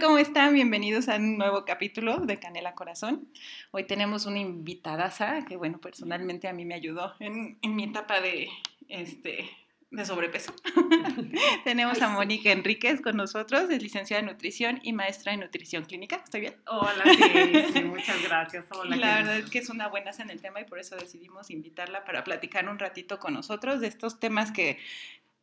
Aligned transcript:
¿Cómo 0.00 0.18
están? 0.18 0.54
Bienvenidos 0.54 1.08
a 1.08 1.16
un 1.16 1.36
nuevo 1.36 1.64
capítulo 1.66 2.20
de 2.20 2.38
Canela 2.38 2.74
Corazón. 2.74 3.28
Hoy 3.70 3.84
tenemos 3.84 4.24
una 4.24 4.38
invitadaza 4.38 5.44
que, 5.46 5.56
bueno, 5.56 5.78
personalmente 5.78 6.48
a 6.48 6.54
mí 6.54 6.64
me 6.64 6.74
ayudó 6.74 7.14
en, 7.20 7.58
en 7.60 7.76
mi 7.76 7.84
etapa 7.84 8.20
de, 8.20 8.48
este, 8.88 9.50
de 9.90 10.04
sobrepeso. 10.06 10.54
tenemos 11.64 12.00
a 12.00 12.08
Mónica 12.08 12.50
Enríquez 12.50 13.02
con 13.02 13.16
nosotros, 13.16 13.68
es 13.68 13.82
licenciada 13.82 14.20
en 14.20 14.26
nutrición 14.26 14.80
y 14.82 14.94
maestra 14.94 15.34
en 15.34 15.40
nutrición 15.40 15.84
clínica. 15.84 16.16
¿Estoy 16.24 16.40
bien? 16.40 16.56
Hola, 16.66 17.04
sí, 17.04 17.64
sí 17.72 17.84
muchas 17.84 18.22
gracias. 18.22 18.66
Hola, 18.70 18.96
la 18.96 19.16
verdad 19.16 19.38
es 19.38 19.50
que 19.50 19.58
es 19.58 19.68
una 19.68 19.88
buena 19.88 20.12
en 20.18 20.30
el 20.30 20.40
tema 20.40 20.60
y 20.60 20.64
por 20.64 20.78
eso 20.78 20.96
decidimos 20.96 21.50
invitarla 21.50 22.04
para 22.04 22.24
platicar 22.24 22.68
un 22.68 22.78
ratito 22.78 23.18
con 23.18 23.34
nosotros 23.34 23.80
de 23.80 23.88
estos 23.88 24.18
temas 24.18 24.50
que 24.50 24.78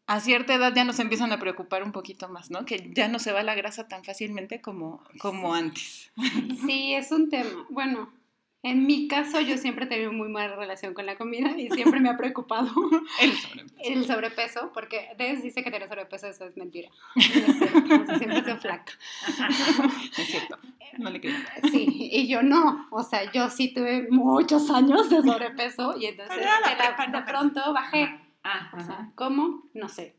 a 0.07 0.21
cierta 0.21 0.53
edad 0.53 0.73
ya 0.73 0.85
nos 0.85 0.99
empiezan 0.99 1.33
a 1.33 1.39
preocupar 1.39 1.83
un 1.83 1.91
poquito 1.91 2.29
más, 2.29 2.49
¿no? 2.49 2.65
Que 2.65 2.91
ya 2.93 3.09
no 3.09 3.19
se 3.19 3.33
va 3.33 3.43
la 3.43 3.55
grasa 3.55 3.89
tan 3.89 4.05
fácilmente 4.05 4.61
como, 4.61 5.03
como 5.19 5.53
antes. 5.53 6.11
Sí, 6.65 6.93
es 6.93 7.11
un 7.11 7.29
tema. 7.29 7.65
Bueno, 7.69 8.09
en 8.63 8.85
mi 8.85 9.07
caso 9.07 9.41
yo 9.41 9.57
siempre 9.57 9.85
he 9.85 9.87
tenido 9.87 10.13
muy 10.13 10.29
mala 10.29 10.55
relación 10.55 10.93
con 10.93 11.05
la 11.05 11.17
comida 11.17 11.51
y 11.57 11.69
siempre 11.69 11.99
me 11.99 12.09
ha 12.09 12.17
preocupado 12.17 12.69
el 13.21 13.31
sobrepeso. 13.33 13.75
El 13.83 14.05
sobrepeso, 14.07 14.71
porque 14.73 15.09
Des 15.17 15.43
dice 15.43 15.61
que 15.61 15.71
tener 15.71 15.89
sobrepeso 15.89 16.27
eso 16.27 16.45
es 16.45 16.55
mentira. 16.55 16.89
Es 17.15 17.25
siempre 18.17 18.43
soy 18.43 18.57
flaca. 18.57 18.93
Es 20.17 20.27
cierto, 20.27 20.57
no 20.97 21.09
le 21.09 21.19
creo. 21.19 21.35
Sí, 21.69 22.09
y 22.11 22.27
yo 22.27 22.41
no. 22.41 22.87
O 22.91 23.03
sea, 23.03 23.29
yo 23.31 23.49
sí 23.49 23.73
tuve 23.73 24.07
muchos 24.09 24.69
años 24.69 25.09
de 25.09 25.21
sobrepeso 25.21 25.95
y 25.97 26.05
entonces 26.05 26.37
de, 26.37 26.43
la, 26.43 27.19
de 27.19 27.25
pronto 27.25 27.73
bajé. 27.73 28.26
Ah, 28.43 28.71
O 28.73 28.79
sea, 28.79 29.11
¿cómo? 29.15 29.63
No 29.73 29.89
sé. 29.89 30.15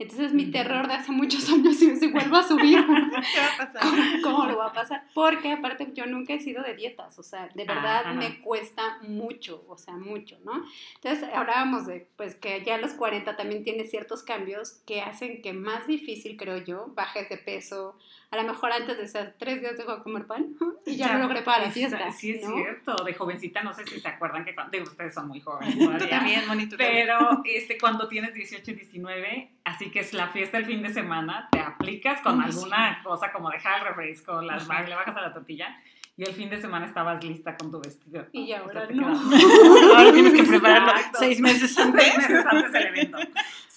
Entonces 0.00 0.32
mi 0.32 0.52
terror 0.52 0.86
de 0.86 0.94
hace 0.94 1.10
muchos 1.10 1.48
años 1.52 1.76
si 1.76 1.96
se 1.96 2.08
vuelve 2.08 2.36
a 2.36 2.42
subir. 2.42 2.78
¿Qué 2.86 3.40
va 3.40 3.64
a 3.64 3.66
pasar? 3.66 3.82
¿Cómo, 3.82 4.02
¿Cómo, 4.22 4.46
lo 4.46 4.58
va 4.58 4.66
a 4.66 4.72
pasar? 4.72 5.04
Porque 5.12 5.50
aparte 5.50 5.90
yo 5.92 6.06
nunca 6.06 6.34
he 6.34 6.40
sido 6.40 6.62
de 6.62 6.74
dietas, 6.74 7.18
o 7.18 7.22
sea, 7.24 7.48
de 7.48 7.64
verdad 7.64 8.02
Ajá. 8.06 8.12
me 8.12 8.40
cuesta 8.40 8.98
mucho, 9.02 9.64
o 9.68 9.76
sea, 9.76 9.96
mucho, 9.96 10.38
¿no? 10.44 10.64
Entonces 10.94 11.28
hablábamos 11.34 11.86
de, 11.86 12.08
pues, 12.16 12.36
que 12.36 12.62
ya 12.64 12.76
a 12.76 12.78
los 12.78 12.92
40 12.92 13.36
también 13.36 13.64
tiene 13.64 13.84
ciertos 13.84 14.22
cambios 14.22 14.72
que 14.86 15.00
hacen 15.00 15.42
que 15.42 15.52
más 15.52 15.88
difícil, 15.88 16.36
creo 16.36 16.58
yo, 16.58 16.92
bajes 16.94 17.28
de 17.28 17.38
peso. 17.38 17.98
A 18.30 18.36
lo 18.36 18.44
mejor 18.44 18.70
antes 18.72 18.98
de 18.98 19.04
esas 19.04 19.36
tres 19.38 19.60
días 19.62 19.78
dejo 19.78 19.96
de 19.96 20.02
comer 20.02 20.26
pan 20.26 20.48
y 20.86 20.96
ya, 20.96 21.14
no 21.14 21.20
logré 21.20 21.40
para 21.42 21.60
la 21.62 21.68
es- 21.68 21.74
fiesta, 21.74 22.12
Sí, 22.12 22.32
es 22.32 22.42
¿no? 22.46 22.54
cierto. 22.56 22.96
De 23.04 23.14
jovencita, 23.14 23.62
no 23.62 23.72
sé 23.72 23.86
si 23.86 23.98
se 24.00 24.08
acuerdan 24.08 24.44
que 24.44 24.54
cuando, 24.54 24.70
digo, 24.72 24.84
ustedes 24.90 25.14
son 25.14 25.28
muy 25.28 25.40
jóvenes 25.40 25.78
todavía. 25.78 26.08
También, 26.10 26.46
Moni, 26.46 26.66
tú 26.68 26.76
también. 26.76 27.06
Pero 27.06 27.42
este, 27.46 27.78
cuando 27.78 28.06
tienes 28.06 28.34
18 28.34 28.70
y 28.70 28.74
19, 28.74 29.50
así 29.64 29.90
que 29.90 30.00
es 30.00 30.12
la 30.12 30.28
fiesta 30.28 30.58
el 30.58 30.66
fin 30.66 30.82
de 30.82 30.92
semana, 30.92 31.48
te 31.50 31.60
aplicas 31.60 32.20
con 32.20 32.40
Ay, 32.42 32.52
sí. 32.52 32.58
alguna 32.58 33.00
cosa 33.02 33.32
como 33.32 33.48
dejar 33.50 33.80
el 33.80 33.86
refresco, 33.88 34.42
las 34.42 34.68
bag- 34.68 34.88
le 34.88 34.94
bajas 34.94 35.16
a 35.16 35.22
la 35.22 35.32
tortilla 35.32 35.80
y 36.18 36.24
el 36.24 36.34
fin 36.34 36.50
de 36.50 36.60
semana 36.60 36.84
estabas 36.84 37.22
lista 37.24 37.56
con 37.56 37.70
tu 37.70 37.80
vestido. 37.80 38.26
Y 38.32 38.48
ya 38.48 38.62
O 38.62 38.70
sea, 38.70 38.82
ahora 38.82 38.92
no. 38.94 39.06
quedas- 39.08 39.42
Ahora 39.96 40.12
tienes 40.12 40.34
que 40.34 40.42
prepararlo 40.42 40.92
seis 41.18 41.40
meses 41.40 41.74
Seis 41.74 41.78
antes. 41.86 42.18
meses 42.18 42.44
antes 42.44 42.72
del 42.72 42.86
evento. 42.88 43.18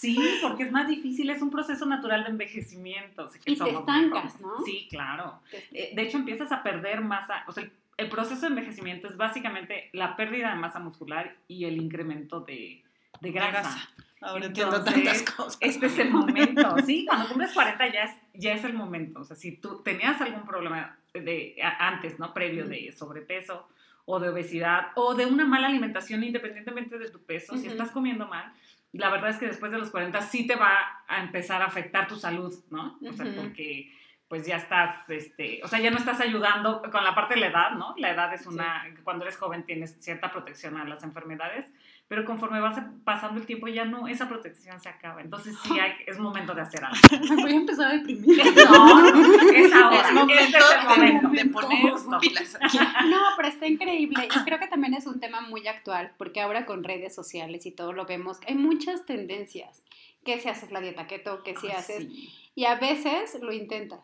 Sí, 0.02 0.18
porque 0.42 0.64
es 0.64 0.72
más 0.72 0.88
difícil, 0.88 1.30
es 1.30 1.42
un 1.42 1.52
proceso 1.52 1.86
natural 1.86 2.24
de 2.24 2.30
envejecimiento. 2.32 3.30
Que 3.44 3.52
Y 3.52 3.56
te 3.58 3.70
estancas. 3.70 4.40
¿no? 4.42 4.64
Sí, 4.66 4.88
claro. 4.90 5.40
Eh, 5.72 5.92
De 5.96 6.02
hecho, 6.02 6.18
empiezas 6.18 6.52
a 6.52 6.64
perder 6.64 7.02
masa, 7.02 7.44
o 7.48 7.52
sea, 7.52 7.64
el, 7.64 7.72
el 7.98 8.10
proceso 8.10 8.42
de 8.42 8.48
envejecimiento 8.48 9.08
es 9.08 9.16
básicamente 9.18 9.90
la 9.94 10.16
pérdida 10.16 10.50
de 10.50 10.56
masa 10.60 10.80
muscular 10.80 11.36
y 11.48 11.66
el 11.66 11.78
incremento 11.82 12.40
de, 12.42 12.82
de 13.22 13.32
grasa. 13.32 13.52
grasa. 13.52 13.90
Ahora 14.22 14.46
entiendo 14.46 14.84
tantas 14.84 15.24
cosas. 15.24 15.58
Este 15.62 15.88
es 15.88 15.98
el 15.98 16.12
momento, 16.12 16.76
sí, 16.86 17.06
cuando 17.08 17.28
cumples 17.28 17.54
40 17.54 17.92
ya 17.92 18.04
es, 18.04 18.12
ya 18.36 18.54
es 18.54 18.64
el 18.64 18.74
momento. 18.74 19.20
O 19.20 19.24
sea, 19.24 19.36
si 19.36 19.52
tú 19.58 19.82
tenías 19.84 20.20
algún 20.22 20.46
problema 20.46 20.96
de, 21.14 21.56
a- 21.64 21.88
antes, 21.88 22.20
¿no? 22.20 22.32
Previo 22.34 22.68
de 22.68 22.92
sobrepeso 22.92 23.68
o 24.06 24.20
de 24.20 24.30
obesidad 24.30 24.88
o 24.96 25.14
de 25.16 25.26
una 25.26 25.46
mala 25.46 25.68
alimentación 25.68 26.24
independientemente 26.24 26.98
de 27.00 27.10
tu 27.10 27.20
peso, 27.24 27.58
si 27.58 27.68
estás 27.68 27.90
comiendo 27.92 28.28
mal, 28.28 28.52
la 28.94 29.10
verdad 29.10 29.30
es 29.30 29.38
que 29.38 29.48
después 29.48 29.72
de 29.72 29.78
los 29.78 29.90
40 29.90 30.22
sí 30.22 30.46
te 30.46 30.56
va 30.56 31.04
a 31.08 31.22
empezar 31.22 31.62
a 31.62 31.66
afectar 31.66 32.08
tu 32.08 32.16
salud, 32.16 32.54
¿no? 32.70 33.00
O 33.08 33.14
sea, 33.14 33.26
porque 33.36 33.92
pues 34.28 34.46
ya 34.46 34.56
estás, 34.56 35.10
este, 35.10 35.60
o 35.62 35.68
sea, 35.68 35.80
ya 35.80 35.92
no 35.92 35.98
estás 35.98 36.22
ayudando 36.22 36.82
con 36.90 37.04
la 37.04 37.14
parte 37.14 37.34
de 37.34 37.42
la 37.42 37.48
edad, 37.48 37.72
¿no? 37.72 37.94
La 37.98 38.12
edad 38.12 38.34
es 38.34 38.48
una, 38.48 38.86
cuando 39.04 39.26
eres 39.26 39.38
joven 39.38 39.66
tienes 39.66 39.98
cierta 40.02 40.32
protección 40.32 40.78
a 40.78 40.86
las 40.86 41.04
enfermedades, 41.04 41.66
pero 42.12 42.26
conforme 42.26 42.60
vas 42.60 42.78
pasando 43.06 43.40
el 43.40 43.46
tiempo 43.46 43.70
ya 43.70 43.86
no, 43.86 44.06
esa 44.06 44.28
protección 44.28 44.78
se 44.82 44.90
acaba. 44.90 45.22
Entonces 45.22 45.56
sí 45.64 45.80
hay, 45.80 45.94
es 46.06 46.20
momento 46.20 46.54
de 46.54 46.60
hacer 46.60 46.84
algo. 46.84 46.98
Me 47.30 47.36
voy 47.42 47.52
a 47.54 47.56
empezar 47.56 47.90
a 47.90 47.94
deprimir. 47.94 48.38
No, 48.54 49.54
es 49.54 49.74
ahora, 49.74 50.10
Es 50.10 50.14
momento 50.14 50.44
este 50.44 50.58
es 50.58 50.66
el 50.78 50.90
momento. 50.90 51.30
de 51.30 51.46
poner 51.46 51.90
Justo. 51.90 52.20
pilas 52.20 52.58
aquí. 52.60 52.78
No, 53.10 53.22
pero 53.38 53.48
está 53.48 53.66
increíble. 53.66 54.26
Y 54.26 54.40
creo 54.44 54.60
que 54.60 54.68
también 54.68 54.94
es 54.94 55.08
un 55.08 55.22
tema 55.22 55.40
muy 55.40 55.66
actual, 55.70 56.12
porque 56.18 56.42
ahora 56.42 56.66
con 56.66 56.84
redes 56.84 57.16
sociales 57.16 57.66
y 57.66 57.72
todo 57.72 57.94
lo 57.94 58.06
vemos, 58.06 58.42
hay 58.46 58.56
muchas 58.56 59.06
tendencias. 59.06 59.82
Que 60.26 60.38
si 60.38 60.50
haces 60.50 60.70
la 60.70 60.82
dieta 60.82 61.08
keto, 61.08 61.44
que 61.44 61.56
si 61.56 61.72
haces. 61.72 62.00
sí. 62.00 62.30
Y 62.56 62.66
a 62.66 62.76
veces 62.76 63.40
lo 63.42 63.54
intentas. 63.54 64.02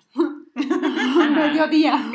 Mediodía. 1.35 1.97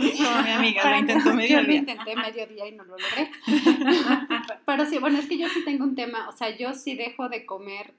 No, 0.00 0.42
mi 0.42 0.50
amiga, 0.50 0.90
lo 0.90 0.98
intentó 0.98 1.34
medio 1.34 1.56
Yo 1.56 1.62
lo 1.62 1.68
día. 1.68 1.78
intenté 1.80 2.16
mediodía 2.16 2.66
y 2.68 2.72
no 2.72 2.84
lo 2.84 2.96
logré. 2.96 3.30
Pero 4.66 4.86
sí, 4.86 4.98
bueno, 4.98 5.18
es 5.18 5.26
que 5.26 5.38
yo 5.38 5.48
sí 5.48 5.62
tengo 5.64 5.84
un 5.84 5.94
tema. 5.94 6.28
O 6.28 6.32
sea, 6.32 6.56
yo 6.56 6.72
sí 6.72 6.94
dejo 6.94 7.28
de 7.28 7.44
comer. 7.44 7.94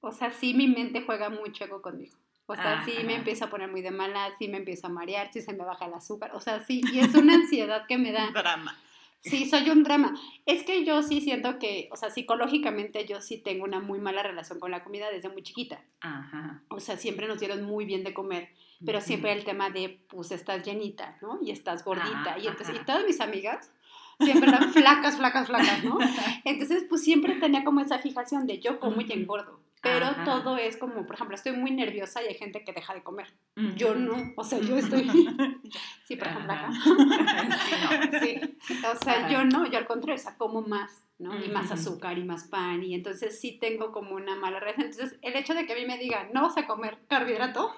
O 0.00 0.10
sea, 0.10 0.30
sí 0.30 0.52
mi 0.54 0.66
mente 0.66 1.02
juega 1.02 1.30
mucho 1.30 1.68
conmigo. 1.80 2.16
O 2.46 2.54
sea, 2.56 2.84
sí 2.84 2.92
me 3.04 3.14
empiezo 3.14 3.46
a 3.46 3.50
poner 3.50 3.70
muy 3.70 3.80
de 3.82 3.90
mala, 3.90 4.30
sí 4.38 4.48
me 4.48 4.58
empiezo 4.58 4.88
a 4.88 4.90
marear, 4.90 5.32
sí 5.32 5.40
se 5.40 5.52
me 5.52 5.64
baja 5.64 5.86
el 5.86 5.94
azúcar. 5.94 6.32
O 6.34 6.40
sea, 6.40 6.60
sí, 6.60 6.82
y 6.92 6.98
es 6.98 7.14
una 7.14 7.34
ansiedad 7.34 7.86
que 7.86 7.96
me 7.96 8.12
da. 8.12 8.30
Drama. 8.32 8.76
Sí, 9.24 9.48
soy 9.48 9.70
un 9.70 9.82
drama. 9.84 10.14
Es 10.44 10.64
que 10.64 10.84
yo 10.84 11.02
sí 11.02 11.22
siento 11.22 11.58
que, 11.58 11.88
o 11.90 11.96
sea, 11.96 12.10
psicológicamente 12.10 13.06
yo 13.06 13.22
sí 13.22 13.38
tengo 13.38 13.64
una 13.64 13.80
muy 13.80 13.98
mala 13.98 14.22
relación 14.22 14.60
con 14.60 14.70
la 14.70 14.84
comida 14.84 15.10
desde 15.10 15.30
muy 15.30 15.42
chiquita. 15.42 15.82
Ajá. 16.02 16.62
O 16.68 16.78
sea, 16.78 16.98
siempre 16.98 17.26
nos 17.26 17.40
dieron 17.40 17.64
muy 17.64 17.86
bien 17.86 18.04
de 18.04 18.12
comer, 18.12 18.50
pero 18.84 19.00
siempre 19.00 19.32
el 19.32 19.44
tema 19.44 19.70
de, 19.70 19.98
pues, 20.08 20.30
estás 20.30 20.62
llenita, 20.62 21.16
¿no? 21.22 21.38
Y 21.42 21.52
estás 21.52 21.84
gordita. 21.84 22.32
Ajá, 22.32 22.38
y 22.38 22.46
entonces, 22.46 22.76
y 22.76 22.84
todas 22.84 23.04
mis 23.06 23.20
amigas 23.20 23.72
siempre 24.20 24.50
eran 24.50 24.72
flacas, 24.72 25.16
flacas, 25.16 25.46
flacas, 25.46 25.84
¿no? 25.84 25.98
Entonces, 26.44 26.84
pues 26.88 27.02
siempre 27.02 27.34
tenía 27.36 27.64
como 27.64 27.80
esa 27.80 27.98
fijación 27.98 28.46
de 28.46 28.60
yo 28.60 28.78
como 28.78 29.00
y 29.00 29.10
engordo. 29.10 29.63
Pero 29.84 30.06
Ajá. 30.06 30.24
todo 30.24 30.56
es 30.56 30.76
como, 30.78 31.06
por 31.06 31.14
ejemplo, 31.14 31.36
estoy 31.36 31.52
muy 31.52 31.70
nerviosa 31.70 32.22
y 32.22 32.28
hay 32.28 32.34
gente 32.34 32.64
que 32.64 32.72
deja 32.72 32.94
de 32.94 33.02
comer. 33.02 33.32
Ujú. 33.56 33.76
Yo 33.76 33.94
no, 33.94 34.32
o 34.36 34.42
sea, 34.42 34.58
yo 34.58 34.76
estoy... 34.78 35.04
Sí, 36.04 36.16
por 36.16 36.28
ejemplo, 36.28 36.52
acá. 36.52 36.70
Sí, 38.22 38.40
o 38.84 38.96
sea, 39.04 39.28
yo 39.28 39.44
no, 39.44 39.70
yo 39.70 39.78
al 39.78 39.86
contrario, 39.86 40.20
o 40.20 40.22
sea, 40.22 40.36
como 40.36 40.62
más, 40.62 41.04
¿no? 41.18 41.42
Y 41.42 41.48
más 41.48 41.70
azúcar 41.70 42.18
y 42.18 42.24
más 42.24 42.44
pan, 42.44 42.82
y 42.82 42.94
entonces 42.94 43.40
sí 43.40 43.58
tengo 43.60 43.92
como 43.92 44.14
una 44.14 44.34
mala 44.36 44.58
relación. 44.60 44.86
Entonces, 44.86 45.18
el 45.22 45.36
hecho 45.36 45.54
de 45.54 45.66
que 45.66 45.72
a 45.72 45.76
mí 45.76 45.86
me 45.86 45.98
digan, 45.98 46.28
no 46.32 46.42
vas 46.42 46.56
a 46.56 46.66
comer 46.66 46.98
carbohidrato, 47.08 47.74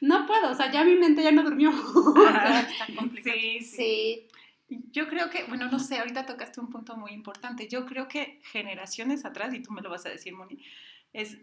no 0.00 0.26
puedo, 0.26 0.50
o 0.50 0.54
sea, 0.54 0.70
ya 0.70 0.84
mi 0.84 0.94
mente 0.94 1.22
ya 1.22 1.32
no 1.32 1.42
durmió. 1.42 1.70
Ajá. 2.28 2.66
Sí, 3.22 3.60
sí. 3.60 3.60
Sí, 3.60 4.28
Yo 4.90 5.08
creo 5.08 5.30
que, 5.30 5.44
bueno, 5.44 5.70
no 5.70 5.78
sé, 5.78 5.98
ahorita 5.98 6.26
tocaste 6.26 6.60
un 6.60 6.70
punto 6.70 6.96
muy 6.96 7.12
importante. 7.12 7.68
Yo 7.68 7.86
creo 7.86 8.08
que 8.08 8.40
generaciones 8.44 9.24
atrás, 9.24 9.54
y 9.54 9.60
tú 9.60 9.72
me 9.72 9.80
lo 9.80 9.90
vas 9.90 10.06
a 10.06 10.10
decir, 10.10 10.34
Moni, 10.34 10.58
es 11.20 11.38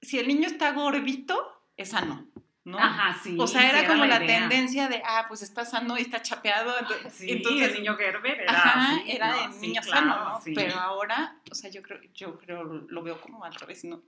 si 0.00 0.18
el 0.18 0.26
niño 0.26 0.46
está 0.48 0.72
gordito, 0.72 1.36
es 1.76 1.90
sano, 1.90 2.26
¿no? 2.64 2.78
Ajá, 2.78 3.16
sí. 3.22 3.36
o 3.38 3.46
sea, 3.46 3.68
era 3.70 3.80
sí, 3.82 3.86
como 3.86 4.04
la, 4.04 4.18
tendencia 4.18 4.88
de, 4.88 5.00
ah, 5.04 5.26
pues 5.28 5.42
está 5.42 5.64
sano 5.64 5.96
y 5.96 6.02
está 6.02 6.22
chapeado. 6.22 6.76
Entonces, 6.78 7.14
Sí, 7.14 7.30
entonces 7.30 7.68
el 7.68 7.74
niño 7.74 7.96
Gerber 7.96 8.40
era 8.40 8.52
Ajá, 8.52 8.94
así, 8.96 9.10
era 9.12 9.46
¿no? 9.46 9.52
Sí, 9.52 9.60
niño 9.60 9.80
claro, 9.82 10.06
sano, 10.08 10.28
¿no? 10.30 10.40
sí. 10.40 10.52
Pero 10.54 10.74
ahora, 10.74 11.36
o 11.50 11.54
sea, 11.54 11.70
yo 11.70 11.82
creo, 11.82 12.00
yo 12.14 12.38
creo, 12.38 12.64
lo 12.64 13.02
veo 13.02 13.20
como 13.20 13.44
al 13.44 13.54
revés, 13.54 13.84
¿no? 13.84 14.02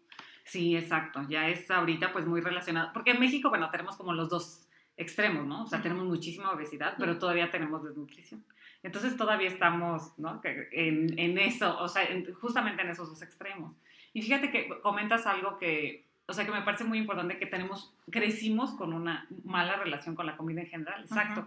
Sí, 0.44 0.76
exacto. 0.76 1.24
Ya 1.28 1.48
es 1.48 1.70
ahorita 1.70 2.12
pues 2.12 2.26
muy 2.26 2.40
relacionado. 2.40 2.92
Porque 2.92 3.12
en 3.12 3.20
México, 3.20 3.48
bueno, 3.50 3.70
tenemos 3.70 3.96
como 3.96 4.12
los 4.12 4.28
dos 4.28 4.68
extremos, 4.96 5.46
¿no? 5.46 5.64
O 5.64 5.66
sea, 5.66 5.80
tenemos 5.80 6.04
muchísima 6.04 6.50
obesidad, 6.50 6.94
pero 6.98 7.18
todavía 7.18 7.50
tenemos 7.50 7.82
desnutrición. 7.82 8.44
Entonces 8.82 9.16
todavía 9.16 9.48
estamos, 9.48 10.18
¿no? 10.18 10.40
En, 10.72 11.18
en 11.18 11.38
eso, 11.38 11.78
o 11.80 11.88
sea, 11.88 12.04
en- 12.04 12.32
justamente 12.34 12.82
en 12.82 12.90
esos 12.90 13.08
dos 13.08 13.22
extremos. 13.22 13.74
Y 14.14 14.22
fíjate 14.22 14.50
que 14.50 14.68
comentas 14.80 15.26
algo 15.26 15.58
que 15.58 16.04
o 16.26 16.32
sea, 16.32 16.46
que 16.46 16.52
me 16.52 16.62
parece 16.62 16.84
muy 16.84 16.96
importante 16.96 17.38
que 17.38 17.44
tenemos, 17.44 17.94
crecimos 18.10 18.70
con 18.70 18.94
una 18.94 19.26
mala 19.44 19.76
relación 19.76 20.14
con 20.14 20.24
la 20.24 20.38
comida 20.38 20.62
en 20.62 20.68
general, 20.68 21.02
exacto 21.02 21.46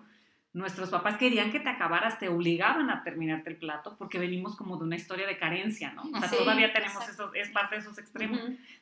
nuestros 0.54 0.90
papás 0.90 1.18
querían 1.18 1.52
que 1.52 1.60
te 1.60 1.70
acabaras, 1.70 2.18
te 2.18 2.30
obligaban 2.30 2.90
a 2.90 3.04
terminarte 3.04 3.50
el 3.50 3.58
plato 3.58 3.96
porque 3.98 4.18
venimos 4.18 4.56
como 4.56 4.78
de 4.78 4.86
una 4.86 4.96
historia 4.96 5.28
de 5.28 5.38
carencia, 5.38 5.94
¿no? 5.94 6.04
O 6.04 6.20
sea, 6.20 6.30
todavía 6.30 6.74
tenemos 6.74 7.08
eso, 7.08 7.32
es 7.34 7.50
parte 7.50 7.76
de 7.76 7.82
esos 7.82 7.98
extremos. 8.00 8.40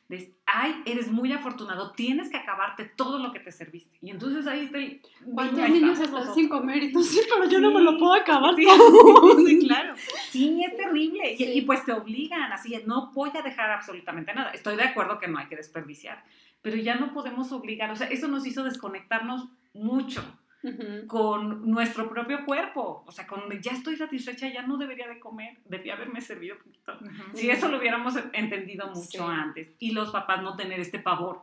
de, 0.08 0.32
ay, 0.46 0.82
eres 0.86 1.10
muy 1.10 1.32
afortunado, 1.32 1.92
tienes 1.92 2.30
que 2.30 2.38
acabarte 2.38 2.84
todo 2.84 3.18
lo 3.18 3.32
que 3.32 3.40
te 3.40 3.52
serviste. 3.52 3.98
Y 4.00 4.10
entonces 4.10 4.46
ahí 4.46 4.66
está 4.66 4.78
el... 4.78 5.02
¿Cuántos 5.34 5.68
niños 5.68 6.00
están 6.00 6.34
sin 6.34 6.48
comer? 6.48 6.82
Y 6.82 6.92
tú, 6.92 7.02
sí, 7.02 7.20
pero 7.28 7.50
yo 7.50 7.60
no 7.60 7.70
me 7.70 7.82
lo 7.82 7.98
puedo 7.98 8.14
acabar 8.14 8.54
sí, 8.54 8.64
todo. 8.64 9.46
sí, 9.46 9.66
claro. 9.66 9.94
Sí, 10.30 10.64
es 10.64 10.76
terrible. 10.76 11.34
Y, 11.36 11.44
y, 11.58 11.62
pues 11.62 11.84
te 11.84 11.92
obligan, 11.92 12.52
así, 12.52 12.80
no 12.86 13.12
voy 13.12 13.30
a 13.34 13.42
dejar 13.42 13.70
absolutamente 13.70 14.32
nada. 14.32 14.50
Estoy 14.52 14.76
de 14.76 14.84
acuerdo 14.84 15.18
que 15.18 15.28
no 15.28 15.38
hay 15.38 15.46
que 15.46 15.56
desperdiciar, 15.56 16.24
pero 16.62 16.76
ya 16.76 16.94
no 16.94 17.12
podemos 17.12 17.52
obligar, 17.52 17.90
o 17.90 17.96
sea, 17.96 18.06
eso 18.06 18.28
nos 18.28 18.46
hizo 18.46 18.64
desconectarnos 18.64 19.48
mucho 19.74 20.24
con 21.06 21.70
nuestro 21.70 22.08
propio 22.08 22.44
cuerpo. 22.44 23.04
O 23.06 23.12
sea, 23.12 23.26
con 23.26 23.50
ya 23.60 23.72
estoy 23.72 23.96
satisfecha, 23.96 24.48
ya 24.48 24.62
no 24.62 24.76
debería 24.76 25.08
de 25.08 25.18
comer, 25.18 25.56
debía 25.64 25.94
haberme 25.94 26.20
servido 26.20 26.56
poquito. 26.58 26.98
Si 27.34 27.50
eso 27.50 27.68
lo 27.68 27.78
hubiéramos 27.78 28.14
entendido 28.32 28.88
mucho 28.88 29.26
antes. 29.28 29.72
Y 29.78 29.92
los 29.92 30.10
papás 30.10 30.42
no 30.42 30.56
tener 30.56 30.80
este 30.80 30.98
pavor. 30.98 31.42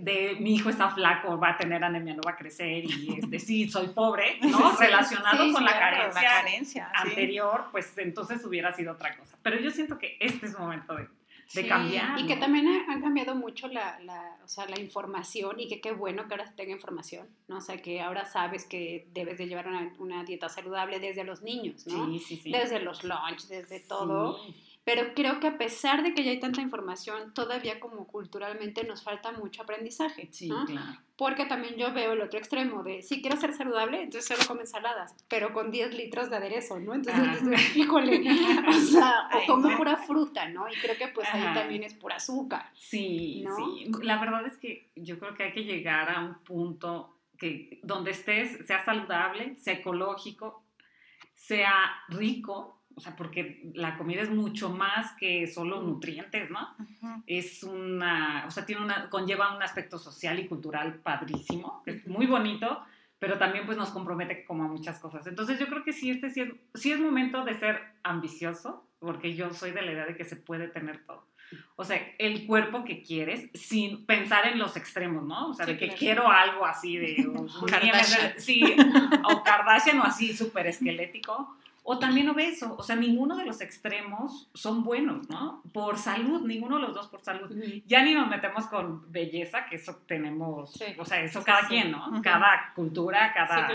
de 0.00 0.36
mi 0.40 0.54
hijo 0.54 0.70
está 0.70 0.90
flaco, 0.90 1.38
va 1.38 1.50
a 1.50 1.56
tener 1.56 1.84
anemia, 1.84 2.14
no 2.14 2.22
va 2.24 2.30
a 2.30 2.36
crecer 2.36 2.84
y 2.84 3.18
este, 3.22 3.38
sí, 3.38 3.68
soy 3.68 3.88
pobre, 3.88 4.38
¿no? 4.40 4.74
Relacionado 4.76 5.52
con 5.52 5.64
la 5.64 5.78
carencia, 5.78 6.90
anterior, 6.94 7.66
pues 7.72 7.96
entonces 7.98 8.42
hubiera 8.44 8.72
sido 8.72 8.92
otra 8.92 9.16
cosa. 9.16 9.36
Pero 9.42 9.60
yo 9.60 9.70
siento 9.70 9.98
que 9.98 10.16
este 10.20 10.46
es 10.46 10.58
momento 10.58 10.94
de 10.94 11.08
de 11.54 11.66
cambiar. 11.66 12.18
Y 12.18 12.26
que 12.26 12.36
también 12.36 12.66
han 12.88 13.00
cambiado 13.00 13.34
mucho 13.34 13.68
la, 13.68 13.98
la, 14.00 14.38
o 14.44 14.48
sea, 14.48 14.66
la 14.66 14.80
información 14.80 15.60
y 15.60 15.68
que 15.68 15.80
qué 15.80 15.92
bueno 15.92 16.26
que 16.26 16.34
ahora 16.34 16.46
se 16.46 16.54
tenga 16.54 16.72
información, 16.72 17.28
¿no? 17.48 17.58
O 17.58 17.60
sea, 17.60 17.80
que 17.80 18.00
ahora 18.00 18.24
sabes 18.24 18.64
que 18.64 19.06
debes 19.12 19.38
de 19.38 19.46
llevar 19.46 19.68
una, 19.68 19.92
una 19.98 20.24
dieta 20.24 20.48
saludable 20.48 20.98
desde 20.98 21.24
los 21.24 21.42
niños, 21.42 21.86
¿no? 21.86 22.06
Sí, 22.06 22.18
sí, 22.18 22.36
sí. 22.36 22.52
Desde 22.52 22.80
los 22.80 23.04
lunch, 23.04 23.46
desde 23.48 23.80
todo. 23.80 24.40
Pero 24.86 25.14
creo 25.14 25.40
que 25.40 25.48
a 25.48 25.58
pesar 25.58 26.04
de 26.04 26.14
que 26.14 26.22
ya 26.22 26.30
hay 26.30 26.38
tanta 26.38 26.60
información, 26.60 27.34
todavía 27.34 27.80
como 27.80 28.06
culturalmente 28.06 28.84
nos 28.84 29.02
falta 29.02 29.32
mucho 29.32 29.62
aprendizaje. 29.62 30.28
Sí, 30.30 30.48
claro. 30.48 31.00
Porque 31.16 31.44
también 31.44 31.74
yo 31.74 31.92
veo 31.92 32.12
el 32.12 32.22
otro 32.22 32.38
extremo 32.38 32.84
de, 32.84 33.02
si 33.02 33.20
quiero 33.20 33.36
ser 33.36 33.52
saludable, 33.52 34.00
entonces 34.00 34.28
solo 34.28 34.46
come 34.46 34.60
ensaladas, 34.60 35.16
pero 35.26 35.52
con 35.52 35.72
10 35.72 35.92
litros 35.94 36.30
de 36.30 36.36
aderezo, 36.36 36.78
¿no? 36.78 36.94
Entonces, 36.94 37.42
ah. 37.44 37.60
híjole, 37.74 38.22
o 38.68 38.72
sea, 38.74 39.28
o 39.34 39.44
come 39.46 39.76
pura 39.76 39.96
fruta, 39.96 40.48
¿no? 40.48 40.68
Y 40.68 40.76
creo 40.76 40.96
que 40.96 41.08
pues 41.08 41.26
ahí 41.32 41.52
también 41.52 41.82
es 41.82 41.94
pura 41.94 42.16
azúcar. 42.16 42.70
Sí, 42.76 43.44
sí. 43.56 43.90
La 44.04 44.20
verdad 44.20 44.46
es 44.46 44.56
que 44.56 44.92
yo 44.94 45.18
creo 45.18 45.34
que 45.34 45.42
hay 45.42 45.52
que 45.52 45.64
llegar 45.64 46.10
a 46.10 46.20
un 46.20 46.34
punto 46.44 47.16
que 47.36 47.80
donde 47.82 48.12
estés, 48.12 48.64
sea 48.64 48.84
saludable, 48.84 49.56
sea 49.56 49.74
ecológico, 49.74 50.62
sea 51.34 51.74
rico, 52.08 52.75
o 52.96 53.00
sea, 53.00 53.14
porque 53.14 53.70
la 53.74 53.98
comida 53.98 54.22
es 54.22 54.30
mucho 54.30 54.70
más 54.70 55.12
que 55.18 55.46
solo 55.46 55.82
nutrientes, 55.82 56.50
¿no? 56.50 56.74
Es 57.26 57.62
una, 57.62 58.44
o 58.46 58.50
sea, 58.50 58.64
tiene 58.64 58.82
una, 58.82 59.10
conlleva 59.10 59.54
un 59.54 59.62
aspecto 59.62 59.98
social 59.98 60.38
y 60.38 60.48
cultural 60.48 60.94
padrísimo, 61.00 61.82
que 61.84 61.90
es 61.90 62.06
muy 62.06 62.26
bonito, 62.26 62.82
pero 63.18 63.36
también 63.36 63.66
pues 63.66 63.76
nos 63.76 63.90
compromete 63.90 64.46
como 64.46 64.64
a 64.64 64.68
muchas 64.68 64.98
cosas. 64.98 65.26
Entonces 65.26 65.60
yo 65.60 65.66
creo 65.66 65.84
que 65.84 65.92
sí, 65.92 66.10
este 66.10 66.30
sí 66.30 66.40
es, 66.40 66.48
sí 66.74 66.90
es 66.90 66.98
momento 66.98 67.44
de 67.44 67.54
ser 67.54 67.82
ambicioso, 68.02 68.88
porque 68.98 69.34
yo 69.34 69.52
soy 69.52 69.72
de 69.72 69.82
la 69.82 69.92
idea 69.92 70.06
de 70.06 70.16
que 70.16 70.24
se 70.24 70.36
puede 70.36 70.66
tener 70.68 71.04
todo. 71.04 71.26
O 71.76 71.84
sea, 71.84 72.00
el 72.18 72.46
cuerpo 72.46 72.82
que 72.84 73.02
quieres 73.02 73.50
sin 73.52 74.06
pensar 74.06 74.46
en 74.46 74.58
los 74.58 74.74
extremos, 74.74 75.22
¿no? 75.22 75.50
O 75.50 75.52
sea, 75.52 75.66
de 75.66 75.76
que 75.76 75.90
quiero 75.90 76.28
algo 76.28 76.64
así 76.64 76.96
de... 76.96 77.28
O, 77.28 77.46
Kardashian. 77.66 78.32
Sí, 78.38 78.64
o 79.22 79.42
Kardashian 79.42 80.00
o 80.00 80.04
así 80.04 80.34
súper 80.34 80.66
esquelético 80.66 81.56
o 81.88 82.00
también 82.00 82.28
obeso. 82.28 82.74
O 82.76 82.82
sea, 82.82 82.96
ninguno 82.96 83.36
de 83.36 83.44
los 83.44 83.60
extremos 83.60 84.50
son 84.54 84.82
buenos, 84.82 85.28
¿no? 85.30 85.62
Por 85.72 85.98
salud, 85.98 86.42
ninguno 86.42 86.76
de 86.76 86.82
los 86.82 86.94
dos 86.94 87.06
por 87.06 87.20
salud. 87.20 87.48
Ya 87.86 88.02
ni 88.02 88.12
nos 88.12 88.28
metemos 88.28 88.66
con 88.66 89.10
belleza, 89.12 89.66
que 89.66 89.76
eso 89.76 89.96
tenemos, 90.04 90.74
o 90.98 91.04
sea, 91.04 91.20
eso 91.22 91.44
cada 91.44 91.68
quien, 91.68 91.92
¿no? 91.92 92.20
Cada 92.22 92.72
cultura, 92.74 93.32
cada, 93.32 93.68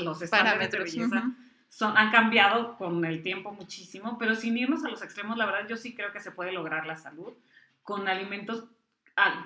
los 0.00 0.22
estándares 0.22 0.70
de 0.70 0.78
belleza. 0.78 1.24
Son, 1.68 1.96
han 1.96 2.10
cambiado 2.10 2.76
con 2.76 3.04
el 3.04 3.22
tiempo 3.22 3.52
muchísimo, 3.52 4.16
pero 4.18 4.34
sin 4.36 4.56
irnos 4.56 4.84
a 4.84 4.88
los 4.88 5.02
extremos, 5.02 5.36
la 5.36 5.46
verdad 5.46 5.68
yo 5.68 5.76
sí 5.76 5.94
creo 5.94 6.12
que 6.12 6.20
se 6.20 6.32
puede 6.32 6.52
lograr 6.52 6.86
la 6.86 6.96
salud 6.96 7.32
con 7.82 8.08
alimentos 8.08 8.64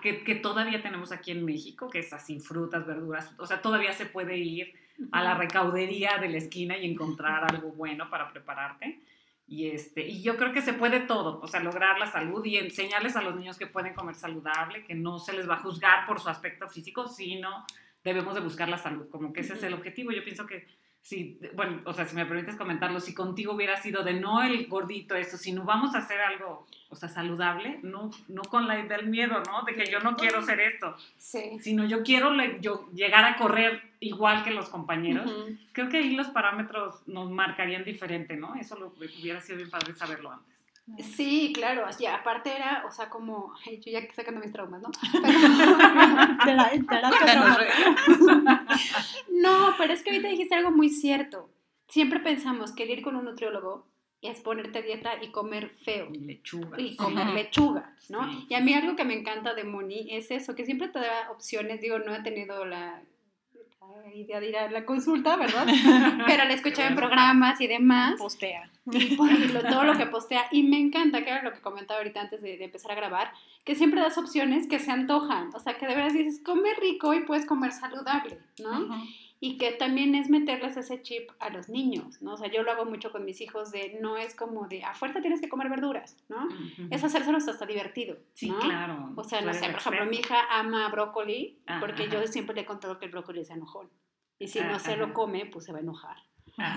que, 0.02 0.24
que, 0.24 0.34
todavía 0.34 0.82
tenemos 0.82 1.10
aquí 1.10 1.32
en 1.32 1.44
México, 1.44 1.90
que 1.90 1.98
es 1.98 2.12
así, 2.12 2.38
frutas, 2.38 2.86
verduras, 2.86 3.34
o 3.38 3.46
sea, 3.46 3.60
todavía 3.60 3.92
se 3.92 4.06
puede 4.06 4.38
ir 4.38 4.72
a 5.12 5.22
la 5.22 5.34
recaudería 5.34 6.18
de 6.18 6.28
la 6.28 6.38
esquina 6.38 6.76
y 6.76 6.90
encontrar 6.90 7.44
algo 7.52 7.72
bueno 7.72 8.10
para 8.10 8.30
prepararte. 8.30 9.00
Y, 9.46 9.68
este, 9.68 10.06
y 10.06 10.22
yo 10.22 10.36
creo 10.36 10.52
que 10.52 10.62
se 10.62 10.72
puede 10.72 11.00
todo, 11.00 11.40
o 11.40 11.46
sea, 11.46 11.60
lograr 11.60 11.98
la 11.98 12.10
salud 12.10 12.42
y 12.44 12.56
enseñarles 12.56 13.14
a 13.14 13.22
los 13.22 13.36
niños 13.36 13.58
que 13.58 13.66
pueden 13.66 13.92
comer 13.92 14.14
saludable, 14.14 14.84
que 14.84 14.94
no 14.94 15.18
se 15.18 15.34
les 15.34 15.48
va 15.48 15.56
a 15.56 15.62
juzgar 15.62 16.06
por 16.06 16.18
su 16.18 16.30
aspecto 16.30 16.66
físico, 16.68 17.06
sino 17.06 17.66
debemos 18.02 18.34
de 18.34 18.40
buscar 18.40 18.68
la 18.68 18.78
salud, 18.78 19.08
como 19.10 19.32
que 19.32 19.40
ese 19.40 19.54
es 19.54 19.62
el 19.62 19.74
objetivo. 19.74 20.12
Yo 20.12 20.24
pienso 20.24 20.46
que 20.46 20.66
si, 21.04 21.38
bueno, 21.54 21.82
o 21.84 21.92
sea, 21.92 22.06
si 22.06 22.16
me 22.16 22.24
permites 22.24 22.56
comentarlo, 22.56 22.98
si 22.98 23.12
contigo 23.12 23.52
hubiera 23.52 23.76
sido 23.76 24.02
de 24.02 24.14
no 24.14 24.42
el 24.42 24.68
gordito, 24.68 25.14
eso, 25.14 25.36
sino 25.36 25.62
vamos 25.64 25.94
a 25.94 25.98
hacer 25.98 26.18
algo, 26.18 26.66
o 26.88 26.96
sea, 26.96 27.10
saludable, 27.10 27.78
no, 27.82 28.10
no 28.28 28.40
con 28.40 28.66
la 28.66 28.76
del 28.76 29.08
miedo, 29.08 29.42
¿no? 29.46 29.64
De 29.64 29.74
que 29.74 29.90
yo 29.90 30.00
no 30.00 30.16
quiero 30.16 30.38
hacer 30.38 30.60
esto, 30.60 30.96
sí. 31.18 31.58
sino 31.60 31.84
yo 31.84 32.02
quiero 32.02 32.32
yo 32.62 32.88
llegar 32.94 33.26
a 33.26 33.36
correr 33.36 33.82
igual 34.00 34.44
que 34.44 34.50
los 34.52 34.70
compañeros. 34.70 35.30
Creo 35.72 35.90
que 35.90 35.98
ahí 35.98 36.16
los 36.16 36.28
parámetros 36.28 37.06
nos 37.06 37.30
marcarían 37.30 37.84
diferente, 37.84 38.38
¿no? 38.38 38.54
Eso 38.54 38.78
lo, 38.78 38.86
hubiera 38.96 39.42
sido 39.42 39.58
bien 39.58 39.68
padre 39.68 39.94
saberlo 39.94 40.32
antes. 40.32 40.53
Sí, 40.98 41.52
claro, 41.54 41.86
así, 41.86 42.04
aparte 42.04 42.54
era, 42.54 42.84
o 42.86 42.90
sea, 42.90 43.08
como, 43.08 43.54
yo 43.64 43.90
ya 43.90 44.00
sacando 44.12 44.40
mis 44.40 44.52
traumas, 44.52 44.82
¿no? 44.82 44.90
no, 49.32 49.74
pero 49.78 49.94
es 49.94 50.02
que 50.02 50.10
ahorita 50.10 50.28
dijiste 50.28 50.54
algo 50.54 50.70
muy 50.70 50.90
cierto. 50.90 51.48
Siempre 51.88 52.20
pensamos 52.20 52.72
que 52.72 52.82
el 52.82 52.90
ir 52.90 53.02
con 53.02 53.16
un 53.16 53.24
nutriólogo 53.24 53.86
es 54.20 54.40
ponerte 54.40 54.82
dieta 54.82 55.22
y 55.22 55.30
comer 55.30 55.70
feo. 55.70 56.08
Y 56.12 56.18
lechuga. 56.18 56.78
Y 56.78 56.96
comer 56.96 57.28
lechuga, 57.28 57.96
¿no? 58.10 58.20
Y 58.48 58.54
a 58.54 58.60
mí 58.60 58.74
algo 58.74 58.94
que 58.94 59.04
me 59.04 59.18
encanta 59.18 59.54
de 59.54 59.64
Moni 59.64 60.08
es 60.10 60.30
eso, 60.30 60.54
que 60.54 60.66
siempre 60.66 60.88
te 60.88 60.98
da 60.98 61.30
opciones, 61.30 61.80
digo, 61.80 61.98
no 61.98 62.14
he 62.14 62.22
tenido 62.22 62.66
la 62.66 63.02
idea 64.14 64.40
de 64.40 64.48
ir 64.48 64.56
a 64.56 64.70
la 64.70 64.84
consulta, 64.84 65.36
¿verdad? 65.36 65.66
Pero 66.26 66.44
la 66.44 66.54
escuchaba 66.54 66.88
en 66.88 66.96
programas 66.96 67.60
y 67.60 67.66
demás. 67.66 68.14
Postea. 68.18 68.70
Y 68.92 69.16
todo 69.16 69.84
lo 69.84 69.96
que 69.96 70.06
postea. 70.06 70.46
Y 70.50 70.62
me 70.62 70.78
encanta, 70.78 71.24
que 71.24 71.30
era 71.30 71.42
lo 71.42 71.52
que 71.52 71.60
comentaba 71.60 71.98
ahorita 71.98 72.20
antes 72.20 72.42
de, 72.42 72.62
empezar 72.62 72.92
a 72.92 72.94
grabar, 72.94 73.32
que 73.64 73.74
siempre 73.74 74.00
das 74.00 74.18
opciones 74.18 74.68
que 74.68 74.78
se 74.78 74.90
antojan. 74.90 75.50
O 75.54 75.60
sea, 75.60 75.78
que 75.78 75.86
de 75.86 75.94
verdad 75.94 76.12
dices, 76.12 76.40
come 76.44 76.74
rico 76.74 77.14
y 77.14 77.20
puedes 77.20 77.46
comer 77.46 77.72
saludable, 77.72 78.38
¿no? 78.58 79.02
Y 79.44 79.58
que 79.58 79.72
también 79.72 80.14
es 80.14 80.30
meterles 80.30 80.78
ese 80.78 81.02
chip 81.02 81.30
a 81.38 81.50
los 81.50 81.68
niños, 81.68 82.22
¿no? 82.22 82.32
O 82.32 82.36
sea, 82.38 82.50
yo 82.50 82.62
lo 82.62 82.70
hago 82.70 82.86
mucho 82.86 83.12
con 83.12 83.26
mis 83.26 83.42
hijos 83.42 83.72
de 83.72 83.98
no 84.00 84.16
es 84.16 84.34
como 84.34 84.68
de 84.68 84.82
a 84.82 84.94
fuerza 84.94 85.20
tienes 85.20 85.38
que 85.42 85.50
comer 85.50 85.68
verduras, 85.68 86.16
¿no? 86.30 86.48
Es 86.88 87.04
hacérselo 87.04 87.36
hasta 87.36 87.66
divertido. 87.66 88.16
Sí, 88.32 88.50
claro. 88.62 89.12
O 89.14 89.22
sea, 89.22 89.42
no 89.42 89.52
sé, 89.52 89.66
por 89.66 89.80
ejemplo, 89.80 90.06
mi 90.06 90.16
hija 90.16 90.46
ama 90.50 90.88
brócoli 90.88 91.58
porque 91.78 92.08
yo 92.08 92.26
siempre 92.26 92.54
le 92.54 92.62
he 92.62 92.64
contado 92.64 92.98
que 92.98 93.04
el 93.04 93.10
brócoli 93.10 93.40
es 93.40 93.50
enojón. 93.50 93.90
Y 94.38 94.48
si 94.48 94.62
no 94.62 94.78
se 94.78 94.96
lo 94.96 95.12
come, 95.12 95.44
pues 95.44 95.66
se 95.66 95.72
va 95.72 95.78
a 95.78 95.82
enojar. 95.82 96.16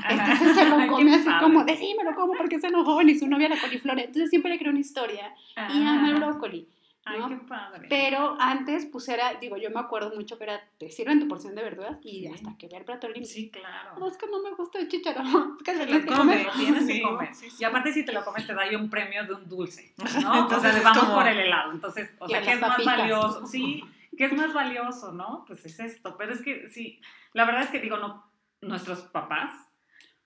Entonces 0.09 0.53
se 0.57 0.65
lo 0.69 0.87
come 0.87 1.15
así 1.15 1.29
como 1.39 1.63
de 1.63 1.77
sí, 1.77 1.95
me 1.97 2.03
lo 2.03 2.15
como 2.15 2.33
porque 2.33 2.57
es 2.57 2.65
enojón 2.65 3.07
y 3.07 3.17
su 3.17 3.29
novia 3.29 3.47
la 3.47 3.61
coliflor. 3.61 3.97
Entonces 3.97 4.29
siempre 4.29 4.51
le 4.51 4.59
creo 4.59 4.71
una 4.71 4.81
historia 4.81 5.33
y 5.73 5.85
ama 5.85 6.09
el 6.09 6.15
brócoli. 6.15 6.67
Ay, 7.07 7.21
qué 7.29 7.35
padre. 7.47 7.87
Pero 7.89 8.37
antes, 8.39 8.85
pues 8.85 9.07
era, 9.09 9.33
digo, 9.35 9.57
yo 9.57 9.69
me 9.71 9.79
acuerdo 9.79 10.13
mucho 10.15 10.37
que 10.37 10.45
era, 10.45 10.61
te 10.77 10.89
sirven 10.89 11.19
tu 11.19 11.27
porción 11.27 11.55
de 11.55 11.63
verduras 11.63 11.97
y 12.03 12.27
hasta 12.27 12.57
que 12.57 12.67
ver 12.67 12.85
plato 12.85 13.07
limpio. 13.07 13.25
Sí, 13.25 13.49
claro. 13.49 13.97
No, 13.99 14.07
es 14.07 14.17
que 14.17 14.27
no 14.27 14.41
me 14.41 14.51
gusta 14.51 14.79
el 14.79 14.87
chicharrón. 14.87 15.57
Es 15.57 15.63
que 15.63 15.75
se 15.75 15.85
lo 15.85 16.05
come, 16.05 16.43
lo 16.43 16.51
tienes 16.51 16.85
que 16.85 17.01
comer. 17.01 17.29
y 17.59 17.63
aparte, 17.63 17.93
si 17.93 18.05
te 18.05 18.11
lo 18.11 18.23
comes, 18.23 18.45
te 18.45 18.53
da 18.53 18.63
un 18.77 18.89
premio 18.89 19.25
de 19.25 19.33
un 19.33 19.47
dulce, 19.47 19.93
¿no? 19.97 20.05
Entonces, 20.43 20.75
o 20.79 20.83
vamos 20.83 21.05
por 21.05 21.27
el 21.27 21.39
helado. 21.39 21.71
Entonces, 21.71 22.13
o 22.19 22.27
sea, 22.27 22.41
¿qué 22.41 22.53
es 22.53 22.61
más 22.61 22.83
valioso? 22.83 23.45
Sí, 23.47 23.83
¿qué 24.17 24.25
es 24.25 24.33
más 24.33 24.53
valioso, 24.53 25.11
no? 25.11 25.43
Pues 25.47 25.65
es 25.65 25.79
esto. 25.79 26.15
Pero 26.17 26.33
es 26.33 26.41
que, 26.41 26.69
sí, 26.69 27.01
la 27.33 27.45
verdad 27.45 27.63
es 27.63 27.69
que 27.69 27.79
digo, 27.79 27.97
no, 27.97 28.25
nuestros 28.61 29.01
papás 29.01 29.66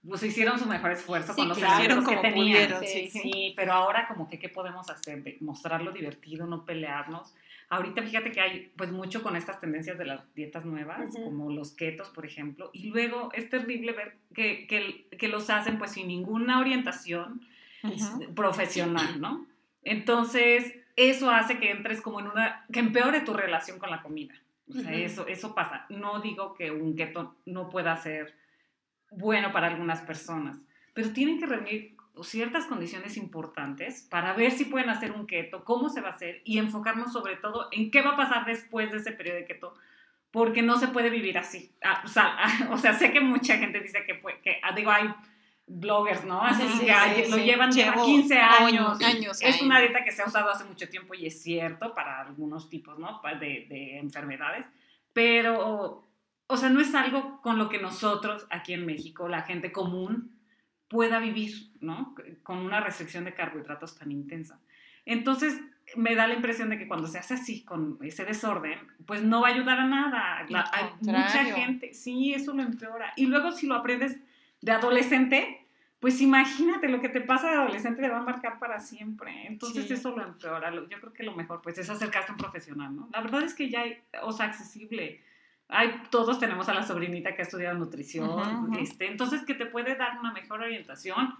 pues 0.08 0.24
hicieron 0.24 0.58
su 0.58 0.65
mejor 0.65 0.91
esfuerzo 0.91 1.36
con 1.36 1.48
los 1.48 1.58
claro, 1.58 2.03
que 2.03 2.17
tenían. 2.17 2.79
sí, 2.86 3.08
sí, 3.10 3.53
pero 3.55 3.74
ahora 3.74 4.08
como 4.08 4.27
que 4.27 4.39
qué 4.39 4.50
podemos 4.50 4.89
hacer, 4.89 5.38
mostrarlo 5.41 5.91
divertido, 5.91 6.48
no 6.48 6.65
pelearnos. 6.65 7.34
Ahorita 7.70 8.01
fíjate 8.01 8.31
que 8.31 8.41
hay 8.41 8.72
pues 8.75 8.91
mucho 8.91 9.24
con 9.24 9.36
estas 9.36 9.60
tendencias 9.60 9.98
de 9.98 10.05
las 10.05 10.34
dietas 10.34 10.65
nuevas, 10.65 11.12
como 11.24 11.51
los 11.51 11.72
ketos, 11.72 12.10
por 12.10 12.25
ejemplo, 12.25 12.70
y 12.74 12.88
luego 12.88 13.29
es 13.34 13.50
terrible 13.50 13.93
ver 13.93 14.17
que, 14.34 14.67
que, 14.67 15.08
que 15.17 15.27
los 15.27 15.50
hacen 15.50 15.77
pues 15.77 15.91
sin 15.91 16.08
ninguna 16.08 16.60
orientación 16.60 17.41
profesional, 18.36 19.22
¿no? 19.22 19.46
Entonces, 19.84 20.75
eso 20.96 21.31
hace 21.31 21.60
que 21.60 21.72
entres 21.72 22.01
como 22.01 22.20
en 22.20 22.27
una, 22.27 22.65
que 22.72 22.79
empeore 22.79 23.22
tu 23.22 23.34
relación 23.34 23.79
con 23.79 23.89
la 23.89 24.01
comida. 24.01 24.34
O 24.70 24.74
sea, 24.74 24.93
eso, 24.93 25.27
eso 25.27 25.53
pasa. 25.53 25.86
No 25.89 26.22
digo 26.22 26.53
que 26.53 26.72
un 26.72 26.96
keto 26.96 27.36
no 27.46 27.70
pueda 27.70 27.96
ser 27.98 28.34
bueno 29.11 29.51
para 29.51 29.67
algunas 29.67 30.01
personas, 30.01 30.57
pero 30.93 31.11
tienen 31.11 31.39
que 31.39 31.45
reunir 31.45 31.95
ciertas 32.23 32.65
condiciones 32.65 33.15
importantes 33.17 34.07
para 34.09 34.33
ver 34.33 34.51
si 34.51 34.65
pueden 34.65 34.89
hacer 34.89 35.11
un 35.11 35.25
keto, 35.27 35.63
cómo 35.63 35.89
se 35.89 36.01
va 36.01 36.09
a 36.09 36.13
hacer 36.13 36.41
y 36.43 36.57
enfocarnos 36.57 37.13
sobre 37.13 37.35
todo 37.37 37.67
en 37.71 37.91
qué 37.91 38.01
va 38.01 38.11
a 38.13 38.17
pasar 38.17 38.45
después 38.45 38.91
de 38.91 38.97
ese 38.97 39.11
periodo 39.11 39.37
de 39.37 39.45
keto, 39.45 39.73
porque 40.31 40.61
no 40.61 40.77
se 40.77 40.87
puede 40.89 41.09
vivir 41.09 41.37
así. 41.37 41.71
Ah, 41.83 42.01
o, 42.03 42.07
sea, 42.07 42.37
o 42.71 42.77
sea, 42.77 42.93
sé 42.93 43.11
que 43.13 43.21
mucha 43.21 43.57
gente 43.57 43.79
dice 43.79 44.03
que, 44.05 44.15
puede- 44.15 44.39
que 44.41 44.59
ah, 44.63 44.73
digo, 44.73 44.91
hay 44.91 45.13
bloggers, 45.67 46.25
¿no? 46.25 46.41
Así 46.41 46.63
Sí, 46.67 46.85
que 47.15 47.25
sí, 47.25 47.31
lo 47.31 47.37
llevan 47.37 47.71
lleva 47.71 47.93
Llevo 47.93 48.05
15 48.05 48.37
años. 48.39 49.01
años 49.01 49.41
Es 49.41 49.61
una 49.61 49.79
dieta 49.79 50.03
que 50.03 50.11
se 50.11 50.21
ha 50.21 50.25
usado 50.25 50.49
hace 50.49 50.65
mucho 50.65 50.89
tiempo 50.89 51.13
y 51.13 51.25
es 51.27 51.41
cierto 51.41 51.93
para 51.95 52.19
algunos 52.21 52.69
tipos, 52.69 52.99
¿no? 52.99 53.21
De, 53.39 53.65
de 53.69 53.97
enfermedades, 53.99 54.65
pero, 55.13 56.05
o 56.51 56.58
sea, 56.58 56.70
no 56.70 56.79
es 56.81 56.93
algo 56.93 57.41
con 57.41 57.58
lo 57.58 57.70
que 57.70 57.79
nosotros 57.81 58.46
aquí 58.50 58.74
en 58.74 58.86
México, 58.86 59.27
la 59.27 59.41
gente 59.43 59.72
común, 59.72 60.31
pueda 60.88 61.20
vivir, 61.20 61.72
¿no? 61.79 62.15
Con 62.43 62.58
una 62.60 62.79
restricción 62.81 63.24
de 63.25 63.34
carbohidratos 63.34 63.98
tan 63.98 64.12
intensa. 64.12 64.60
Entonces, 65.05 65.60
me 65.96 66.15
da 66.15 66.27
la 66.27 66.34
impresión 66.36 66.70
de 66.70 66.77
que 66.77 66.88
cuando 66.88 67.08
se 67.08 67.17
hace 67.17 67.34
así, 67.34 67.63
con 67.63 67.98
ese 68.01 68.24
desorden, 68.25 68.79
pues 69.05 69.24
no 69.24 69.41
va 69.41 69.50
a 69.50 69.51
ayudar 69.53 69.79
a 69.79 69.86
nada. 69.88 70.46
La- 70.50 70.70
hay 70.74 70.86
mucha 71.01 71.43
gente, 71.46 71.93
sí, 71.93 72.34
eso 72.34 72.53
lo 72.53 72.62
empeora. 72.62 73.13
Y 73.15 73.25
luego 73.25 73.51
si 73.51 73.67
lo 73.67 73.75
aprendes 73.75 74.17
de 74.62 74.72
adolescente, 74.72 75.65
pues 76.00 76.20
imagínate 76.22 76.88
lo 76.89 77.00
que 77.01 77.10
te 77.10 77.22
pasa 77.22 77.50
de 77.50 77.55
adolescente 77.58 78.01
te 78.01 78.10
va 78.10 78.20
a 78.20 78.24
marcar 78.24 78.58
para 78.60 78.79
siempre. 78.79 79.48
Entonces 79.48 79.88
Sí. 79.88 79.93
eso 79.93 80.15
lo 80.15 80.24
empeora. 80.24 80.74
Yo 80.74 81.00
creo 81.00 81.13
que 81.13 81.24
lo 81.24 81.36
mejor 81.36 81.62
pues 81.62 81.77
es 81.77 81.89
acercarse 81.89 82.29
a 82.31 82.34
un 82.34 82.38
profesional, 82.39 82.96
¿no? 82.96 83.10
La 83.13 83.22
verdad 83.22 83.43
es 83.43 83.53
que 83.53 83.70
ya 83.70 83.81
hay, 83.81 83.98
o 84.24 84.31
sea, 84.31 84.48
accesible. 84.48 85.22
Hay, 85.71 86.03
todos 86.09 86.39
tenemos 86.39 86.69
a 86.69 86.73
la 86.73 86.83
sobrinita 86.83 87.33
que 87.33 87.41
ha 87.41 87.45
estudiado 87.45 87.77
nutrición, 87.77 88.29
Ujú, 88.29 88.67
ujú. 88.67 88.79
este, 88.79 89.07
entonces 89.07 89.43
que 89.45 89.55
te 89.55 89.65
puede 89.65 89.95
dar 89.95 90.19
una 90.19 90.31
mejor 90.31 90.61
orientación 90.61 91.33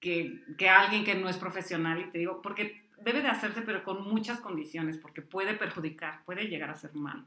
que, 0.00 0.42
que 0.58 0.68
alguien 0.68 1.04
que 1.04 1.14
no 1.14 1.28
es 1.28 1.36
profesional 1.38 2.00
y 2.00 2.10
te 2.10 2.18
digo, 2.18 2.42
porque 2.42 2.86
debe 3.02 3.22
de 3.22 3.28
hacerse 3.28 3.62
pero 3.62 3.84
con 3.84 4.04
muchas 4.04 4.40
condiciones, 4.40 4.98
porque 4.98 5.22
puede 5.22 5.54
perjudicar, 5.54 6.24
puede 6.24 6.48
llegar 6.48 6.70
a 6.70 6.74
ser 6.74 6.94
malo. 6.94 7.24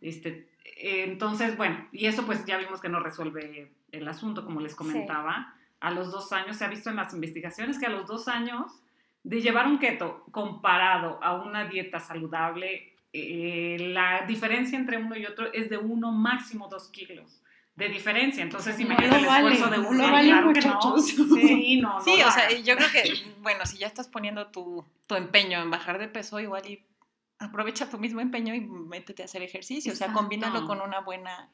Este, 0.00 0.50
entonces, 0.76 1.56
bueno, 1.56 1.88
y 1.90 2.06
eso 2.06 2.26
pues 2.26 2.44
ya 2.44 2.58
vimos 2.58 2.80
que 2.80 2.88
no 2.88 3.00
resuelve 3.00 3.72
el 3.92 4.08
asunto, 4.08 4.44
como 4.44 4.60
les 4.60 4.74
comentaba. 4.74 5.54
A 5.80 5.90
los 5.90 6.12
dos 6.12 6.32
años, 6.32 6.56
se 6.56 6.64
ha 6.64 6.68
visto 6.68 6.90
en 6.90 6.96
las 6.96 7.14
investigaciones 7.14 7.78
que 7.78 7.86
a 7.86 7.90
los 7.90 8.06
dos 8.06 8.28
años 8.28 8.82
de 9.22 9.40
llevar 9.40 9.66
un 9.66 9.78
keto 9.78 10.24
comparado 10.30 11.22
a 11.22 11.42
una 11.42 11.66
dieta 11.66 11.98
saludable, 11.98 12.93
eh, 13.16 13.76
la 13.92 14.24
diferencia 14.26 14.76
entre 14.76 14.96
uno 14.98 15.16
y 15.16 15.24
otro 15.24 15.52
es 15.52 15.70
de 15.70 15.78
uno 15.78 16.10
máximo 16.10 16.68
dos 16.68 16.88
kilos 16.88 17.40
de 17.76 17.88
diferencia. 17.88 18.42
Entonces, 18.42 18.76
No 18.76 18.82
imagínate 18.86 19.16
lo 19.16 19.22
el 19.22 19.26
vale, 19.26 19.52
esfuerzo 19.54 19.70
de 19.70 19.82
no 19.82 19.88
uno. 19.90 20.04
Ay, 20.04 20.10
vale, 20.10 20.28
claro 20.28 20.52
que 20.52 20.60
no. 20.60 20.74
muchachos. 20.74 21.04
Sí, 21.34 21.80
no, 21.80 21.94
no 21.94 22.00
Sí, 22.00 22.10
o 22.22 22.30
sea, 22.30 22.50
yo 22.50 22.76
creo 22.76 22.88
que, 22.90 23.02
bueno, 23.40 23.64
si 23.66 23.78
ya 23.78 23.86
estás 23.86 24.08
poniendo 24.08 24.48
tu, 24.48 24.84
tu 25.06 25.14
empeño 25.14 25.62
en 25.62 25.70
bajar 25.70 25.98
de 25.98 26.08
peso, 26.08 26.40
igual 26.40 26.66
y 26.68 26.84
aprovecha 27.38 27.88
tu 27.88 27.98
mismo 27.98 28.20
empeño 28.20 28.52
y 28.52 28.60
métete 28.60 29.22
a 29.22 29.26
hacer 29.26 29.42
ejercicio. 29.42 29.92
O 29.92 29.96
sea, 29.96 30.12
combínalo 30.12 30.66
con 30.66 30.80
una 30.80 31.00
buena 31.00 31.50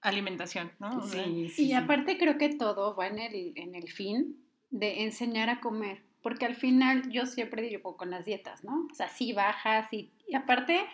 alimentación, 0.00 0.70
¿no? 0.78 1.02
Sí, 1.02 1.48
sí, 1.48 1.66
Y 1.66 1.72
aparte 1.72 2.18
creo 2.18 2.38
que 2.38 2.50
todo 2.50 2.94
va 2.94 3.08
en 3.08 3.18
el, 3.18 3.52
en 3.56 3.74
el 3.74 3.90
fin 3.90 4.36
de 4.70 5.02
enseñar 5.02 5.50
a 5.50 5.60
comer, 5.60 6.04
porque 6.22 6.46
al 6.46 6.54
final 6.54 7.10
yo 7.10 7.26
siempre 7.26 7.62
digo 7.62 7.96
con 7.96 8.10
las 8.10 8.24
dietas, 8.24 8.64
¿no? 8.64 8.86
O 8.90 8.94
sea, 8.94 9.08
sí 9.08 9.32
bajas 9.32 9.92
y, 9.92 10.10
y 10.28 10.34
aparte 10.34 10.84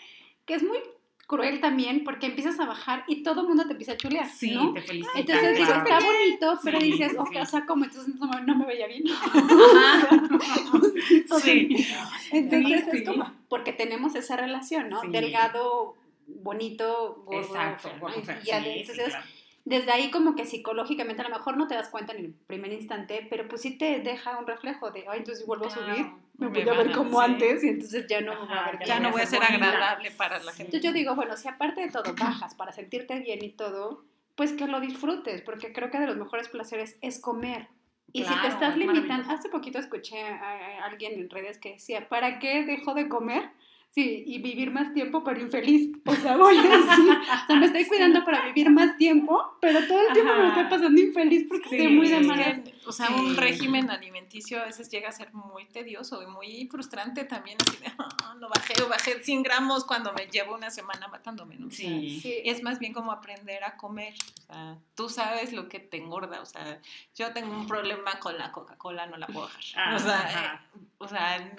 que 0.44 0.54
es 0.54 0.62
muy 0.62 0.78
cruel 1.26 1.60
también 1.60 2.04
porque 2.04 2.26
empiezas 2.26 2.60
a 2.60 2.66
bajar 2.66 3.02
y 3.08 3.24
todo 3.24 3.40
el 3.40 3.48
mundo 3.48 3.66
te 3.66 3.72
empieza 3.72 3.92
a 3.92 3.96
chulear, 3.96 4.28
Sí, 4.28 4.52
¿no? 4.54 4.72
te 4.72 4.80
felicito. 4.82 5.18
Entonces 5.18 5.56
digo, 5.58 5.72
está 5.72 5.98
bonito, 5.98 6.58
pero 6.62 6.80
Sí, 6.80 6.92
dices, 6.92 7.10
sí, 7.10 7.16
"Ok, 7.18 7.28
sí. 7.32 7.38
o 7.38 7.46
sea, 7.46 7.66
como 7.66 7.84
entonces 7.84 8.14
no, 8.14 8.28
me- 8.28 8.42
no 8.42 8.54
me 8.54 8.66
veía 8.66 8.86
bien. 8.86 9.02
Sí. 11.42 11.86
Entonces 12.32 12.84
Sí, 12.90 12.98
es 12.98 13.08
como, 13.08 13.32
porque 13.48 13.72
tenemos 13.72 14.14
esa 14.14 14.36
relación, 14.36 14.88
¿no? 14.88 15.00
Sí. 15.02 15.08
Delgado, 15.08 15.94
bonito, 16.26 17.22
gordo, 17.26 17.40
Exacto. 17.40 17.90
Y 18.08 18.12
sí, 18.44 18.50
entonces, 18.52 19.08
claro. 19.08 19.26
Desde 19.66 19.90
ahí 19.90 20.12
como 20.12 20.36
que 20.36 20.46
psicológicamente 20.46 21.22
a 21.22 21.28
lo 21.28 21.36
mejor 21.36 21.56
no 21.56 21.66
te 21.66 21.74
das 21.74 21.88
cuenta 21.88 22.12
en 22.12 22.24
el 22.24 22.32
primer 22.32 22.72
instante, 22.72 23.26
pero 23.28 23.48
pues 23.48 23.62
sí 23.62 23.76
te 23.76 23.98
deja 23.98 24.38
un 24.38 24.46
reflejo 24.46 24.92
de, 24.92 25.04
ay, 25.08 25.18
entonces 25.18 25.44
vuelvo 25.44 25.66
a 25.66 25.70
subir, 25.70 26.06
me 26.38 26.46
voy 26.46 26.60
a 26.60 26.72
ver 26.72 26.92
como 26.92 27.18
sí. 27.18 27.24
antes 27.32 27.64
y 27.64 27.68
entonces 27.70 28.06
ya 28.08 28.20
no 28.20 28.32
me 28.32 28.40
voy 28.46 28.48
a 28.56 28.60
Ajá, 28.60 28.70
ver 28.78 28.86
ya 28.86 29.00
no 29.00 29.10
voy 29.10 29.22
a 29.22 29.26
ser 29.26 29.40
bonita. 29.40 29.66
agradable 29.66 30.12
para 30.12 30.38
la 30.38 30.52
gente. 30.52 30.76
Entonces 30.76 30.82
yo 30.84 30.92
digo, 30.92 31.16
bueno, 31.16 31.36
si 31.36 31.48
aparte 31.48 31.80
de 31.80 31.90
todo 31.90 32.14
bajas 32.14 32.54
para 32.54 32.70
sentirte 32.70 33.18
bien 33.18 33.42
y 33.44 33.50
todo, 33.50 34.04
pues 34.36 34.52
que 34.52 34.68
lo 34.68 34.78
disfrutes, 34.78 35.42
porque 35.42 35.72
creo 35.72 35.90
que 35.90 35.98
de 35.98 36.06
los 36.06 36.16
mejores 36.16 36.48
placeres 36.48 36.96
es 37.00 37.18
comer. 37.20 37.66
Y 38.12 38.24
si 38.24 38.34
te 38.40 38.46
estás 38.46 38.70
es 38.70 38.76
limitando, 38.76 39.30
hace 39.32 39.48
poquito 39.48 39.80
escuché 39.80 40.22
a, 40.22 40.36
a 40.36 40.84
alguien 40.84 41.14
en 41.14 41.28
redes 41.28 41.58
que 41.58 41.72
decía, 41.72 42.08
¿para 42.08 42.38
qué 42.38 42.64
dejo 42.64 42.94
de 42.94 43.08
comer? 43.08 43.50
Sí, 43.96 44.24
y 44.26 44.40
vivir 44.42 44.70
más 44.70 44.92
tiempo, 44.92 45.24
pero 45.24 45.40
infeliz. 45.40 45.96
O 46.04 46.14
sea, 46.14 46.36
voy 46.36 46.54
así. 46.58 47.08
O 47.08 47.46
sea, 47.46 47.56
me 47.56 47.64
estoy 47.64 47.86
cuidando 47.86 48.22
para 48.26 48.44
vivir 48.44 48.68
más 48.68 48.94
tiempo, 48.98 49.56
pero 49.58 49.86
todo 49.88 50.06
el 50.06 50.12
tiempo 50.12 50.34
me 50.36 50.48
estoy 50.48 50.64
pasando 50.64 51.00
infeliz 51.00 51.46
porque 51.48 51.68
Sí, 51.70 51.76
estoy 51.76 51.92
muy 51.96 52.08
de 52.10 52.20
que, 52.20 52.74
o 52.86 52.92
sea, 52.92 53.06
Sí. 53.06 53.14
un 53.14 53.34
régimen 53.38 53.88
alimenticio 53.88 54.60
a 54.60 54.66
veces 54.66 54.90
llega 54.90 55.08
a 55.08 55.12
ser 55.12 55.32
muy 55.32 55.64
tedioso 55.64 56.22
y 56.22 56.26
muy 56.26 56.68
frustrante 56.70 57.24
también. 57.24 57.56
Así 57.66 57.78
de, 57.78 57.90
"Ah, 57.98 58.34
no 58.38 58.50
bajé, 58.50 58.74
bajé 58.82 59.22
100 59.24 59.42
gramos 59.42 59.86
cuando 59.86 60.12
me 60.12 60.26
llevo 60.26 60.54
una 60.54 60.68
semana 60.70 61.08
matándome, 61.08 61.56
¿no? 61.56 61.68
O 61.68 61.70
sea, 61.70 61.88
Sí. 61.88 62.20
Sí. 62.20 62.34
es 62.44 62.62
más 62.62 62.78
bien 62.78 62.92
como 62.92 63.12
aprender 63.12 63.64
a 63.64 63.78
comer. 63.78 64.12
O 64.40 64.52
sea, 64.52 64.76
tú 64.94 65.08
sabes 65.08 65.54
lo 65.54 65.70
que 65.70 65.80
te 65.80 65.96
engorda. 65.96 66.42
O 66.42 66.46
sea, 66.46 66.82
yo 67.14 67.32
tengo 67.32 67.50
un 67.50 67.66
problema 67.66 68.20
con 68.20 68.36
la 68.36 68.52
Coca-Cola, 68.52 69.06
no 69.06 69.16
la 69.16 69.26
puedo 69.26 69.46
dejar. 69.46 69.62
Ah, 69.74 69.96
o, 69.96 69.98
sea, 69.98 70.60
eh, 70.74 70.80
o 70.98 71.08
sea, 71.08 71.56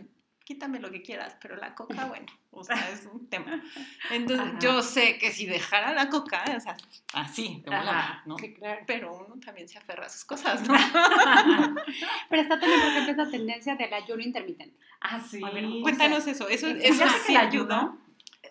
quítame 0.48 0.80
lo 0.80 0.90
que 0.90 1.02
quieras, 1.02 1.36
pero 1.42 1.58
la 1.58 1.76
coca, 1.76 2.06
bueno, 2.06 2.26
o 2.52 2.64
sea, 2.64 2.90
es 2.92 3.06
un 3.12 3.28
tema. 3.28 3.62
Entonces, 4.12 4.48
Ajá. 4.48 4.60
yo 4.60 4.82
sé 4.82 5.18
que 5.18 5.32
si 5.32 5.46
dejara 5.46 5.92
la 5.94 6.08
coca, 6.10 6.46
o 6.56 6.60
sea, 6.62 6.78
así, 7.14 7.62
de 7.66 7.76
Ajá. 7.76 8.24
¿no? 8.26 8.38
Sí, 8.38 8.54
claro. 8.54 8.82
Pero 8.88 9.14
uno 9.14 9.36
también 9.46 9.68
se 9.68 9.78
aferra 9.78 10.06
a 10.06 10.10
sus 10.10 10.24
cosas, 10.24 10.66
¿no? 10.66 10.74
Pero 12.30 12.42
está 12.42 12.60
también, 12.60 12.80
por 12.82 12.90
ejemplo, 12.92 13.24
esa 13.24 13.30
tendencia 13.32 13.76
del 13.76 13.94
ayuno 13.94 14.24
intermitente. 14.24 14.74
Ah, 15.02 15.20
sí. 15.20 15.42
A 15.44 15.50
ver, 15.50 15.66
o 15.66 15.82
cuéntanos 15.82 16.24
sea, 16.24 16.32
eso. 16.34 16.48
Eso, 16.48 16.68
eso 16.68 17.04
que 17.04 17.10
sí 17.26 17.34
el 17.36 17.38
ayuda. 17.42 17.94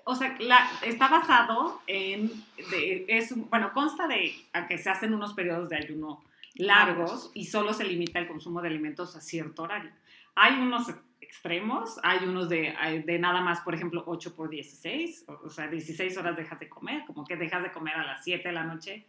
o 0.04 0.14
sea, 0.14 0.36
la- 0.38 0.68
está 0.82 1.08
basado 1.08 1.80
en, 1.86 2.28
de- 2.70 3.06
es, 3.08 3.34
bueno, 3.48 3.72
consta 3.72 4.06
de 4.06 4.34
a 4.52 4.66
que 4.66 4.76
se 4.76 4.90
hacen 4.90 5.14
unos 5.14 5.32
periodos 5.32 5.70
de 5.70 5.76
ayuno 5.76 6.22
largos 6.54 7.30
y 7.34 7.46
solo 7.46 7.72
se 7.74 7.84
limita 7.84 8.18
el 8.18 8.28
consumo 8.28 8.60
de 8.62 8.68
alimentos 8.68 9.16
a 9.16 9.20
cierto 9.20 9.62
horario. 9.62 9.90
Hay 10.34 10.54
unos 10.54 10.86
extremos, 11.26 11.98
hay 12.02 12.24
unos 12.24 12.48
de, 12.48 12.74
de 13.04 13.18
nada 13.18 13.40
más, 13.40 13.60
por 13.60 13.74
ejemplo, 13.74 14.04
8 14.06 14.34
por 14.34 14.48
16, 14.48 15.24
o, 15.28 15.32
o 15.46 15.50
sea, 15.50 15.68
16 15.68 16.16
horas 16.16 16.36
dejas 16.36 16.58
de 16.60 16.68
comer, 16.68 17.04
como 17.06 17.24
que 17.24 17.36
dejas 17.36 17.62
de 17.62 17.72
comer 17.72 17.94
a 17.94 18.04
las 18.06 18.24
7 18.24 18.48
de 18.48 18.54
la 18.54 18.64
noche, 18.64 19.06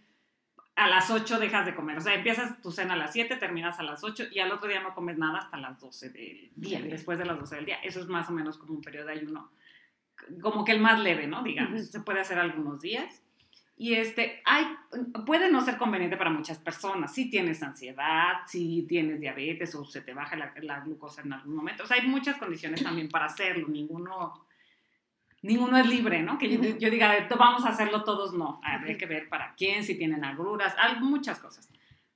a 0.76 0.88
las 0.88 1.10
8 1.10 1.40
dejas 1.40 1.66
de 1.66 1.74
comer, 1.74 1.98
o 1.98 2.02
sea, 2.02 2.14
empiezas 2.14 2.62
tu 2.62 2.72
cena 2.72 2.94
a 2.94 2.98
las 2.98 3.14
7, 3.14 3.36
terminas 3.38 3.80
a 3.80 3.84
las 3.84 4.04
8 4.04 4.26
y 4.32 4.40
al 4.40 4.52
otro 4.52 4.68
día 4.70 4.82
no 4.82 4.94
comes 4.94 5.18
nada 5.18 5.40
hasta 5.40 5.58
las 5.58 5.80
12 5.80 6.10
del 6.10 6.52
día, 6.56 6.80
después 6.82 7.18
de 7.18 7.26
las 7.26 7.40
12 7.40 7.56
del 7.56 7.66
día. 7.66 7.78
Eso 7.84 8.00
es 8.00 8.08
más 8.08 8.30
o 8.30 8.32
menos 8.34 8.58
como 8.58 8.74
un 8.74 8.82
periodo 8.82 9.08
de 9.08 9.14
ayuno, 9.14 9.52
como 10.42 10.64
que 10.66 10.74
el 10.74 10.80
más 10.80 11.00
leve, 11.00 11.28
¿no? 11.28 11.42
Digamos, 11.44 11.82
Ujú. 11.82 11.92
se 11.92 12.00
puede 12.02 12.20
hacer 12.20 12.38
algunos 12.38 12.80
días. 12.82 13.24
Y 13.80 13.94
este, 13.94 14.42
hay, 14.44 14.66
puede 15.28 15.52
no 15.52 15.62
ser 15.62 15.78
conveniente 15.78 16.18
para 16.18 16.32
muchas 16.32 16.58
personas. 16.58 17.14
Si 17.14 17.30
tienes 17.30 17.62
ansiedad, 17.62 18.38
si 18.48 18.84
tienes 18.88 19.20
diabetes 19.20 19.76
o 19.76 19.86
se 19.86 20.02
te 20.02 20.14
baja 20.16 20.36
la, 20.36 20.52
la 20.64 20.80
glucosa 20.80 21.22
en 21.22 21.32
algún 21.34 21.56
momento. 21.56 21.84
O 21.84 21.86
sea, 21.86 21.98
hay 22.02 22.08
muchas 22.08 22.38
condiciones 22.38 22.84
también 22.84 23.08
para 23.08 23.26
hacerlo. 23.26 23.68
Ninguno, 23.68 24.48
ninguno 25.44 25.78
es 25.78 25.88
libre, 25.88 26.24
¿no? 26.24 26.40
Que 26.40 26.50
yo, 26.80 26.90
diga, 26.90 27.12
"De- 27.12 27.36
vamos 27.36 27.66
a 27.66 27.70
hacerlo 27.70 28.04
todos, 28.04 28.34
no. 28.34 28.60
Habría 28.64 28.98
que 28.98 29.06
ver 29.06 29.30
para 29.30 29.54
quién, 29.54 29.84
si 29.84 29.96
tienen 29.96 30.24
agruras, 30.24 30.76
hay 30.80 31.00
muchas 31.00 31.38
cosas. 31.40 31.70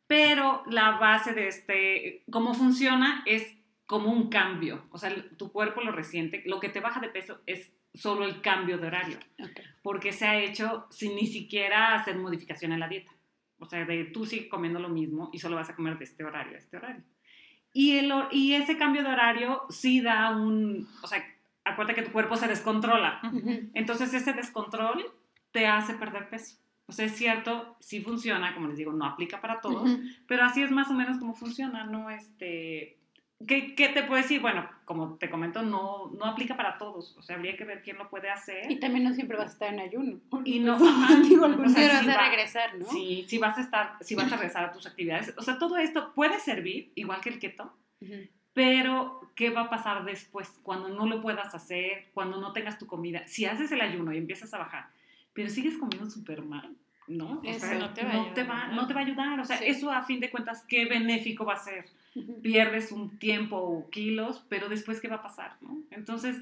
Pero 0.08 0.64
la 0.66 0.94
base 0.98 1.34
de 1.34 1.48
este, 1.48 2.24
cómo 2.32 2.54
funciona 2.56 3.24
es 3.28 3.56
como 3.86 4.12
un 4.12 4.30
cambio. 4.30 4.86
O 4.90 4.98
sea, 4.98 5.14
tu 5.38 5.52
cuerpo 5.52 5.82
lo 5.82 5.92
resiente. 5.92 6.42
Lo 6.48 6.60
que 6.60 6.70
te 6.70 6.80
baja 6.80 7.00
de 7.00 7.10
peso 7.10 7.40
es 7.46 7.72
solo 7.94 8.26
el 8.26 8.42
cambio 8.42 8.78
de 8.78 8.88
horario 8.88 9.18
porque 9.82 10.14
se 10.14 10.26
ha 10.28 10.40
hecho 10.40 10.88
sin 10.90 11.16
ni 11.16 11.28
siquiera 11.28 11.96
hacer 11.96 12.18
modificación 12.18 12.72
en 12.72 12.80
la 12.80 12.88
dieta. 12.88 13.12
O 13.58 13.66
sea, 13.66 13.86
de 13.86 14.06
tú 14.06 14.26
sigues 14.26 14.48
comiendo 14.48 14.80
lo 14.80 14.90
mismo 14.90 15.30
y 15.34 15.40
solo 15.40 15.56
vas 15.56 15.70
a 15.70 15.76
comer 15.76 15.98
de 15.98 16.06
este 16.06 16.24
horario 16.24 16.56
a 16.56 16.60
este 16.60 16.78
horario. 16.78 17.04
Y, 17.74 17.98
el, 17.98 18.12
y 18.32 18.54
ese 18.54 18.78
cambio 18.78 19.04
de 19.04 19.10
horario 19.10 19.62
sí 19.70 20.02
da 20.02 20.36
un... 20.36 20.88
O 21.02 21.08
sea, 21.08 21.24
acuérdate 21.64 22.02
que 22.02 22.08
tu 22.08 22.12
cuerpo 22.12 22.36
se 22.36 22.48
descontrola. 22.48 23.22
Entonces 23.74 24.14
ese 24.14 24.34
descontrol 24.34 25.06
te 25.52 25.68
hace 25.68 25.94
perder 25.94 26.30
peso. 26.30 26.58
O 26.88 26.92
sea, 26.92 27.06
es 27.06 27.16
cierto, 27.16 27.78
sí 27.80 28.02
funciona, 28.02 28.54
como 28.54 28.68
les 28.68 28.78
digo, 28.78 28.92
no 28.92 29.06
aplica 29.06 29.40
para 29.40 29.62
todos, 29.62 29.90
pero 30.28 30.44
así 30.44 30.62
es 30.62 30.72
más 30.72 30.90
o 30.90 30.94
menos 30.94 31.20
como 31.20 31.34
funciona, 31.34 31.86
¿no? 31.86 32.10
Este, 32.10 32.98
¿qué, 33.48 33.76
¿qué, 33.76 33.90
te 33.90 34.04
puedo 34.04 34.22
decir? 34.22 34.42
Bueno, 34.42 34.70
como 34.86 35.16
te 35.16 35.30
comento, 35.30 35.62
no, 35.62 36.12
no 36.18 36.26
aplica 36.26 36.56
para 36.56 36.78
todos. 36.78 37.16
O 37.18 37.22
sea, 37.22 37.36
habría 37.36 37.56
que 37.56 37.66
ver 37.66 37.82
quién 37.82 37.98
lo 37.98 38.10
puede 38.10 38.30
hacer. 38.30 38.72
Y 38.72 38.80
también 38.80 39.04
no 39.04 39.14
siempre 39.14 39.38
vas 39.38 39.50
a 39.50 39.54
estar 39.54 39.74
en 39.74 39.80
ayuno. 39.80 40.20
Y 40.46 40.60
no, 40.60 40.78
digo, 41.24 41.46
o 41.46 41.70
sea, 41.70 42.02
vas 42.02 42.08
a 42.08 42.30
regresar, 42.30 42.78
¿no? 42.78 42.86
Sí, 42.86 43.26
sí 43.28 43.38
vas 43.38 43.58
a 43.58 43.62
estar, 43.62 43.98
si 44.02 44.16
vas 44.16 44.32
a 44.32 44.36
regresar 44.36 44.66
a 44.66 44.72
tus 44.72 44.86
actividades. 44.86 45.34
O 45.38 45.42
sea, 45.42 45.58
todo 45.58 45.78
esto 45.78 46.14
puede 46.14 46.40
servir, 46.40 46.92
igual 46.96 47.22
que 47.22 47.30
el 47.30 47.40
keto, 47.40 47.74
pero 48.54 49.32
¿qué 49.36 49.50
va 49.50 49.62
a 49.62 49.70
pasar 49.70 50.04
después? 50.04 50.60
Cuando 50.64 50.90
no 50.90 51.06
lo 51.06 51.22
puedas 51.22 51.54
hacer, 51.56 52.10
cuando 52.14 52.40
no 52.42 52.52
tengas 52.52 52.78
tu 52.78 52.88
comida. 52.88 53.26
Si 53.28 53.46
haces 53.46 53.72
el 53.72 53.82
ayuno 53.82 54.14
y 54.14 54.18
empiezas 54.18 54.54
a 54.54 54.58
bajar, 54.58 54.90
pero 55.34 55.50
sigues 55.50 55.78
comiendo 55.78 56.10
súper 56.10 56.42
mal, 56.42 56.76
¿no? 57.18 57.42
Eso 57.44 57.74
no, 57.76 57.94
te 57.94 58.04
va, 58.04 58.14
no, 58.14 58.34
te 58.34 58.44
va, 58.44 58.68
no 58.68 58.88
te 58.88 58.94
va 58.94 59.02
a 59.02 59.04
ayudar. 59.04 59.40
O 59.40 59.46
sea, 59.46 59.58
eso 59.58 59.92
a 59.92 60.04
fin 60.04 60.20
de 60.20 60.30
cuentas, 60.30 60.64
¿qué 60.68 60.86
benéfico 60.86 61.46
va 61.46 61.54
a 61.54 61.58
ser? 61.58 61.86
Pierdes 62.42 62.92
un 62.92 63.18
tiempo 63.18 63.58
o 63.58 63.90
kilos, 63.90 64.44
pero 64.50 64.70
después, 64.70 65.00
¿qué 65.00 65.08
va 65.08 65.18
a 65.18 65.22
pasar? 65.22 65.56
¿no? 65.62 65.78
Entonces, 65.92 66.38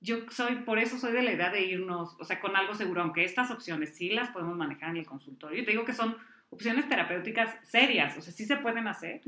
yo 0.00 0.30
soy, 0.30 0.56
por 0.56 0.78
eso 0.78 0.98
soy 0.98 1.12
de 1.12 1.22
la 1.22 1.32
idea 1.32 1.50
de 1.50 1.64
irnos, 1.64 2.16
o 2.18 2.24
sea, 2.24 2.40
con 2.40 2.56
algo 2.56 2.74
seguro, 2.74 3.02
aunque 3.02 3.24
estas 3.24 3.50
opciones 3.50 3.94
sí 3.94 4.10
las 4.10 4.30
podemos 4.30 4.56
manejar 4.56 4.90
en 4.90 4.96
el 4.98 5.06
consultorio. 5.06 5.64
Te 5.64 5.70
digo 5.70 5.84
que 5.84 5.94
son 5.94 6.16
opciones 6.50 6.88
terapéuticas 6.88 7.56
serias, 7.62 8.16
o 8.16 8.20
sea, 8.20 8.32
sí 8.32 8.44
se 8.44 8.56
pueden 8.56 8.88
hacer, 8.88 9.22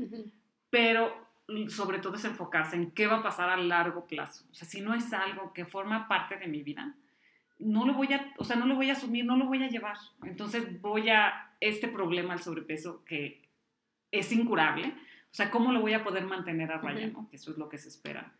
pero 0.69 1.25
sobre 1.69 1.99
todo 1.99 2.15
es 2.15 2.25
enfocarse 2.25 2.75
en 2.75 2.91
qué 2.91 3.07
va 3.07 3.17
a 3.17 3.23
pasar 3.23 3.49
a 3.49 3.57
largo 3.57 4.05
plazo. 4.05 4.43
O 4.51 4.53
sea, 4.53 4.67
si 4.67 4.81
no 4.81 4.93
es 4.93 5.13
algo 5.13 5.53
que 5.53 5.65
forma 5.65 6.07
parte 6.07 6.37
de 6.37 6.47
mi 6.47 6.61
vida, 6.61 6.93
no 7.59 7.85
lo 7.85 7.93
voy 7.93 8.13
a, 8.13 8.33
o 8.37 8.43
sea, 8.43 8.55
no 8.55 8.65
lo 8.65 8.75
voy 8.75 8.89
a 8.89 8.93
asumir, 8.93 9.25
no 9.25 9.37
lo 9.37 9.45
voy 9.45 9.63
a 9.63 9.69
llevar. 9.69 9.97
Entonces 10.23 10.81
voy 10.81 11.09
a 11.09 11.51
este 11.59 11.87
problema 11.87 12.33
del 12.33 12.43
sobrepeso 12.43 13.03
que 13.05 13.41
es 14.11 14.31
incurable. 14.31 14.87
O 14.87 15.35
sea, 15.35 15.51
¿cómo 15.51 15.71
lo 15.71 15.81
voy 15.81 15.93
a 15.93 16.03
poder 16.03 16.25
mantener 16.25 16.71
a 16.71 16.77
raya? 16.77 17.07
¿no? 17.07 17.29
Eso 17.31 17.51
es 17.51 17.57
lo 17.57 17.69
que 17.69 17.77
se 17.77 17.89
espera. 17.89 18.33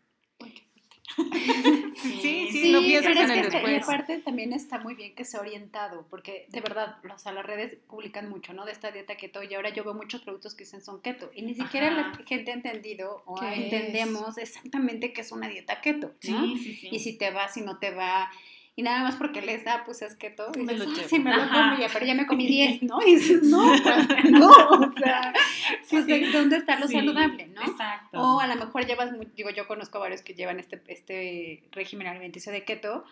sí, 1.16 2.18
sí, 2.20 2.48
sí, 2.50 2.72
no 2.72 2.80
piensas 2.80 3.16
en 3.16 3.30
el 3.30 3.50
después. 3.50 3.72
Y 3.72 3.76
aparte 3.76 4.18
también 4.18 4.52
está 4.52 4.78
muy 4.78 4.94
bien 4.94 5.14
que 5.14 5.24
sea 5.24 5.40
orientado, 5.40 6.06
porque 6.10 6.46
de 6.50 6.60
verdad, 6.60 6.98
o 7.12 7.18
sea, 7.18 7.32
las 7.32 7.46
redes 7.46 7.76
publican 7.86 8.28
mucho, 8.28 8.52
¿no? 8.52 8.64
De 8.64 8.72
esta 8.72 8.90
dieta 8.90 9.16
keto 9.16 9.42
y 9.42 9.54
ahora 9.54 9.70
yo 9.70 9.84
veo 9.84 9.94
muchos 9.94 10.22
productos 10.22 10.54
que 10.54 10.64
dicen 10.64 10.82
son 10.82 11.00
keto 11.00 11.30
y 11.34 11.42
ni 11.42 11.54
siquiera 11.54 11.90
la 11.90 12.12
gente 12.26 12.50
ha 12.50 12.54
entendido 12.54 13.22
o 13.24 13.42
entendemos 13.42 14.36
exactamente 14.36 15.12
qué 15.12 15.20
es 15.20 15.32
una 15.32 15.48
dieta 15.48 15.80
keto, 15.80 16.08
¿no? 16.28 16.46
Sí, 16.46 16.58
sí, 16.58 16.74
sí. 16.74 16.88
Y 16.90 16.98
si 16.98 17.16
te 17.16 17.30
va, 17.30 17.48
si 17.48 17.62
no 17.62 17.78
te 17.78 17.92
va 17.92 18.30
y 18.78 18.82
nada 18.82 19.02
más 19.02 19.16
porque 19.16 19.40
les 19.40 19.64
da, 19.64 19.84
pues 19.86 20.02
es 20.02 20.14
keto. 20.16 20.52
Y 20.54 20.62
me 20.62 20.74
lo 20.74 20.84
ah, 20.84 20.94
sí, 21.08 21.18
me 21.18 21.34
lo 21.34 21.48
comí, 21.48 21.82
pero 21.90 22.04
ya 22.04 22.14
me 22.14 22.26
comí 22.26 22.46
10, 22.46 22.82
¿no? 22.82 23.00
Y 23.06 23.14
dices, 23.14 23.42
no, 23.42 23.72
pues, 23.82 24.30
no, 24.30 24.50
o 24.50 24.92
sea, 24.98 25.32
pues 25.90 26.06
de 26.06 26.30
dónde 26.30 26.58
está 26.58 26.78
lo 26.78 26.86
saludable, 26.86 27.46
¿no? 27.46 27.62
Exacto. 27.62 28.20
O 28.20 28.38
a 28.38 28.46
lo 28.46 28.54
mejor 28.54 28.84
llevas, 28.84 29.12
digo, 29.34 29.48
yo 29.48 29.66
conozco 29.66 29.98
varios 29.98 30.20
que 30.20 30.34
llevan 30.34 30.60
este, 30.60 30.82
este 30.88 31.64
régimen 31.72 32.06
alimenticio 32.06 32.52
de 32.52 32.64
keto, 32.64 33.06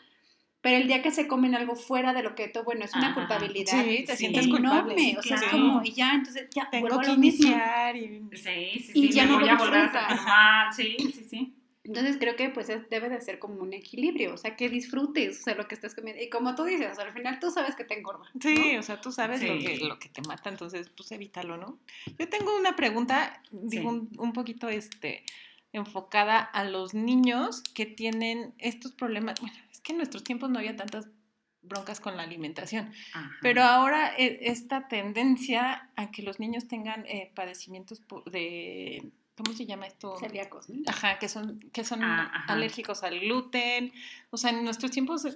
pero 0.61 0.77
el 0.77 0.87
día 0.87 1.01
que 1.01 1.11
se 1.11 1.27
comen 1.27 1.55
algo 1.55 1.77
fuera 1.77 2.13
de 2.13 2.23
lo 2.23 2.35
keto, 2.35 2.63
bueno, 2.63 2.85
es 2.85 2.95
una 2.95 3.15
culpabilidad. 3.15 3.85
Sí, 3.85 4.05
te 4.07 4.17
sientes 4.17 4.47
culpable. 4.49 4.95
Sí, 4.99 5.17
o 5.17 5.23
sea, 5.23 5.37
es 5.37 5.45
como, 5.45 5.83
y 5.83 5.93
ya, 5.93 6.13
entonces 6.13 6.47
ya 6.55 6.69
tengo 6.69 7.01
que 7.01 7.11
iniciar. 7.11 7.97
Y... 7.97 8.29
Sí, 8.33 8.71
sí, 8.81 8.81
sí. 8.81 8.93
Y 8.95 9.09
ya 9.11 9.25
no 9.25 9.41
voy 9.41 9.49
a 9.49 9.57
volver 9.57 9.91
a 9.95 10.71
Sí, 10.75 10.97
sí, 10.99 11.25
sí. 11.25 11.55
Entonces 11.85 12.17
creo 12.19 12.35
que 12.35 12.49
pues 12.49 12.69
debe 12.69 13.11
de 13.11 13.21
ser 13.21 13.39
como 13.39 13.57
un 13.61 13.75
equilibrio, 13.75 14.33
o 14.33 14.37
sea, 14.39 14.57
que 14.57 14.71
disfrutes, 14.71 15.41
o 15.41 15.43
sea, 15.43 15.55
lo 15.55 15.69
que 15.69 15.75
estás 15.75 15.95
comiendo. 15.95 16.23
Y 16.23 16.31
como 16.31 16.55
tú 16.55 16.65
dices, 16.65 16.99
al 16.99 17.13
final 17.13 17.39
tú 17.41 17.51
sabes 17.51 17.77
que 17.77 17.85
te 17.85 17.99
engorda. 17.99 18.25
Sí, 18.41 18.77
o 18.79 18.83
sea, 18.83 19.03
tú 19.03 19.13
sabes 19.13 19.43
lo, 19.43 19.59
que, 19.59 19.77
lo 19.77 19.99
que 19.99 20.09
te 20.09 20.23
mata, 20.23 20.49
entonces 20.49 20.89
pues 20.89 21.13
evítalo, 21.13 21.59
¿no? 21.59 21.79
Yo 22.19 22.29
tengo 22.31 22.57
una 22.57 22.75
pregunta, 22.75 23.43
digo, 23.53 23.91
un, 23.91 24.33
poquito 24.33 24.71
este, 24.71 25.25
enfocada 25.73 26.41
a 26.41 26.65
los 26.65 26.95
niños 26.95 27.63
que 27.75 27.85
tienen 27.85 28.55
estos 28.57 28.93
problemas. 28.93 29.39
Bueno, 29.41 29.57
es 29.71 29.81
que 29.83 29.93
en 29.93 29.99
nuestros 29.99 30.25
tiempos 30.25 30.49
no 30.49 30.61
había 30.61 30.77
tantas 30.77 31.09
broncas 31.61 32.01
con 32.01 32.17
la 32.17 32.23
alimentación, 32.23 32.93
pero 33.43 33.63
ahora 33.63 34.15
e, 34.17 34.39
esta 34.43 34.89
tendencia 34.89 35.91
a 35.97 36.11
que 36.11 36.23
los 36.23 36.41
niños 36.41 36.67
tengan 36.67 37.05
eh, 37.07 37.31
padecimientos 37.35 38.03
de 38.31 39.13
¿cómo 39.37 39.53
se 39.53 39.67
llama 39.67 39.87
esto? 39.87 40.17
Celíacos, 40.19 40.69
¿no? 40.69 40.83
Ajá, 40.87 41.19
que 41.19 41.29
son, 41.29 41.59
que 41.73 41.85
son 41.85 42.03
ah, 42.03 42.45
alérgicos 42.49 43.03
al 43.03 43.19
gluten. 43.21 43.93
O 44.31 44.37
sea, 44.37 44.51
en 44.51 44.65
nuestros 44.65 44.91
tiempos, 44.91 45.27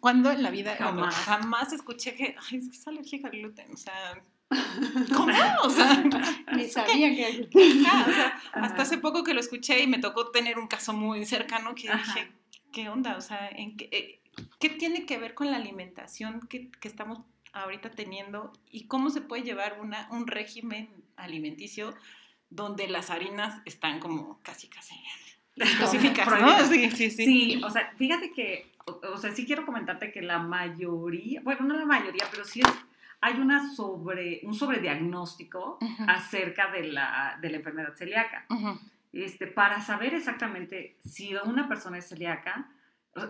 cuando 0.00 0.30
en 0.30 0.42
la 0.42 0.50
vida 0.50 0.76
jamás, 0.76 1.72
escuché 1.72 2.14
que, 2.14 2.36
ay, 2.50 2.58
es 2.58 2.68
que 2.68 2.76
es 2.76 2.86
alérgica 2.86 3.28
al 3.28 3.38
gluten. 3.38 3.72
O 3.72 3.76
sea, 3.76 4.22
¿cómo? 5.16 5.32
O 5.64 5.70
sea, 5.70 6.04
ni 6.54 6.68
sabía 6.68 7.10
que 7.10 7.20
era 7.20 7.36
gluten. 7.36 7.80
o 7.80 7.84
sea, 7.84 8.42
hasta 8.52 8.82
hace 8.82 8.98
poco 8.98 9.24
que 9.24 9.34
lo 9.34 9.40
escuché 9.40 9.82
y 9.82 9.86
me 9.86 9.98
tocó 9.98 10.30
tener 10.30 10.58
un 10.58 10.68
caso 10.68 10.92
muy 10.92 11.26
cercano 11.26 11.74
que 11.74 11.90
dije, 11.92 12.32
¿qué 12.72 12.88
onda? 12.88 13.16
O 13.16 13.20
sea, 13.20 13.48
¿en 13.48 13.76
qué, 13.76 13.88
eh, 13.90 14.20
qué 14.60 14.70
tiene 14.70 15.06
que 15.06 15.18
ver 15.18 15.34
con 15.34 15.50
la 15.50 15.56
alimentación 15.56 16.46
que, 16.48 16.70
que 16.70 16.88
estamos 16.88 17.20
ahorita 17.52 17.90
teniendo 17.90 18.52
y 18.70 18.86
cómo 18.86 19.10
se 19.10 19.20
puede 19.20 19.42
llevar 19.42 19.80
una, 19.80 20.08
un 20.10 20.26
régimen 20.26 20.88
alimenticio 21.16 21.94
donde 22.50 22.88
las 22.88 23.10
harinas 23.10 23.60
están 23.64 24.00
como 24.00 24.40
casi, 24.42 24.68
casi 24.68 24.94
específicas, 25.56 26.28
¿no? 26.40 26.64
Sí, 26.66 26.90
sí, 26.90 27.10
sí. 27.10 27.24
Sí, 27.24 27.62
o 27.64 27.70
sea, 27.70 27.92
fíjate 27.96 28.32
que, 28.32 28.72
o, 28.86 29.16
sea, 29.16 29.32
sí 29.32 29.44
quiero 29.44 29.66
comentarte 29.66 30.12
que 30.12 30.22
la 30.22 30.38
mayoría, 30.38 31.40
bueno, 31.42 31.66
no 31.66 31.76
la 31.76 31.84
mayoría, 31.84 32.24
pero 32.30 32.44
sí 32.44 32.60
es, 32.60 32.68
hay 33.20 33.34
una 33.34 33.74
sobre, 33.74 34.40
un 34.44 34.54
sobrediagnóstico 34.54 35.78
acerca 36.06 36.70
de 36.70 36.84
la, 36.84 37.38
de 37.40 37.50
la 37.50 37.56
enfermedad 37.56 37.94
celíaca. 37.96 38.46
este, 39.12 39.46
para 39.46 39.80
saber 39.80 40.14
exactamente 40.14 40.96
si 41.04 41.34
una 41.34 41.68
persona 41.68 41.98
es 41.98 42.08
celíaca, 42.08 42.70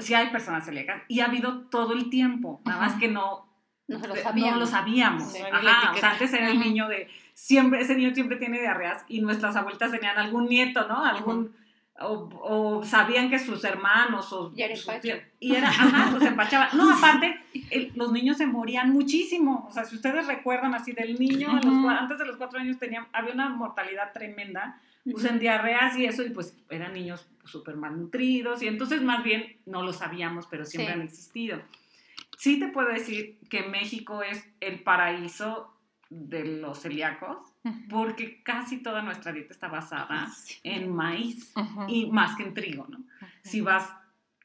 si 0.01 0.13
hay 0.13 0.29
personas 0.29 0.67
celíacas, 0.67 1.03
y 1.09 1.21
ha 1.21 1.27
habido 1.27 1.63
todo 1.69 1.95
el 1.95 2.11
tiempo, 2.11 2.61
nada 2.67 2.81
más 2.81 2.95
que 2.99 3.09
no 3.09 3.49
no, 3.89 3.99
lo 4.07 4.17
sabíamos. 4.17 4.53
No 4.53 4.59
lo 4.61 4.67
sabíamos. 4.67 5.35
Ajá, 5.51 5.93
o 5.93 5.97
sea, 5.97 6.11
antes 6.11 6.33
era 6.35 6.51
el 6.51 6.61
niño 6.61 6.89
de, 6.89 7.09
siempre, 7.39 7.81
ese 7.81 7.95
niño 7.95 8.13
siempre 8.13 8.37
tiene 8.37 8.61
diarreas 8.61 9.05
y 9.07 9.21
nuestras 9.21 9.55
abuelitas 9.55 9.93
tenían 9.93 10.19
algún 10.19 10.49
nieto, 10.49 10.89
¿no? 10.89 11.05
Algún, 11.05 11.55
o, 12.01 12.83
sabían 12.85 13.31
que 13.31 13.39
sus 13.39 13.63
hermanos 13.63 14.33
o... 14.33 14.53
Y 14.57 14.63
era, 14.63 14.75
y 15.39 15.55
era 15.55 15.69
ajá, 15.69 16.11
los 16.11 16.23
empachaba. 16.23 16.71
No, 16.73 16.91
aparte, 16.97 17.39
los 17.95 18.11
niños 18.11 18.39
se 18.39 18.47
morían 18.47 18.91
muchísimo. 18.91 19.67
O 19.69 19.73
sea, 19.73 19.85
si 19.85 19.95
ustedes 19.95 20.27
recuerdan 20.27 20.75
así 20.75 20.93
del 20.93 21.17
niño, 21.17 21.49
antes 21.89 22.19
de 22.19 22.27
los 22.27 22.37
cuatro 22.39 22.59
años 22.59 22.77
tenía, 22.77 23.07
había 23.13 23.35
una 23.35 23.49
mortalidad 23.51 24.13
tremenda, 24.13 24.81
pues 25.09 25.25
en 25.25 25.39
diarreas 25.39 25.97
y 25.97 26.07
eso, 26.07 26.25
y 26.25 26.31
pues 26.31 26.57
eran 26.71 26.93
niños 26.93 27.25
súper 27.45 27.77
malnutridos, 27.77 28.63
y 28.63 28.67
entonces 28.67 29.01
más 29.01 29.23
bien 29.23 29.57
no 29.65 29.85
lo 29.85 29.93
sabíamos, 29.93 30.49
pero 30.51 30.65
siempre 30.65 30.93
han 30.93 31.03
existido 31.03 31.61
sí 32.37 32.61
te 32.61 32.69
puedo 32.69 32.89
decir 32.89 33.37
que 33.51 33.65
México 33.65 34.23
es 34.23 34.49
el 34.61 34.81
paraíso 34.85 35.73
de 36.11 36.45
los 36.45 36.81
celíacos, 36.81 37.39
porque 37.91 38.43
casi 38.43 38.83
toda 38.83 39.03
nuestra 39.03 39.33
dieta 39.33 39.53
está 39.53 39.69
basada 39.69 40.29
en 40.63 40.95
maíz 40.95 41.53
y 41.87 42.11
más 42.11 42.37
que 42.37 42.45
en 42.45 42.55
trigo, 42.55 42.87
¿no? 42.89 42.99
Si 43.43 43.61
vas 43.61 43.93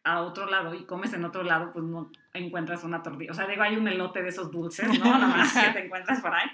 a 0.03 0.21
otro 0.21 0.47
lado 0.47 0.73
y 0.73 0.83
comes 0.83 1.13
en 1.13 1.23
otro 1.23 1.43
lado, 1.43 1.71
pues 1.71 1.85
no 1.85 2.11
encuentras 2.33 2.83
una 2.83 3.01
tortilla. 3.01 3.31
O 3.31 3.33
sea, 3.33 3.47
digo, 3.47 3.63
hay 3.63 3.77
un 3.77 3.87
elote 3.87 4.21
de 4.21 4.29
esos 4.29 4.51
dulces, 4.51 4.87
¿no? 4.99 5.05
Nada 5.19 5.27
más 5.27 5.53
que 5.53 5.71
te 5.71 5.85
encuentras 5.85 6.21
por 6.21 6.33
ahí. 6.33 6.49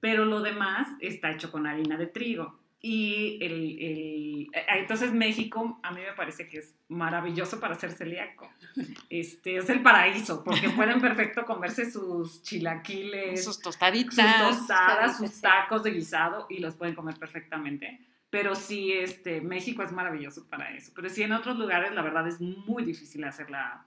Pero 0.00 0.24
lo 0.24 0.40
demás 0.40 0.88
está 1.00 1.30
hecho 1.30 1.52
con 1.52 1.66
harina 1.66 1.96
de 1.96 2.06
trigo. 2.06 2.58
Y 2.86 3.38
el, 3.40 3.52
el, 3.80 4.50
eh, 4.52 4.66
entonces 4.76 5.10
México 5.10 5.80
a 5.82 5.90
mí 5.90 6.02
me 6.02 6.12
parece 6.12 6.50
que 6.50 6.58
es 6.58 6.74
maravilloso 6.88 7.58
para 7.58 7.74
ser 7.76 7.92
celíaco. 7.92 8.50
Este, 9.08 9.56
es 9.56 9.70
el 9.70 9.80
paraíso, 9.80 10.44
porque 10.44 10.68
pueden 10.68 11.00
perfecto 11.00 11.46
comerse 11.46 11.90
sus 11.90 12.42
chilaquiles, 12.42 13.42
sus 13.42 13.60
tostaditas, 13.60 14.14
sus 14.14 14.58
tostadas, 14.58 15.16
sus 15.16 15.40
tacos 15.40 15.82
de 15.84 15.92
guisado 15.92 16.46
y 16.50 16.58
los 16.58 16.74
pueden 16.74 16.94
comer 16.94 17.14
perfectamente. 17.16 18.00
Pero 18.28 18.54
sí, 18.54 18.92
este, 18.92 19.40
México 19.40 19.82
es 19.82 19.92
maravilloso 19.92 20.46
para 20.50 20.74
eso. 20.74 20.92
Pero 20.94 21.08
sí, 21.08 21.22
en 21.22 21.32
otros 21.32 21.56
lugares 21.56 21.92
la 21.92 22.02
verdad 22.02 22.28
es 22.28 22.38
muy 22.40 22.84
difícil 22.84 23.24
hacer 23.24 23.48
la, 23.48 23.86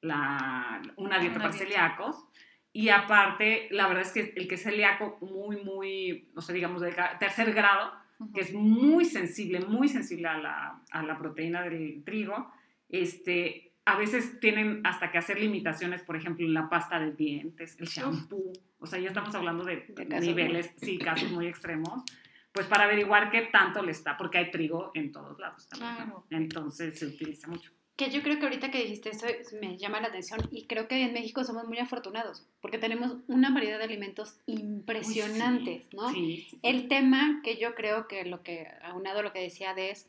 la, 0.00 0.80
una 0.96 1.18
dieta 1.18 1.38
para 1.38 1.52
celíacos. 1.52 2.24
Y 2.72 2.88
aparte, 2.88 3.68
la 3.72 3.88
verdad 3.88 4.04
es 4.04 4.12
que 4.12 4.32
el 4.36 4.48
que 4.48 4.54
es 4.54 4.62
celíaco 4.62 5.18
muy, 5.20 5.62
muy, 5.62 6.30
no 6.34 6.40
sé, 6.40 6.54
digamos, 6.54 6.80
de 6.80 6.94
tercer 7.18 7.52
grado, 7.52 7.92
que 8.34 8.40
es 8.40 8.52
muy 8.52 9.04
sensible, 9.04 9.60
muy 9.60 9.88
sensible 9.88 10.28
a 10.28 10.38
la, 10.38 10.82
a 10.90 11.02
la, 11.02 11.18
proteína 11.18 11.62
del 11.62 12.02
trigo, 12.04 12.50
este, 12.88 13.72
a 13.84 13.96
veces 13.96 14.40
tienen 14.40 14.80
hasta 14.84 15.10
que 15.10 15.18
hacer 15.18 15.40
limitaciones, 15.40 16.02
por 16.02 16.16
ejemplo, 16.16 16.44
en 16.44 16.54
la 16.54 16.68
pasta 16.68 16.98
de 16.98 17.12
dientes, 17.12 17.76
el 17.78 17.86
shampoo, 17.86 18.52
o 18.78 18.86
sea, 18.86 18.98
ya 18.98 19.08
estamos 19.08 19.34
hablando 19.34 19.64
de, 19.64 19.86
niveles, 20.20 20.74
sí, 20.76 20.98
casos 20.98 21.30
muy 21.32 21.46
extremos, 21.46 22.02
pues 22.52 22.66
para 22.66 22.84
averiguar 22.84 23.30
qué 23.30 23.42
tanto 23.52 23.82
le 23.82 23.92
está, 23.92 24.16
porque 24.16 24.38
hay 24.38 24.50
trigo 24.50 24.90
en 24.94 25.12
todos 25.12 25.38
lados 25.38 25.68
también, 25.68 26.12
entonces 26.30 26.98
se 26.98 27.06
utiliza 27.06 27.48
mucho 27.48 27.72
que 27.98 28.10
yo 28.10 28.22
creo 28.22 28.38
que 28.38 28.44
ahorita 28.44 28.70
que 28.70 28.84
dijiste 28.84 29.10
eso 29.10 29.26
me 29.60 29.76
llama 29.76 30.00
la 30.00 30.06
atención 30.06 30.38
y 30.52 30.66
creo 30.66 30.86
que 30.86 31.02
en 31.02 31.12
México 31.12 31.42
somos 31.42 31.66
muy 31.66 31.78
afortunados 31.78 32.46
porque 32.60 32.78
tenemos 32.78 33.16
una 33.26 33.52
variedad 33.52 33.78
de 33.78 33.84
alimentos 33.84 34.36
impresionantes, 34.46 35.92
¿no? 35.92 36.08
El 36.62 36.86
tema 36.86 37.40
que 37.42 37.56
yo 37.56 37.74
creo 37.74 38.06
que 38.06 38.24
lo 38.24 38.44
que, 38.44 38.68
aunado 38.84 39.18
a 39.18 39.22
lo 39.22 39.32
que 39.32 39.40
decía 39.40 39.74
de 39.74 39.90
es, 39.90 40.06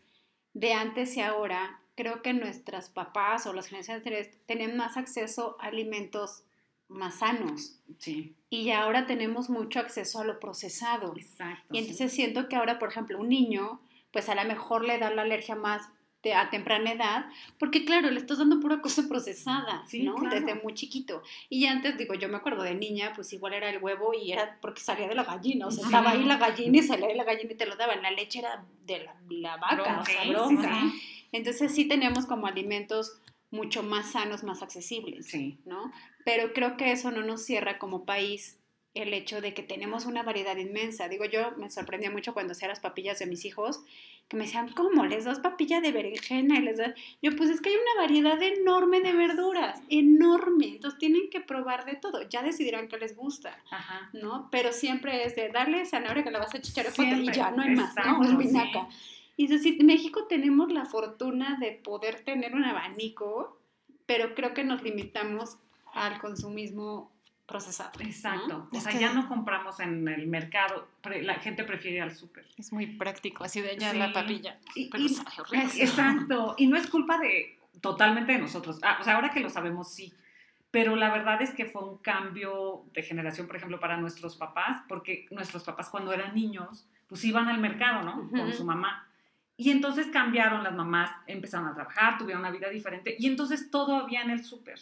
de 0.53 0.73
antes 0.73 1.17
y 1.17 1.21
ahora, 1.21 1.81
creo 1.95 2.21
que 2.21 2.31
nuestras 2.31 2.89
papás 2.89 3.47
o 3.47 3.53
las 3.53 3.65
generaciones 3.65 4.01
anteriores 4.01 4.37
tenían 4.45 4.77
más 4.77 4.95
acceso 4.95 5.57
a 5.59 5.65
alimentos 5.65 6.43
más 6.89 7.19
sanos. 7.19 7.79
Sí. 7.97 8.35
Y 8.51 8.69
ahora 8.69 9.07
tenemos 9.07 9.49
mucho 9.49 9.79
acceso 9.79 10.19
a 10.19 10.25
lo 10.25 10.39
procesado. 10.39 11.15
Exacto. 11.17 11.73
Y 11.73 11.79
entonces 11.79 12.13
siento 12.13 12.49
que 12.49 12.55
ahora, 12.55 12.77
por 12.77 12.89
ejemplo, 12.89 13.19
un 13.19 13.29
niño, 13.29 13.81
pues 14.11 14.29
a 14.29 14.35
lo 14.35 14.45
mejor 14.45 14.85
le 14.85 14.99
da 14.99 15.09
la 15.09 15.23
alergia 15.23 15.55
más 15.55 15.89
de, 16.23 16.33
a 16.33 16.49
temprana 16.49 16.91
edad, 16.91 17.25
porque 17.59 17.85
claro, 17.85 18.11
le 18.11 18.19
estás 18.19 18.39
dando 18.39 18.59
pura 18.59 18.81
cosa 18.81 19.07
procesada, 19.07 19.83
Sí, 19.87 20.03
¿no? 20.03 20.15
claro. 20.15 20.35
Desde 20.39 20.55
muy 20.61 20.73
chiquito. 20.73 21.23
Y 21.49 21.65
antes, 21.65 21.97
digo, 21.97 22.13
yo 22.13 22.27
me 22.27 22.37
acuerdo 22.37 22.63
de 22.63 22.75
niña, 22.75 23.13
pues 23.15 23.31
igual 23.33 23.53
era 23.53 23.69
el 23.69 23.81
huevo 23.81 24.13
y 24.13 24.31
era 24.33 24.57
porque 24.61 24.81
salía 24.81 25.07
de 25.07 25.15
la 25.15 25.23
gallina, 25.23 25.67
o 25.67 25.71
sea, 25.71 25.79
Sí. 25.81 25.85
estaba 25.87 26.11
ahí 26.11 26.23
la 26.23 26.37
gallina 26.37 26.77
y 26.77 26.83
salía 26.83 27.07
de 27.07 27.15
la 27.15 27.23
gallina 27.23 27.53
y 27.53 27.55
te 27.55 27.65
lo 27.65 27.75
daban. 27.77 28.01
La 28.01 28.11
leche 28.11 28.39
era 28.39 28.65
de 28.85 28.99
la, 29.05 29.15
la 29.29 29.57
vaca, 29.57 29.99
o 30.01 30.05
sea, 30.05 30.23
sí, 30.23 30.99
Entonces 31.31 31.73
sí 31.73 31.85
tenemos 31.85 32.25
como 32.25 32.47
alimentos 32.47 33.21
mucho 33.51 33.81
más 33.81 34.11
sanos, 34.11 34.43
más 34.43 34.61
accesibles. 34.61 35.27
Sí. 35.27 35.57
¿no? 35.65 35.91
Pero 36.25 36.53
creo 36.53 36.75
que 36.77 36.91
eso 36.91 37.11
no 37.11 37.21
nos 37.23 37.43
cierra 37.43 37.79
como 37.79 38.03
país 38.05 38.58
el 39.01 39.13
hecho 39.13 39.41
de 39.41 39.53
que 39.53 39.63
tenemos 39.63 40.05
una 40.05 40.23
variedad 40.23 40.57
inmensa. 40.57 41.07
Digo, 41.07 41.25
yo 41.25 41.51
me 41.57 41.69
sorprendía 41.69 42.11
mucho 42.11 42.33
cuando 42.33 42.51
hacía 42.51 42.67
las 42.67 42.79
papillas 42.79 43.19
de 43.19 43.25
mis 43.27 43.45
hijos, 43.45 43.81
que 44.27 44.37
me 44.37 44.45
decían, 44.45 44.69
¿cómo? 44.73 45.05
¿Les 45.05 45.25
das 45.25 45.39
papilla 45.39 45.81
de 45.81 45.91
berenjena? 45.91 46.59
Y 46.59 46.61
les 46.61 46.77
das... 46.77 46.93
Yo, 47.21 47.35
pues 47.35 47.49
es 47.49 47.61
que 47.61 47.69
hay 47.69 47.75
una 47.75 48.01
variedad 48.03 48.41
enorme 48.41 49.01
de 49.01 49.13
verduras, 49.13 49.81
enorme. 49.89 50.67
Entonces 50.67 50.99
tienen 50.99 51.29
que 51.29 51.39
probar 51.39 51.85
de 51.85 51.95
todo. 51.95 52.21
Ya 52.29 52.43
decidirán 52.43 52.87
qué 52.87 52.97
les 52.97 53.15
gusta, 53.15 53.57
Ajá. 53.71 54.09
¿no? 54.13 54.49
Pero 54.51 54.71
siempre 54.71 55.25
es 55.25 55.35
de 55.35 55.49
darle 55.49 55.85
zanahoria 55.85 56.23
que 56.23 56.31
la 56.31 56.39
vas 56.39 56.53
a 56.53 56.57
echar 56.57 56.85
y 56.97 57.31
ya 57.31 57.51
no 57.51 57.63
hay 57.63 57.75
más, 57.75 57.95
¿no? 57.95 58.23
Espinaca. 58.23 58.87
Y 59.37 59.45
es 59.45 59.51
decir, 59.51 59.77
en 59.79 59.87
México 59.87 60.25
tenemos 60.27 60.71
la 60.71 60.85
fortuna 60.85 61.57
de 61.59 61.71
poder 61.71 62.19
tener 62.25 62.53
un 62.53 62.65
abanico, 62.65 63.57
pero 64.05 64.35
creo 64.35 64.53
que 64.53 64.65
nos 64.65 64.83
limitamos 64.83 65.57
al 65.93 66.19
consumismo 66.19 67.11
procesado. 67.49 67.91
¿no? 67.99 68.05
Exacto. 68.05 68.69
O 68.71 68.77
Es 68.77 68.83
sea, 68.83 68.93
que- 68.93 68.99
ya 68.99 69.13
no 69.13 69.27
compramos 69.27 69.79
en 69.81 70.07
el 70.07 70.27
mercado. 70.27 70.87
La 71.21 71.35
gente 71.35 71.63
prefiere 71.65 71.97
ir 71.97 72.03
al 72.03 72.15
súper. 72.15 72.45
Es 72.57 72.71
muy 72.71 72.85
práctico, 72.87 73.43
así 73.43 73.59
de 73.61 73.75
ya 73.77 73.91
Sí. 73.91 73.97
la 73.97 74.13
papilla. 74.13 74.57
Y- 74.75 74.89
Pero 74.89 75.03
y- 75.03 75.07
es- 75.07 75.79
exacto. 75.79 76.55
Y 76.57 76.67
no 76.67 76.77
es 76.77 76.87
culpa 76.87 77.17
de 77.17 77.57
totalmente 77.81 78.31
de 78.33 78.39
nosotros. 78.39 78.79
Ah, 78.83 78.97
o 79.01 79.03
sea, 79.03 79.15
ahora 79.15 79.31
que 79.31 79.39
lo 79.41 79.49
sabemos, 79.49 79.91
sí. 79.91 80.13
Pero 80.71 80.95
la 80.95 81.09
verdad 81.11 81.41
es 81.41 81.51
que 81.51 81.65
fue 81.65 81.83
un 81.83 81.97
cambio 81.97 82.85
de 82.93 83.01
generación, 83.01 83.47
por 83.47 83.55
ejemplo, 83.55 83.79
para 83.79 83.97
nuestros 83.97 84.35
papás, 84.37 84.83
porque 84.87 85.25
nuestros 85.31 85.63
papás 85.63 85.89
cuando 85.89 86.13
eran 86.13 86.35
niños, 86.35 86.87
pues 87.07 87.23
iban 87.25 87.47
al 87.47 87.57
mercado, 87.59 88.03
¿no? 88.03 88.29
Con 88.29 88.41
Ujú. 88.41 88.53
su 88.53 88.63
mamá. 88.65 89.07
Y 89.57 89.71
entonces 89.71 90.07
cambiaron 90.07 90.63
las 90.63 90.73
mamás, 90.75 91.09
empezaron 91.27 91.67
a 91.67 91.73
trabajar, 91.73 92.17
tuvieron 92.17 92.41
una 92.41 92.51
vida 92.51 92.69
diferente 92.69 93.15
y 93.17 93.25
entonces 93.27 93.71
todo 93.71 93.95
había 93.95 94.21
en 94.21 94.29
el 94.29 94.43
súper. 94.45 94.79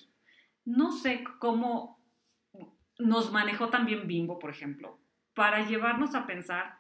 No 0.66 0.92
sé 0.92 1.24
cómo 1.40 1.97
nos 3.00 3.32
manejó 3.32 3.70
también 3.70 4.08
Bimbo, 4.08 4.40
por 4.40 4.50
ejemplo, 4.50 4.98
para 5.34 5.66
llevarnos 5.66 6.16
a 6.16 6.26
pensar 6.26 6.78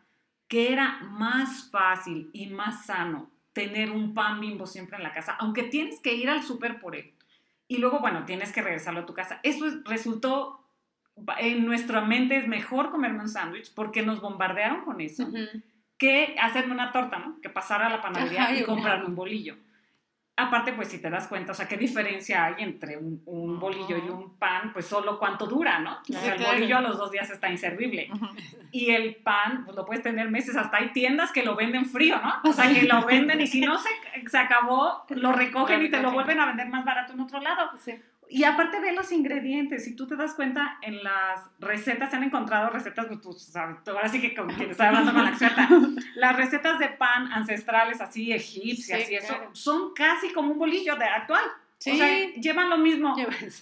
que 0.47 0.71
era 0.71 0.99
más 1.03 1.69
fácil 1.71 2.29
y 2.33 2.47
más 2.47 2.85
sano 2.85 3.29
tener 3.53 3.91
un 3.91 4.13
pan 4.13 4.39
Bimbo 4.39 4.65
siempre 4.65 4.97
en 4.97 5.03
la 5.03 5.13
casa, 5.13 5.35
aunque 5.39 5.63
tienes 5.63 5.99
que 5.99 6.13
ir 6.13 6.29
al 6.29 6.43
súper 6.43 6.79
por 6.79 6.95
él. 6.95 7.13
Y 7.67 7.79
luego, 7.79 7.99
bueno, 7.99 8.23
tienes 8.25 8.53
que 8.53 8.61
regresarlo 8.61 9.01
a 9.01 9.05
tu 9.05 9.13
casa. 9.13 9.39
Eso 9.43 9.65
es- 9.65 9.83
resultó, 9.83 10.63
en 11.39 11.65
nuestra 11.65 12.01
mente 12.01 12.37
es 12.37 12.47
mejor 12.47 12.91
comerme 12.91 13.19
un 13.21 13.29
sándwich 13.29 13.73
porque 13.73 14.03
nos 14.03 14.21
bombardearon 14.21 14.85
con 14.85 15.01
eso 15.01 15.27
que 15.97 16.35
hacerme 16.39 16.73
una 16.73 16.91
torta, 16.91 17.17
¿no? 17.17 17.41
Que 17.41 17.49
pasar 17.49 17.81
a 17.81 17.89
la 17.89 18.01
panadería 18.01 18.43
Ajá, 18.43 18.53
y 18.55 18.63
comprarme 18.63 19.07
un 19.07 19.15
bolillo. 19.15 19.57
Aparte, 20.39 20.71
pues 20.73 20.89
si 20.89 20.99
te 20.99 21.09
das 21.09 21.27
cuenta, 21.27 21.51
o 21.51 21.55
sea, 21.55 21.67
qué 21.67 21.77
diferencia 21.77 22.45
hay 22.45 22.63
entre 22.63 22.95
un, 22.95 23.23
un 23.25 23.59
bolillo 23.59 23.97
y 23.97 24.07
un 24.07 24.37
pan, 24.37 24.71
pues 24.71 24.85
solo 24.85 25.17
cuánto 25.17 25.47
dura, 25.47 25.79
¿no? 25.79 25.97
O 25.97 26.13
sea, 26.13 26.33
el 26.33 26.37
claro. 26.37 26.53
bolillo 26.53 26.77
a 26.77 26.81
los 26.81 26.95
dos 26.95 27.09
días 27.09 27.27
está 27.31 27.49
inservible. 27.49 28.07
Y 28.71 28.91
el 28.91 29.15
pan, 29.15 29.63
pues 29.65 29.75
lo 29.75 29.83
puedes 29.83 30.03
tener 30.03 30.29
meses, 30.29 30.55
hasta 30.55 30.77
hay 30.77 30.89
tiendas 30.89 31.31
que 31.31 31.43
lo 31.43 31.55
venden 31.55 31.87
frío, 31.87 32.21
¿no? 32.21 32.49
O 32.49 32.53
sea, 32.53 32.71
que 32.71 32.83
lo 32.83 33.03
venden 33.03 33.41
y 33.41 33.47
si 33.47 33.61
no 33.61 33.79
se, 33.79 33.89
se 34.29 34.37
acabó, 34.37 35.05
lo 35.09 35.31
recogen 35.31 35.81
y 35.83 35.89
te 35.89 35.99
lo 35.99 36.11
vuelven 36.11 36.39
a 36.39 36.45
vender 36.45 36.69
más 36.69 36.85
barato 36.85 37.13
en 37.13 37.21
otro 37.21 37.39
lado. 37.41 37.71
Sí. 37.83 37.95
Y 38.29 38.43
aparte 38.43 38.79
ve 38.81 38.91
los 38.93 39.11
ingredientes, 39.11 39.85
si 39.85 39.95
tú 39.95 40.05
te 40.07 40.15
das 40.15 40.33
cuenta, 40.33 40.77
en 40.81 41.01
las 41.03 41.41
recetas 41.59 42.09
se 42.09 42.17
han 42.17 42.23
encontrado 42.23 42.69
recetas, 42.69 43.05
pues, 43.07 43.21
tú 43.21 43.31
sabes, 43.33 43.83
tú- 43.83 43.91
ahora 43.91 44.09
sí 44.09 44.19
que 44.19 44.35
con 44.35 44.47
quien 44.49 44.69
estoy 44.71 44.87
hablando 44.87 45.13
con 45.13 45.23
la 45.23 45.29
experta, 45.29 45.67
las 46.15 46.35
recetas 46.35 46.77
de 46.79 46.89
pan 46.89 47.31
ancestrales, 47.31 48.01
así 48.01 48.33
egipcias 48.33 49.03
Sí, 49.05 49.13
y 49.13 49.15
eso, 49.15 49.27
claro. 49.35 49.49
son 49.53 49.93
casi 49.93 50.29
como 50.33 50.51
un 50.51 50.59
bolillo 50.59 50.95
de 50.97 51.05
actual. 51.05 51.43
Sí. 51.79 51.91
O 51.91 51.95
sea, 51.95 52.07
llevan 52.33 52.71
lo 52.71 52.77
mismo. 52.79 53.15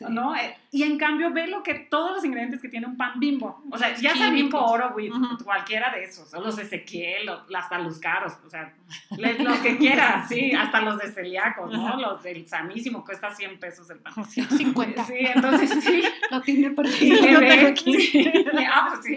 ¿no? 0.09 0.33
Eh, 0.37 0.55
Y 0.71 0.83
en 0.83 0.97
cambio 0.97 1.31
ve 1.31 1.47
lo 1.47 1.61
que 1.63 1.73
todos 1.73 2.11
los 2.15 2.23
ingredientes 2.23 2.61
que 2.61 2.69
tiene 2.69 2.87
un 2.87 2.95
pan 2.95 3.19
bimbo. 3.19 3.61
O 3.69 3.77
sea, 3.77 3.89
Los 3.89 3.99
ya 3.99 4.13
sea 4.15 4.29
bimbo 4.29 4.57
oro, 4.65 4.95
cualquiera 5.43 5.91
de 5.91 6.05
esos, 6.05 6.33
o 6.33 6.39
los 6.41 6.57
Ezequiel, 6.57 7.27
o 7.27 7.43
hasta 7.57 7.77
los 7.77 7.99
caros, 7.99 8.31
o 8.45 8.49
sea, 8.49 8.73
le- 9.17 9.39
los 9.43 9.57
que 9.59 9.77
quieras, 9.77 10.27
sí, 10.29 10.51
hasta 10.53 10.81
los 10.81 10.97
de 10.97 11.11
celíacos, 11.11 11.71
¿no? 11.71 11.99
Los 11.99 12.21
del 12.23 12.47
sanísimo, 12.47 13.03
cuesta 13.03 13.33
100 13.33 13.59
pesos 13.59 13.89
el 13.89 13.99
pan. 13.99 14.13
150. 14.25 15.03
Sí, 15.05 15.13
entonces 15.19 15.83
sí. 15.83 16.03
Lo 16.31 16.41
tiene 16.41 16.67
Y 16.67 16.69
perdido. 16.71 17.21
le 17.21 17.31
lo 17.33 17.39
ves, 17.39 17.63
aquí. 17.65 17.99
sí, 18.01 18.33
ah, 18.71 18.87
pues 18.89 19.05
sí. 19.05 19.15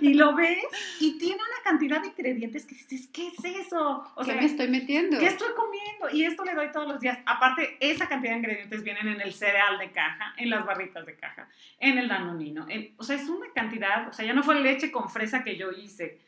y 0.00 0.14
lo 0.14 0.34
ves 0.34 0.58
y 1.00 1.18
tiene 1.18 1.34
una 1.36 1.62
cantidad 1.64 2.00
de 2.00 2.08
ingredientes 2.08 2.64
que 2.66 2.74
dices, 2.74 3.08
¿qué 3.12 3.28
es 3.28 3.44
eso? 3.44 4.04
O 4.14 4.20
¿Qué 4.24 4.32
sea, 4.32 4.40
me 4.40 4.46
estoy 4.46 4.68
metiendo? 4.68 5.18
¿Qué 5.18 5.26
estoy 5.26 5.48
comiendo? 5.56 6.10
Y 6.12 6.24
esto 6.24 6.44
le 6.44 6.54
doy 6.54 6.70
todos 6.72 6.86
los 6.88 7.00
días. 7.00 7.18
Aparte, 7.26 7.76
esa 7.80 8.06
cantidad 8.08 8.32
de 8.32 8.38
ingredientes 8.38 8.82
vienen 8.84 9.08
en 9.08 9.20
el 9.20 9.32
cereal 9.32 9.78
de 9.78 9.90
caja, 9.90 10.34
en 10.36 10.50
las 10.50 10.64
barritas 10.64 11.04
de 11.06 11.14
caja, 11.16 11.48
en 11.80 11.98
el 11.98 12.08
danonino. 12.08 12.66
en- 12.68 12.94
o 12.96 13.02
sea, 13.02 13.16
es 13.16 13.28
una 13.28 13.46
cantidad, 13.54 14.08
o 14.08 14.12
sea, 14.12 14.24
ya 14.24 14.32
no 14.32 14.42
fue 14.42 14.60
leche 14.60 14.90
con 14.92 15.08
fresa 15.10 15.42
que 15.42 15.56
yo 15.56 15.70
hice. 15.72 16.18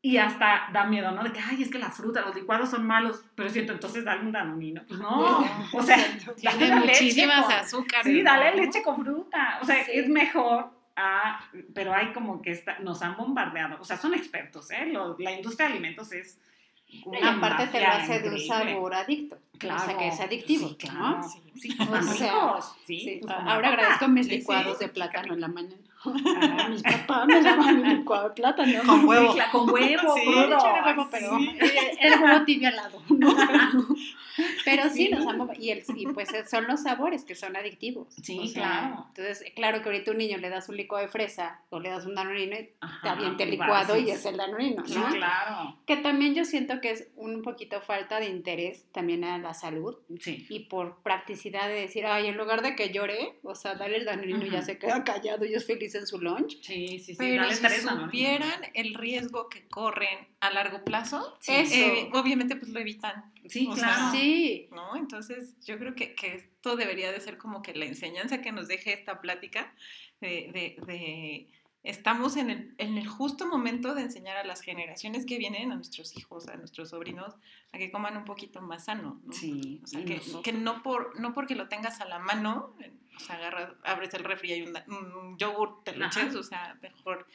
Y 0.00 0.16
hasta 0.18 0.68
da 0.72 0.84
miedo, 0.84 1.10
¿no? 1.10 1.24
De 1.24 1.32
que, 1.32 1.40
ay, 1.40 1.60
es 1.62 1.70
que 1.70 1.78
la 1.78 1.90
fruta, 1.90 2.20
los 2.20 2.34
licuados 2.34 2.70
son 2.70 2.86
malos. 2.86 3.20
Pero 3.34 3.48
siento, 3.50 3.72
entonces 3.72 4.04
dale 4.04 4.20
un 4.20 4.30
danonino. 4.32 4.82
Pues 4.86 5.00
no, 5.00 5.38
o 5.72 5.82
sea, 5.82 5.96
dale 5.96 6.34
Tiene 6.58 6.68
la 6.68 6.80
leche 6.80 7.02
muchísimas 7.02 7.44
con- 7.46 7.52
azúcares. 7.54 8.04
Sí, 8.06 8.22
dale 8.22 8.50
¿no? 8.52 8.62
leche 8.62 8.82
con 8.82 9.02
fruta. 9.04 9.58
O 9.60 9.64
sea, 9.64 9.84
Sí. 9.84 9.90
es 9.94 10.08
mejor. 10.08 10.70
a- 11.00 11.40
pero 11.76 11.94
hay 11.94 12.12
como 12.12 12.42
que 12.42 12.50
está, 12.50 12.80
nos 12.80 13.02
han 13.02 13.16
bombardeado. 13.16 13.80
O 13.80 13.84
sea, 13.84 13.96
son 13.96 14.14
expertos, 14.14 14.68
¿eh? 14.72 14.86
Lo- 14.86 15.16
la 15.20 15.30
industria 15.30 15.68
de 15.68 15.74
alimentos 15.74 16.10
es. 16.12 16.40
Una 17.04 17.36
aparte 17.36 17.66
te 17.68 17.80
lo 17.80 17.86
hace 17.86 18.18
de 18.20 18.30
un 18.30 18.38
sabor 18.40 18.94
adicto. 18.94 19.38
Claro. 19.58 19.80
O 19.80 19.84
sea, 19.86 19.96
que 19.96 20.08
es 20.08 20.18
adictivo, 20.20 20.68
Sí, 20.70 20.76
claro. 20.76 20.98
¿no? 20.98 21.22
Sí. 21.22 21.42
Sí, 21.54 21.76
O 21.88 22.02
sea. 22.02 22.32
Sí, 22.84 22.98
Sí, 23.00 23.18
pues, 23.22 23.32
ahora 23.32 23.68
agradezco 23.68 24.08
mis 24.08 24.26
licuados 24.26 24.78
sí, 24.78 24.84
de 24.86 24.90
plátano 24.90 25.34
en 25.34 25.40
la 25.40 25.46
mañana. 25.48 25.82
Ajá. 26.04 26.68
Mis 26.68 26.82
papás 26.82 27.26
me 27.26 27.42
daban 27.42 27.82
mi 27.82 27.88
licuado 27.96 28.28
de 28.28 28.34
plátano. 28.34 28.82
Con 28.86 29.04
huevo. 29.06 29.32
Sí, 29.32 29.40
con 29.52 29.70
huevo, 29.70 30.14
Sí, 30.14 30.22
crudo. 30.24 30.58
Huevo, 30.86 31.08
pero 31.10 31.38
Sí. 31.38 31.58
el 32.00 32.20
huevo 32.22 32.44
tibio 32.44 32.68
al 32.68 32.76
lado, 32.76 33.02
¿no? 33.08 33.34
Pero, 34.64 34.84
sí, 34.84 35.06
Sí. 35.06 35.08
nos 35.10 35.26
amo, 35.26 35.50
y, 35.58 35.70
el, 35.70 35.82
y 35.96 36.06
pues 36.06 36.28
son 36.48 36.68
los 36.68 36.84
sabores 36.84 37.24
que 37.24 37.34
son 37.34 37.56
adictivos. 37.56 38.06
Sí, 38.22 38.38
O 38.38 38.46
sea, 38.46 38.62
claro. 38.62 39.04
Entonces, 39.08 39.52
claro 39.56 39.82
que 39.82 39.88
ahorita 39.88 40.10
a 40.10 40.12
un 40.12 40.18
niño 40.18 40.38
le 40.38 40.48
das 40.48 40.68
un 40.68 40.76
licuado 40.76 41.04
de 41.04 41.10
fresa 41.10 41.60
o 41.70 41.80
le 41.80 41.88
das 41.88 42.06
un 42.06 42.14
danonino 42.14 42.54
y 42.54 42.70
Ajá, 42.80 43.00
te 43.02 43.08
avienta 43.08 43.42
el 43.42 43.50
licuado 43.50 43.96
sí, 43.96 44.04
y 44.06 44.10
es 44.12 44.24
el 44.26 44.36
danonino, 44.36 44.86
Sí, 44.86 44.94
¿no? 44.96 45.08
claro. 45.08 45.76
Que 45.86 45.96
también 45.96 46.36
yo 46.36 46.44
siento 46.44 46.80
que 46.80 46.90
es 46.92 47.08
un 47.16 47.42
poquito 47.42 47.80
falta 47.80 48.20
de 48.20 48.28
interés 48.28 48.86
también 48.92 49.24
a 49.24 49.38
la 49.38 49.54
salud 49.54 49.96
Sí. 50.20 50.46
y 50.48 50.60
por 50.60 50.98
practicidad 51.02 51.66
de 51.66 51.74
decir, 51.74 52.06
ay, 52.06 52.28
en 52.28 52.36
lugar 52.36 52.62
de 52.62 52.76
que 52.76 52.90
llore, 52.92 53.40
o 53.42 53.56
sea, 53.56 53.74
dale 53.74 53.96
el 53.96 54.04
danonino 54.04 54.46
y 54.46 54.50
ya 54.50 54.62
se 54.62 54.78
queda 54.78 55.02
callado 55.02 55.44
y 55.46 55.54
es 55.54 55.66
feliz 55.66 55.87
en 55.94 56.06
su 56.06 56.18
lunch. 56.20 56.60
Sí, 56.62 56.98
sí, 56.98 57.04
sí. 57.12 57.16
Pero 57.18 57.42
dale 57.42 57.54
si 57.56 57.62
tres, 57.62 57.84
¿no? 57.84 58.04
supieran 58.04 58.60
el 58.74 58.94
riesgo 58.94 59.48
que 59.48 59.66
corren 59.68 60.18
a 60.40 60.50
largo 60.50 60.84
plazo, 60.84 61.36
Sí. 61.40 61.52
eh, 61.52 61.62
Eso. 61.62 62.18
obviamente 62.20 62.56
pues 62.56 62.70
lo 62.70 62.80
evitan, 62.80 63.32
Sí, 63.48 63.66
o 63.70 63.74
claro. 63.74 63.94
sea, 63.94 64.10
Sí, 64.12 64.68
¿no? 64.72 64.96
Entonces 64.96 65.54
yo 65.64 65.78
creo 65.78 65.94
que, 65.94 66.14
que 66.14 66.34
esto 66.34 66.76
debería 66.76 67.10
de 67.12 67.20
ser 67.20 67.38
como 67.38 67.62
que 67.62 67.74
la 67.74 67.86
enseñanza 67.86 68.40
que 68.42 68.52
nos 68.52 68.68
deje 68.68 68.92
esta 68.92 69.20
plática 69.20 69.72
de, 70.20 70.50
de- 70.52 70.76
de- 70.86 71.46
estamos 71.90 72.36
en 72.36 72.50
el, 72.50 72.74
en 72.78 72.98
el 72.98 73.06
justo 73.08 73.46
momento 73.46 73.94
de 73.94 74.02
enseñar 74.02 74.36
a 74.36 74.44
las 74.44 74.60
generaciones 74.60 75.24
que 75.26 75.38
vienen, 75.38 75.72
a 75.72 75.74
nuestros 75.76 76.16
hijos, 76.16 76.46
a 76.48 76.56
nuestros 76.56 76.90
sobrinos, 76.90 77.34
a 77.72 77.78
que 77.78 77.90
coman 77.90 78.16
un 78.16 78.24
poquito 78.24 78.60
más 78.60 78.84
sano, 78.84 79.20
¿no? 79.24 79.32
Sí, 79.32 79.80
O 79.82 79.86
sea, 79.86 80.04
que, 80.42 80.52
no, 80.52 80.82
por, 80.82 81.18
no 81.18 81.32
porque 81.34 81.54
lo 81.54 81.68
tengas 81.68 82.00
a 82.00 82.04
la 82.04 82.18
mano, 82.18 82.76
eh, 82.80 82.92
o 83.16 83.20
sea, 83.20 83.36
agarras, 83.36 83.72
abres 83.84 84.12
el 84.14 84.24
refri 84.24 84.50
y 84.50 84.52
hay 84.52 84.62
un, 84.62 84.76
un 85.14 85.38
yogur, 85.38 85.82
te 85.84 85.96
lo 85.96 86.06
eches, 86.06 86.34
o 86.34 86.42
sea, 86.42 86.78
mejor 86.82 87.26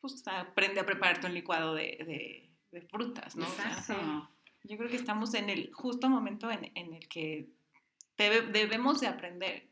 pues, 0.00 0.22
aprende 0.28 0.80
a 0.80 0.86
prepararte 0.86 1.26
un 1.26 1.34
licuado 1.34 1.74
de, 1.74 1.96
de- 2.06 2.48
de 2.70 2.80
frutas, 2.82 3.36
¿no? 3.36 3.46
O 3.46 3.50
sea, 3.50 3.70
Exacto. 3.72 4.30
yo 4.64 4.76
creo 4.78 4.88
que 4.88 4.96
estamos 4.96 5.34
en 5.34 5.50
el 5.50 5.70
justo 5.72 6.08
momento 6.08 6.50
en, 6.50 6.70
en 6.74 6.94
el 6.94 7.06
que 7.08 7.48
debe- 8.16 8.46
debemos 8.50 9.00
de 9.00 9.08
aprender 9.08 9.68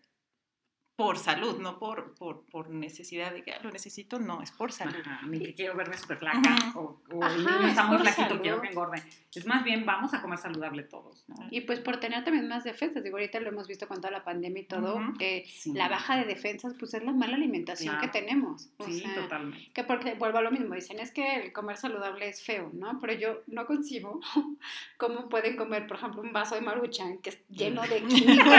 por 1.00 1.16
salud, 1.18 1.58
no 1.60 1.78
por, 1.78 2.14
por, 2.14 2.42
por 2.50 2.68
necesidad 2.68 3.32
de 3.32 3.42
que 3.42 3.52
"Ah, 3.52 3.58
lo 3.62 3.70
necesito, 3.70 4.18
no, 4.18 4.42
es 4.42 4.50
por 4.50 4.70
salud. 4.70 4.94
Ajá, 5.02 5.26
ni 5.26 5.38
que 5.40 5.54
quiero 5.54 5.74
verme 5.74 5.96
súper 5.96 6.18
flaca 6.18 6.54
o, 6.74 7.00
o 7.10 7.16
el 7.16 7.22
Ajá, 7.22 7.38
niño 7.58 7.68
está 7.68 7.82
es 7.84 7.88
muy 7.88 7.98
flaquito, 7.98 8.40
quiero 8.42 8.60
que 8.60 8.68
engorde. 8.68 9.02
Es 9.34 9.46
más 9.46 9.64
bien, 9.64 9.86
vamos 9.86 10.12
a 10.12 10.20
comer 10.20 10.38
saludable 10.38 10.82
todos, 10.82 11.24
¿no? 11.28 11.36
Y 11.50 11.62
pues 11.62 11.80
por 11.80 11.98
tener 11.98 12.22
también 12.24 12.48
más 12.48 12.64
defensas, 12.64 13.02
digo, 13.02 13.16
ahorita 13.16 13.40
lo 13.40 13.48
hemos 13.48 13.66
visto 13.66 13.88
con 13.88 13.98
toda 13.98 14.10
la 14.10 14.24
pandemia 14.24 14.60
y 14.62 14.66
todo, 14.66 14.96
Ujú. 14.96 15.14
eh, 15.20 15.44
Sí. 15.48 15.72
la 15.72 15.88
baja 15.88 16.16
de 16.16 16.24
defensas 16.26 16.74
pues 16.78 16.92
es 16.94 17.02
la 17.02 17.12
mala 17.12 17.36
alimentación 17.36 17.94
Claro. 17.94 18.12
que 18.12 18.20
tenemos. 18.20 18.68
O 18.76 18.84
Sí, 18.84 19.00
sea, 19.00 19.14
totalmente. 19.14 19.70
Que 19.72 19.84
porque 19.84 20.14
vuelvo 20.14 20.38
a 20.38 20.42
lo 20.42 20.50
mismo, 20.50 20.74
dicen 20.74 20.98
es 21.00 21.12
que 21.12 21.36
el 21.36 21.52
comer 21.52 21.76
saludable 21.78 22.28
es 22.28 22.42
feo, 22.42 22.70
¿no? 22.74 22.98
Pero 23.00 23.12
yo 23.14 23.40
no 23.46 23.64
concibo 23.66 24.20
cómo 24.98 25.28
pueden 25.28 25.56
comer, 25.56 25.86
por 25.86 25.96
ejemplo, 25.96 26.20
un 26.20 26.32
vaso 26.32 26.56
de 26.56 26.60
maruchan 26.60 27.18
que 27.18 27.30
es 27.30 27.38
lleno 27.48 27.82
de 27.82 28.02
químicos 28.08 28.52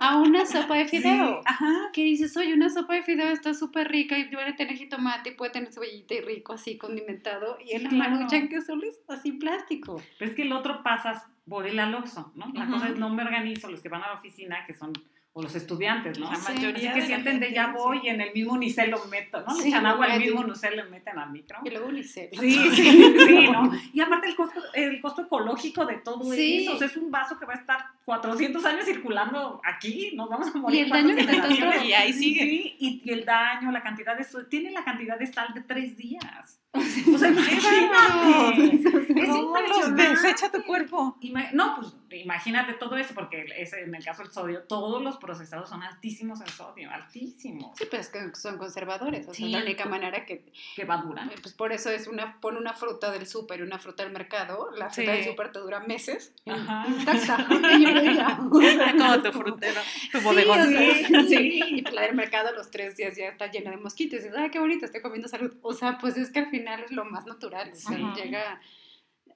a 0.00 0.16
una 0.18 0.46
sopa 0.46 0.76
de 0.76 0.86
fideo. 0.86 1.40
Sí, 1.40 1.46
ajá. 1.46 1.81
Que 1.92 2.02
dices, 2.04 2.36
oye, 2.36 2.54
una 2.54 2.70
sopa 2.70 2.94
de 2.94 3.02
fideo 3.02 3.28
está 3.30 3.54
súper 3.54 3.88
rica 3.88 4.18
y 4.18 4.24
puede 4.24 4.52
tener 4.54 4.76
jitomate 4.76 5.30
y 5.30 5.34
puede 5.34 5.52
tener 5.52 5.72
cebollita 5.72 6.14
y 6.14 6.20
rico 6.20 6.52
así 6.52 6.76
condimentado. 6.78 7.58
Y 7.60 7.68
Sí, 7.68 7.74
el 7.76 7.88
claro. 7.88 8.10
maruchan 8.16 8.48
que 8.48 8.60
solo 8.60 8.86
es 8.86 9.00
así 9.08 9.32
plástico. 9.32 10.00
Pero 10.18 10.30
es 10.30 10.36
que 10.36 10.42
el 10.42 10.52
otro 10.52 10.82
pasas 10.82 11.24
por 11.48 11.66
el 11.66 11.78
aloxo, 11.78 12.32
¿no? 12.36 12.50
La 12.54 12.64
Ujú. 12.64 12.72
cosa 12.74 12.88
es 12.88 12.96
no 12.96 13.08
me 13.10 13.22
organizo, 13.22 13.70
los 13.70 13.80
que 13.82 13.88
van 13.88 14.02
a 14.02 14.08
la 14.08 14.14
oficina, 14.14 14.64
que 14.66 14.74
son, 14.74 14.92
o 15.34 15.42
los 15.42 15.54
estudiantes, 15.54 16.18
¿no? 16.18 16.30
La 16.30 16.36
Sí. 16.36 16.52
mayoría 16.52 16.74
Así 16.76 16.86
que 16.88 16.94
de 16.94 17.00
la 17.00 17.06
sienten 17.06 17.40
de 17.40 17.52
ya 17.52 17.66
sí. 17.66 17.72
voy 17.74 18.00
y 18.04 18.08
en 18.08 18.20
el 18.20 18.32
mismo 18.34 18.52
unicel 18.52 18.90
lo 18.90 19.02
meto, 19.06 19.40
¿no? 19.40 19.54
Le 19.56 19.62
Sí, 19.62 19.68
echan 19.70 19.86
agua 19.86 20.06
al 20.06 20.20
mismo 20.20 20.40
unicel, 20.42 20.76
le 20.76 20.84
meten 20.84 21.18
al 21.18 21.30
micro. 21.32 21.58
Y 21.64 21.70
luego 21.70 21.88
unicel. 21.88 22.28
Sí, 22.38 22.52
sí, 22.52 23.14
sí, 23.26 23.48
¿no? 23.52 23.72
Y 23.94 24.00
aparte 24.00 24.28
el 24.28 24.36
costo, 24.36 24.60
el 24.74 25.00
costo 25.00 25.22
ecológico 25.22 25.86
de 25.86 25.96
todo 25.96 26.22
Sí. 26.32 26.58
eso, 26.64 26.74
o 26.74 26.78
sea, 26.78 26.86
es 26.86 26.96
un 26.98 27.10
vaso 27.10 27.38
que 27.38 27.46
va 27.46 27.54
a 27.54 27.56
estar 27.56 27.78
400 28.04 28.64
años 28.64 28.84
circulando 28.84 29.60
aquí, 29.64 30.12
nos 30.14 30.28
vamos 30.28 30.54
a 30.54 30.58
morir. 30.58 30.80
Y 30.80 30.82
el 30.82 30.88
daño 30.90 31.14
que 31.16 31.24
¿cuántas 31.24 31.48
te? 31.78 31.86
Y 31.86 31.92
ahí 31.92 32.12
sigue. 32.12 32.40
Sí, 32.42 32.76
y, 32.78 33.02
y 33.04 33.10
el 33.12 33.24
daño, 33.24 33.70
la 33.70 33.82
cantidad 33.82 34.16
de 34.16 34.24
sal, 34.24 34.46
tiene 34.48 34.70
la 34.70 34.84
cantidad 34.84 35.18
de 35.18 35.26
sal 35.26 35.52
de 35.54 35.60
tres 35.62 35.96
días. 35.96 36.58
O 37.14 37.18
sea, 37.18 37.28
imagínate. 37.30 38.76
Es 38.76 39.28
¿Cómo 39.28 39.58
los 39.58 39.88
impresionante. 39.88 40.08
desecha 40.08 40.50
tu 40.50 40.62
cuerpo? 40.64 41.16
Ima- 41.20 41.50
no, 41.52 41.76
pues 41.76 41.94
imagínate 42.22 42.72
todo 42.74 42.96
eso, 42.96 43.12
porque 43.14 43.44
es, 43.58 43.72
en 43.74 43.94
el 43.94 44.02
caso 44.04 44.22
del 44.22 44.32
sodio, 44.32 44.62
todos 44.62 45.02
los 45.02 45.16
procesados 45.18 45.68
son 45.68 45.82
altísimos 45.82 46.40
en 46.40 46.48
sodio, 46.48 46.90
altísimos. 46.90 47.76
Sí, 47.76 47.84
pero 47.90 48.00
es 48.02 48.08
que 48.08 48.34
son 48.34 48.56
conservadores. 48.58 49.22
O 49.28 49.34
sea, 49.34 49.34
Sí. 49.34 49.44
es 49.46 49.50
la 49.52 49.64
única 49.64 49.84
manera 49.86 50.24
que. 50.24 50.46
Que 50.76 50.84
va 50.84 50.94
a 50.94 51.02
durar. 51.02 51.28
Pues 51.42 51.54
por 51.54 51.72
eso 51.72 51.90
es 51.90 52.06
una. 52.06 52.40
Pon 52.40 52.56
una 52.56 52.72
fruta 52.72 53.10
del 53.10 53.26
súper 53.26 53.60
y 53.60 53.62
una 53.62 53.78
fruta 53.78 54.02
del 54.04 54.12
mercado. 54.12 54.70
La 54.76 54.88
Sí. 54.90 55.02
fruta 55.02 55.12
del 55.16 55.24
súper 55.26 55.52
te 55.52 55.58
dura 55.58 55.80
meses. 55.80 56.34
Ajá. 56.46 56.86
Intacta. 56.88 57.46
Como 58.50 59.22
tu 59.22 59.32
frutero, 59.38 59.80
tu 60.12 60.18
Sí, 60.18 60.24
bodegón. 60.24 60.60
o 60.60 60.64
sea, 60.66 60.94
Sí, 60.94 61.26
sí. 61.28 61.60
Y 61.68 61.80
la 61.82 62.02
del 62.02 62.14
mercado 62.14 62.48
a 62.48 62.52
los 62.52 62.70
tres 62.70 62.96
días 62.96 63.16
ya 63.16 63.28
está 63.28 63.50
llena 63.50 63.70
de 63.70 63.76
mosquitos. 63.76 64.20
Y 64.20 64.22
dices, 64.24 64.34
ay, 64.36 64.50
qué 64.50 64.58
bonito, 64.58 64.84
estoy 64.86 65.00
comiendo 65.02 65.28
salud. 65.28 65.54
O 65.62 65.72
sea, 65.72 65.98
pues 65.98 66.16
es 66.16 66.30
que 66.30 66.40
al 66.40 66.50
final 66.50 66.82
es 66.84 66.92
lo 66.92 67.04
más 67.04 67.26
natural. 67.26 67.70
O 67.72 67.74
sea, 67.76 68.14
llega. 68.14 68.60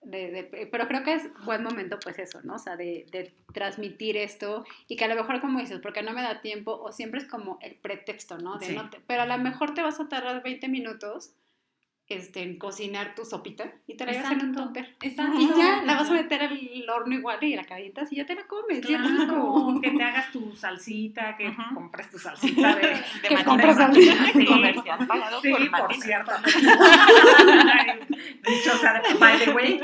de- 0.03 0.31
de- 0.31 0.69
pero 0.71 0.87
creo 0.87 1.03
que 1.03 1.15
es 1.15 1.29
buen 1.45 1.65
momento, 1.65 1.99
pues 1.99 2.17
eso, 2.21 2.41
¿no? 2.45 2.55
O 2.55 2.59
sea, 2.61 2.77
de, 2.77 3.07
de 3.11 3.35
transmitir 3.53 4.17
esto 4.17 4.65
y 4.87 4.95
que 4.97 5.05
a 5.05 5.09
lo 5.09 5.17
mejor, 5.17 5.41
como 5.41 5.59
dices, 5.59 5.81
porque 5.81 6.01
no 6.03 6.13
me 6.13 6.23
da 6.23 6.41
tiempo, 6.43 6.73
o 6.81 6.93
siempre 6.93 7.19
es 7.19 7.27
como 7.27 7.59
el 7.61 7.75
pretexto, 7.75 8.39
¿no? 8.39 8.57
De 8.59 8.67
Sí. 8.67 8.75
no 8.77 8.89
te- 8.89 9.01
pero 9.07 9.23
a 9.23 9.27
lo 9.27 9.37
mejor 9.39 9.75
te 9.75 9.83
vas 9.83 9.99
a 9.99 10.09
tardar 10.09 10.45
20 10.45 10.69
minutos 10.69 11.33
este, 12.09 12.43
en 12.43 12.57
cocinar 12.59 13.15
tu 13.17 13.25
sopita 13.25 13.65
y 13.87 13.95
te 13.97 14.07
la 14.07 14.13
llevas 14.13 14.31
en 14.33 14.41
un 14.43 14.55
topper. 14.55 14.95
exacto. 15.03 15.41
Y 15.41 15.49
ya 15.59 15.83
la 15.85 15.97
vas 15.97 16.09
a 16.09 16.13
meter 16.15 16.43
al 16.43 16.89
horno 16.89 17.15
igual 17.15 17.43
y 17.43 17.57
la 17.57 17.65
calientas 17.65 18.13
y 18.13 18.17
ya 18.17 18.27
te 18.27 18.35
la 18.37 18.47
comes. 18.47 18.81
Claro, 18.87 19.79
que 19.83 19.91
te 19.91 20.03
hagas 20.05 20.31
tu 20.31 20.55
salsita, 20.55 21.37
que 21.37 21.49
Ajá. 21.49 21.71
compres 21.75 22.09
tu 22.11 22.19
salsita 22.19 22.77
de, 22.77 22.87
De 23.23 23.29
Que 23.29 23.45
compras 23.45 23.77
al- 23.79 23.95
Sí. 23.95 24.45
comercial 24.47 25.07
pagado 25.07 25.41
Sí, 25.41 25.53
por 25.79 25.95
cierto. 25.95 26.33
Dicho 28.47 28.77
sea, 28.79 29.01
de- 29.03 29.15
by 29.19 29.39
the 29.45 29.51
way. 29.53 29.81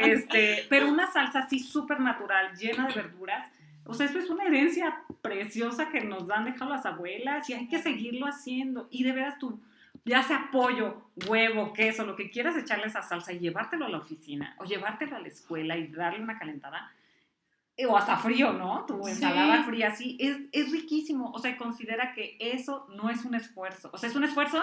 Este, 0.00 0.66
pero 0.68 0.88
una 0.88 1.10
salsa 1.10 1.40
así 1.40 1.58
súper 1.58 2.00
natural, 2.00 2.54
llena 2.56 2.86
de 2.88 2.94
verduras. 2.94 3.46
O 3.84 3.94
sea, 3.94 4.06
esto 4.06 4.18
es 4.18 4.30
una 4.30 4.44
herencia 4.44 5.02
preciosa 5.20 5.88
que 5.90 6.00
nos 6.02 6.30
han 6.30 6.44
dejado 6.44 6.70
las 6.70 6.86
abuelas 6.86 7.48
y 7.50 7.54
hay 7.54 7.66
que 7.68 7.80
seguirlo 7.82 8.26
haciendo. 8.26 8.88
Y 8.90 9.02
de 9.04 9.12
veras 9.12 9.38
tú, 9.38 9.60
ya 10.04 10.22
sea 10.22 10.48
pollo, 10.50 11.10
huevo, 11.28 11.72
queso, 11.72 12.04
lo 12.04 12.16
que 12.16 12.30
quieras 12.30 12.56
echarle 12.56 12.86
esa 12.86 13.02
salsa 13.02 13.32
y 13.32 13.38
llevártelo 13.38 13.86
a 13.86 13.88
la 13.88 13.98
oficina 13.98 14.54
o 14.58 14.64
llevártelo 14.64 15.16
a 15.16 15.20
la 15.20 15.28
escuela 15.28 15.76
y 15.76 15.88
darle 15.88 16.20
una 16.22 16.38
calentada. 16.38 16.92
eh, 17.76 17.86
O 17.86 17.96
hasta 17.96 18.16
frío, 18.18 18.52
¿no? 18.52 18.84
Tu 18.86 19.02
Sí. 19.04 19.10
ensalada 19.12 19.62
fría 19.64 19.88
así. 19.88 20.16
Es, 20.20 20.36
es 20.52 20.70
riquísimo. 20.70 21.30
O 21.32 21.38
sea, 21.38 21.56
considera 21.56 22.12
que 22.12 22.36
eso 22.38 22.86
no 22.94 23.08
es 23.08 23.24
un 23.24 23.34
esfuerzo. 23.34 23.88
O 23.92 23.96
sea, 23.98 24.08
es 24.10 24.16
un 24.16 24.24
esfuerzo, 24.24 24.62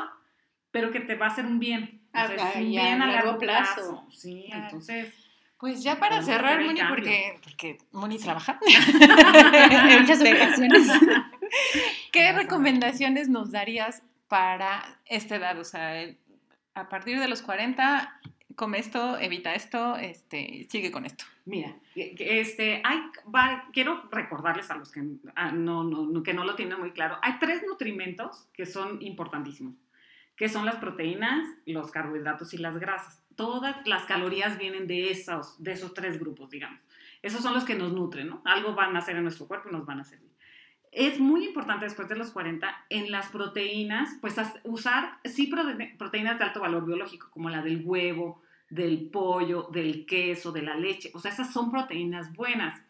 pero 0.72 0.92
que 0.92 1.00
te 1.00 1.16
va 1.16 1.26
a 1.26 1.30
hacer 1.30 1.46
un 1.46 1.58
bien. 1.60 2.02
O 2.14 2.28
sea, 2.28 2.36
es 2.52 2.56
un 2.58 2.70
bien 2.70 3.02
a 3.02 3.08
largo 3.08 3.38
plazo. 3.40 3.74
plazo. 3.76 4.08
Sí, 4.12 4.46
Claro. 4.48 4.64
entonces. 4.66 5.14
Pues 5.60 5.82
ya 5.82 5.96
para 5.96 6.18
Podemos 6.20 6.26
cerrar, 6.28 6.64
Moni, 6.64 6.80
porque, 6.88 7.40
porque 7.44 7.78
Moni 7.92 8.20
trabaja. 8.20 8.60
En 9.90 10.02
muchas 10.02 10.22
ocasiones. 10.22 10.88
¿Qué 12.12 12.32
recomendaciones 12.34 13.30
nos 13.30 13.52
darías 13.52 14.04
para 14.28 15.00
esta 15.06 15.36
edad? 15.36 15.58
O 15.60 15.64
sea, 15.64 16.02
el- 16.02 16.18
a 16.74 16.90
partir 16.90 17.20
de 17.20 17.28
los 17.28 17.42
40, 17.42 18.20
come 18.56 18.80
esto, 18.80 19.18
evita 19.18 19.54
esto, 19.54 19.96
este, 19.98 20.68
sigue 20.70 20.92
con 20.92 21.06
esto. 21.06 21.26
Mira, 21.46 21.76
este, 21.96 22.82
hay, 22.84 23.00
va- 23.34 23.66
quiero 23.72 24.08
recordarles 24.12 24.70
a 24.70 24.76
los 24.76 24.92
que, 24.92 25.02
ah, 25.36 25.52
no, 25.52 25.84
no, 25.84 26.22
que 26.24 26.34
no 26.34 26.44
lo 26.44 26.56
tienen 26.56 26.80
muy 26.80 26.92
claro, 26.92 27.18
hay 27.22 27.40
tres 27.40 27.64
nutrimentos 27.68 28.48
que 28.54 28.66
son 28.66 29.02
importantísimos, 29.02 29.76
que 30.36 30.50
son 30.50 30.66
las 30.66 30.76
proteínas, 30.76 31.48
los 31.66 31.90
carbohidratos 31.92 32.54
y 32.54 32.58
las 32.58 32.78
grasas. 32.78 33.24
Todas 33.36 33.76
las 33.88 34.04
calorías 34.06 34.58
vienen 34.58 34.88
de 34.88 35.12
esos, 35.12 35.62
de 35.64 35.72
esos 35.72 35.94
tres 35.94 36.20
grupos, 36.20 36.50
digamos. 36.50 36.80
Esos 37.22 37.42
son 37.42 37.54
los 37.54 37.64
que 37.64 37.76
nos 37.76 37.94
nutren, 37.94 38.28
¿no? 38.30 38.42
Algo 38.46 38.74
van 38.76 38.96
a 38.96 39.00
hacer 39.00 39.16
en 39.16 39.24
nuestro 39.24 39.48
cuerpo 39.48 39.70
y 39.70 39.72
nos 39.72 39.86
van 39.86 40.00
a 40.00 40.04
servir. 40.04 40.27
Es 40.92 41.20
muy 41.20 41.46
importante 41.46 41.86
después 41.86 42.08
de 42.10 42.16
los 42.16 42.32
40 42.32 42.86
en 42.90 43.12
las 43.12 43.28
proteínas, 43.30 44.18
pues 44.22 44.36
usar, 44.64 45.18
sí, 45.26 45.52
prote- 45.52 45.98
proteínas 45.98 46.38
de 46.40 46.46
alto 46.46 46.60
valor 46.62 46.86
biológico, 46.86 47.30
como 47.32 47.50
la 47.50 47.62
del 47.62 47.82
huevo, 47.84 48.42
del 48.70 49.10
pollo, 49.10 49.70
del 49.72 50.06
queso, 50.06 50.52
de 50.52 50.62
la 50.62 50.76
leche. 50.76 51.12
O 51.14 51.20
sea, 51.20 51.32
esas 51.32 51.54
son 51.54 51.72
proteínas 51.72 52.34
buenas. 52.34 52.82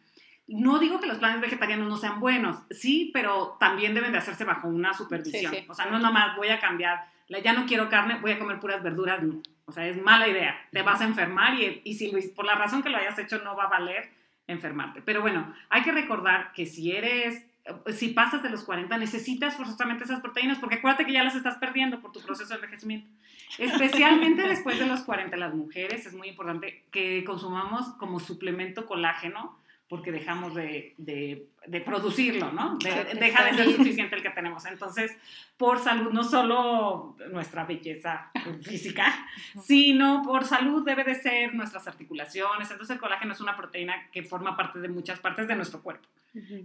No 0.48 0.80
digo 0.80 1.00
que 1.02 1.08
los 1.08 1.18
planes 1.18 1.42
vegetarianos 1.42 1.90
no 1.90 1.98
sean 1.98 2.20
buenos, 2.22 2.58
sí, 2.70 3.12
pero 3.14 3.58
también 3.60 3.94
deben 3.94 4.14
de 4.14 4.20
hacerse 4.20 4.46
bajo 4.46 4.68
una 4.70 4.94
supervisión. 4.94 5.52
Sí, 5.54 5.60
sí. 5.62 5.66
O 5.68 5.74
sea, 5.74 5.88
no 5.88 5.98
es 5.98 6.02
nomás 6.04 6.38
voy 6.38 6.48
a 6.48 6.60
cambiar, 6.60 7.06
ya 7.44 7.52
no 7.54 7.66
quiero 7.66 7.90
carne, 7.90 8.20
voy 8.22 8.32
a 8.32 8.40
comer 8.40 8.60
puras 8.60 8.82
verduras, 8.82 9.22
no. 9.22 9.42
O 9.66 9.74
sea, 9.74 9.86
es 9.86 10.02
mala 10.02 10.30
idea. 10.30 10.56
Te 10.72 10.82
vas 10.84 11.02
a 11.02 11.06
enfermar 11.06 11.56
y, 11.60 11.82
y 11.84 11.96
si 11.96 12.10
Luis, 12.10 12.30
por 12.30 12.46
la 12.46 12.56
razón 12.56 12.82
que 12.82 12.90
lo 12.90 12.98
hayas 12.98 13.20
hecho 13.20 13.44
no 13.44 13.58
va 13.58 13.66
a 13.66 13.70
valer 13.70 14.10
enfermarte. 14.48 15.02
Pero 15.02 15.20
bueno, 15.20 15.54
hay 15.70 15.82
que 15.84 15.92
recordar 15.92 16.54
que 16.54 16.66
si 16.66 16.94
eres, 16.94 17.46
si 17.94 18.10
pasas 18.10 18.44
de 18.44 18.50
los 18.50 18.64
40, 18.64 18.98
necesitas 18.98 19.56
forzosamente 19.56 20.04
esas 20.04 20.22
proteínas, 20.22 20.60
porque 20.60 20.76
acuérdate 20.76 21.06
que 21.06 21.14
ya 21.14 21.24
las 21.24 21.36
estás 21.36 21.56
perdiendo 21.58 22.00
por 22.00 22.12
tu 22.12 22.22
proceso 22.22 22.50
de 22.50 22.56
envejecimiento. 22.56 23.08
Especialmente 23.58 24.42
después 24.48 24.80
de 24.80 24.86
los 24.88 25.02
40, 25.02 25.36
las 25.38 25.54
mujeres, 25.54 26.06
es 26.06 26.14
muy 26.14 26.30
importante 26.30 26.84
que 26.92 27.24
consumamos 27.24 27.88
como 27.98 28.20
suplemento 28.20 28.86
colágeno, 28.86 29.58
porque 29.90 30.12
dejamos 30.12 30.54
de, 30.54 30.94
de- 30.98 31.48
de 31.66 31.80
producirlo, 31.82 32.52
¿no? 32.52 32.78
De- 32.78 33.16
deja 33.20 33.44
de 33.46 33.54
ser 33.54 33.74
suficiente 33.76 34.18
el 34.18 34.22
que 34.22 34.30
tenemos. 34.32 34.66
Entonces, 34.66 35.16
por 35.56 35.80
salud, 35.80 36.12
no 36.12 36.26
solo 36.26 37.16
nuestra 37.32 37.64
belleza 37.64 38.30
física, 38.64 39.26
sino 39.64 40.24
por 40.26 40.44
salud 40.46 40.84
debe 40.86 41.06
de 41.06 41.16
ser 41.16 41.56
nuestras 41.56 41.88
articulaciones. 41.88 42.70
Entonces, 42.70 42.94
el 42.96 43.00
colágeno 43.00 43.32
es 43.34 43.40
una 43.40 43.56
proteína 43.56 44.10
que 44.12 44.24
forma 44.24 44.58
parte 44.58 44.80
de 44.80 44.90
muchas 44.90 45.20
partes 45.20 45.48
de 45.48 45.56
nuestro 45.56 45.82
cuerpo. 45.82 46.06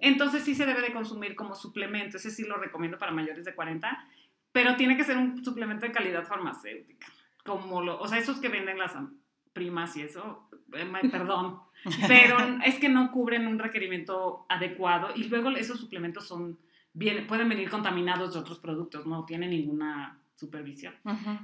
Entonces 0.00 0.42
sí 0.44 0.54
se 0.54 0.66
debe 0.66 0.80
de 0.80 0.92
consumir 0.92 1.34
como 1.34 1.54
suplemento, 1.54 2.16
ese 2.16 2.30
sí 2.30 2.44
lo 2.44 2.56
recomiendo 2.56 2.98
para 2.98 3.12
mayores 3.12 3.44
de 3.44 3.54
40, 3.54 4.06
pero 4.52 4.76
tiene 4.76 4.96
que 4.96 5.04
ser 5.04 5.16
un 5.16 5.44
suplemento 5.44 5.86
de 5.86 5.92
calidad 5.92 6.26
farmacéutica, 6.26 7.06
como 7.44 7.82
lo, 7.82 8.00
o 8.00 8.08
sea, 8.08 8.18
esos 8.18 8.38
que 8.38 8.48
venden 8.48 8.78
las 8.78 8.94
primas 9.52 9.96
y 9.96 10.02
eso, 10.02 10.48
eh, 10.74 10.90
perdón, 11.10 11.60
pero 12.08 12.36
es 12.64 12.76
que 12.78 12.88
no 12.88 13.10
cubren 13.10 13.46
un 13.46 13.58
requerimiento 13.58 14.46
adecuado 14.48 15.08
y 15.14 15.24
luego 15.24 15.50
esos 15.50 15.80
suplementos 15.80 16.26
son, 16.26 16.58
bien, 16.92 17.26
pueden 17.26 17.48
venir 17.48 17.70
contaminados 17.70 18.34
de 18.34 18.40
otros 18.40 18.58
productos, 18.58 19.06
no 19.06 19.24
tienen 19.24 19.50
ninguna 19.50 20.18
supervisión. 20.34 20.94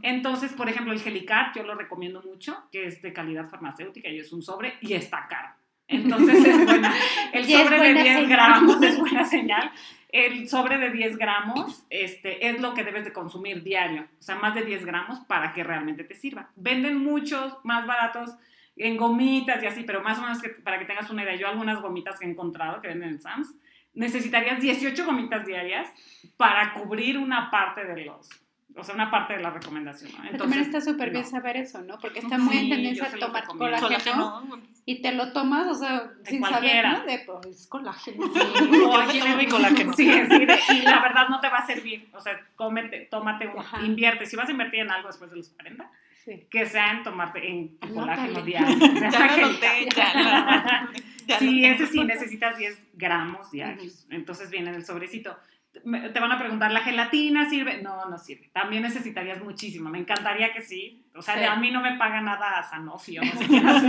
Entonces, 0.03 0.53
por 0.53 0.69
ejemplo, 0.69 0.93
el 0.93 1.01
Gelicar 1.01 1.53
yo 1.55 1.63
lo 1.63 1.75
recomiendo 1.75 2.21
mucho, 2.23 2.65
que 2.73 2.87
es 2.87 3.01
de 3.01 3.13
calidad 3.13 3.49
farmacéutica 3.49 4.09
y 4.09 4.19
es 4.19 4.33
un 4.33 4.43
sobre 4.43 4.75
y 4.81 4.95
está 4.95 5.29
caro. 5.29 5.51
Entonces 5.89 6.45
es 6.45 6.65
buena. 6.65 6.95
El 7.33 7.45
es 7.45 7.51
sobre 7.51 7.77
de 7.81 7.93
buena 7.95 8.03
10 8.03 8.15
señal. 8.15 8.29
gramos 8.29 8.83
es 8.83 8.99
buena 8.99 9.25
señal. 9.37 9.73
El 10.11 10.49
sobre 10.49 10.79
de 10.79 10.91
10 10.91 11.19
gramos 11.19 11.85
este, 11.91 12.49
es 12.49 12.61
lo 12.61 12.73
que 12.75 12.85
debes 12.85 13.05
de 13.05 13.13
consumir 13.13 13.63
diario. 13.63 14.07
O 14.19 14.23
sea, 14.23 14.37
más 14.37 14.55
de 14.55 14.65
10 14.65 14.87
gramos 14.87 15.19
para 15.21 15.53
que 15.53 15.65
realmente 15.65 16.05
te 16.05 16.15
sirva. 16.15 16.51
Venden 16.57 16.97
muchos 17.03 17.57
más 17.65 17.87
baratos 17.87 18.31
en 18.77 18.97
gomitas 18.97 19.63
y 19.63 19.67
así, 19.67 19.83
pero 19.83 20.03
más 20.03 20.19
o 20.19 20.23
menos 20.23 20.41
que- 20.41 20.49
para 20.51 20.79
que 20.79 20.85
tengas 20.87 21.11
una 21.11 21.25
idea. 21.25 21.35
Yo 21.37 21.49
algunas 21.49 21.81
gomitas 21.83 22.19
que 22.19 22.27
he 22.27 22.31
encontrado 22.31 22.81
que 22.81 22.89
venden 22.89 23.11
en 23.11 23.21
Sam's 23.21 23.55
necesitarías 23.95 24.61
18 24.61 25.05
gomitas 25.05 25.45
diarias 25.45 25.89
para 26.37 26.73
cubrir 26.75 27.19
una 27.19 27.51
parte 27.51 27.85
de 27.85 28.05
los, 28.05 28.29
o 28.79 28.85
sea, 28.85 28.95
una 28.95 29.11
parte 29.11 29.35
de 29.35 29.43
la 29.43 29.51
recomendación. 29.51 30.11
¿no? 30.13 30.19
Pero 30.23 30.39
también 30.39 30.63
está 30.63 30.81
súper 30.81 31.11
bien 31.11 31.25
no. 31.25 31.31
saber 31.31 31.57
eso, 31.57 31.83
¿no? 31.83 31.99
Porque 31.99 32.21
está 32.21 32.39
muy 32.39 32.57
en 32.57 32.65
Sí, 32.65 32.71
tendencia 32.71 33.09
yo 33.11 33.17
a 33.17 33.27
tomar 33.27 33.45
colágeno, 33.47 34.43
y 34.87 35.03
te 35.03 35.13
lo 35.13 35.33
tomas, 35.33 35.67
o 35.69 35.75
sea, 35.75 36.11
sin 36.25 36.41
cualquiera. 36.41 36.97
saber, 36.97 37.07
¿no? 37.07 37.13
De, 37.13 37.41
pues, 37.43 37.47
es 37.61 37.67
colágeno. 37.67 38.25
O 38.89 38.97
aquí 38.97 39.21
le- 39.21 39.37
mi 39.37 39.47
colágeno. 39.47 39.93
Sí, 39.93 40.05
sí, 40.11 40.47
de- 40.47 40.59
y 40.75 40.81
la 40.83 41.01
verdad 41.01 41.29
no 41.29 41.41
te 41.41 41.49
va 41.49 41.59
a 41.59 41.67
servir. 41.67 42.09
O 42.15 42.21
sea, 42.21 42.41
cómete, 42.57 43.07
tómate 43.11 43.47
uno, 43.49 43.61
Ajá. 43.61 43.83
invierte. 43.85 44.25
Si 44.27 44.37
vas 44.37 44.49
a 44.49 44.53
invertir 44.53 44.81
en 44.81 44.91
algo 44.91 45.09
después 45.09 45.31
de 45.31 45.37
los 45.37 45.49
40, 45.51 45.91
Sí. 46.25 46.47
que 46.51 46.67
sea 46.67 46.91
en 46.93 47.03
tomarte 47.05 47.49
en 47.49 47.79
tu 47.79 47.95
colágeno 47.95 48.43
diario. 48.45 48.77
Ya 49.11 49.37
noté, 49.39 49.89
ya 49.97 50.89
Sí, 51.39 51.65
ese 51.65 51.87
sí 51.87 52.05
necesitas 52.05 52.57
10 52.59 52.79
gramos 52.95 53.51
diarios. 53.51 54.07
Entonces 54.11 54.51
viene 54.51 54.71
en 54.71 54.77
el 54.77 54.85
sobrecito. 54.85 55.37
Te 55.83 56.21
van 56.21 56.33
a 56.33 56.39
preguntar, 56.39 56.71
¿la 56.71 56.81
gelatina 56.81 57.49
sirve? 57.49 57.83
No, 57.83 58.07
no 58.09 58.19
sirve. 58.19 58.49
También 58.53 58.83
necesitarías 58.83 59.43
muchísimo. 59.43 59.89
Me 59.91 59.99
encantaría 59.99 60.53
que 60.53 60.63
sí. 60.63 61.05
O 61.15 61.23
sea, 61.23 61.37
Sí. 61.37 61.45
a 61.45 61.57
mí 61.57 61.71
no 61.71 61.81
me 61.81 61.97
paga 61.97 62.21
nada 62.21 62.63
Sanofi 62.63 63.19
o 63.19 63.23
no 63.25 63.33
sé 63.33 63.47
quién 63.47 63.67
hace. 63.67 63.87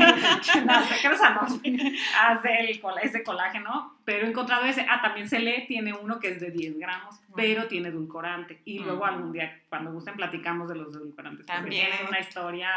quién 0.51 0.69
hace, 0.69 0.95
creo 1.07 1.17
Sanofi. 1.17 1.97
Hace 2.21 2.59
el, 2.59 2.81
ese 3.03 3.23
colágeno. 3.23 3.97
Pero 4.05 4.25
he 4.25 4.29
encontrado 4.29 4.65
ese. 4.65 4.85
Ah, 4.89 5.01
también 5.01 5.29
se 5.29 5.39
lee, 5.39 5.65
tiene 5.67 5.93
uno 5.93 6.19
que 6.19 6.29
es 6.29 6.39
de 6.39 6.51
10 6.51 6.77
gramos, 6.79 7.19
pero 7.35 7.67
tiene 7.67 7.89
edulcorante. 7.89 8.61
Y 8.65 8.79
luego 8.79 8.97
Ujú. 9.03 9.05
algún 9.05 9.31
día, 9.31 9.61
cuando 9.69 9.91
gusten, 9.91 10.15
platicamos 10.15 10.69
de 10.69 10.75
los 10.75 10.93
edulcorantes. 10.95 11.45
También. 11.45 11.87
Tienen 11.87 12.07
una 12.07 12.19
historia 12.19 12.69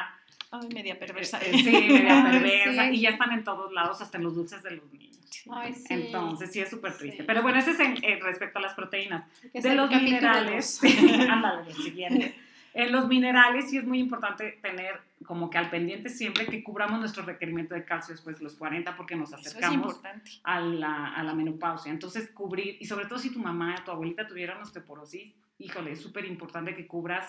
Ay, 0.53 0.69
media 0.73 0.99
perversa. 0.99 1.39
eh, 1.41 1.51
Sí, 1.53 1.71
media 1.71 2.23
perversa. 2.31 2.85
sí. 2.91 2.97
Y 2.97 3.01
ya 3.01 3.11
están 3.11 3.33
en 3.33 3.43
todos 3.43 3.73
lados, 3.73 4.01
hasta 4.01 4.19
en 4.19 4.25
los 4.25 4.35
dulces 4.37 4.63
de 4.63 4.73
los 4.73 4.93
niños. 4.93 5.19
Ay, 5.51 5.73
sí. 5.75 5.87
Entonces, 5.91 6.53
sí 6.53 6.61
es 6.61 6.69
súper 6.71 6.97
triste. 6.97 7.19
Sí. 7.19 7.25
Pero 7.27 7.43
bueno, 7.43 7.59
ese 7.59 7.73
es 7.73 7.81
en- 7.81 8.05
eh, 8.05 8.21
respecto 8.23 8.59
a 8.59 8.63
las 8.63 8.75
proteínas. 8.75 9.25
Es 9.53 9.65
De 9.65 9.75
los 9.75 9.91
minerales, 9.91 10.81
ándale, 11.29 11.71
el 11.71 11.77
siguiente. 11.77 12.35
En 12.75 12.91
los 12.93 13.07
minerales 13.09 13.69
sí 13.69 13.77
es 13.79 13.85
muy 13.85 13.99
importante 13.99 14.59
tener 14.63 14.99
como 15.27 15.51
que 15.51 15.59
al 15.59 15.69
pendiente 15.69 16.09
siempre 16.09 16.47
que 16.47 16.63
cubramos 16.63 17.01
nuestro 17.01 17.23
requerimiento 17.23 17.75
de 17.75 17.85
calcio 17.85 18.15
después 18.15 18.39
de 18.39 18.45
los 18.45 18.55
40 18.55 18.97
porque 18.97 19.15
nos 19.15 19.31
es 19.33 19.47
acercamos 19.47 19.77
importante. 19.77 20.31
a 20.43 20.59
la, 20.61 21.09
a 21.15 21.23
la 21.23 21.35
menopausia. 21.35 21.93
Entonces, 21.93 22.31
cubrir, 22.31 22.77
y 22.81 22.87
sobre 22.87 23.07
todo 23.07 23.19
si 23.19 23.31
tu 23.31 23.39
mamá, 23.41 23.75
tu 23.85 23.91
abuelita 23.91 24.27
tuvieran 24.27 24.61
osteoporosis, 24.63 25.35
híjole, 25.59 25.93
es 25.93 26.01
súper 26.01 26.25
importante 26.25 26.75
que 26.75 26.87
cubras 26.87 27.27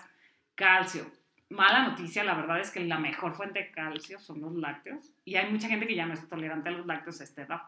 calcio. 0.55 1.05
Mala 1.53 1.89
noticia, 1.89 2.23
la 2.23 2.33
verdad 2.33 2.59
es 2.59 2.71
que 2.71 2.79
la 2.81 2.97
mejor 2.97 3.33
fuente 3.33 3.59
de 3.59 3.71
calcio 3.71 4.19
son 4.19 4.41
los 4.41 4.55
lácteos. 4.55 5.11
Y 5.23 5.35
hay 5.35 5.51
mucha 5.51 5.67
gente 5.67 5.85
que 5.85 5.95
ya 5.95 6.05
no 6.05 6.13
es 6.13 6.27
tolerante 6.27 6.69
a 6.69 6.71
los 6.71 6.85
lácteos 6.85 7.21
a 7.21 7.23
esta 7.23 7.43
edad. 7.43 7.61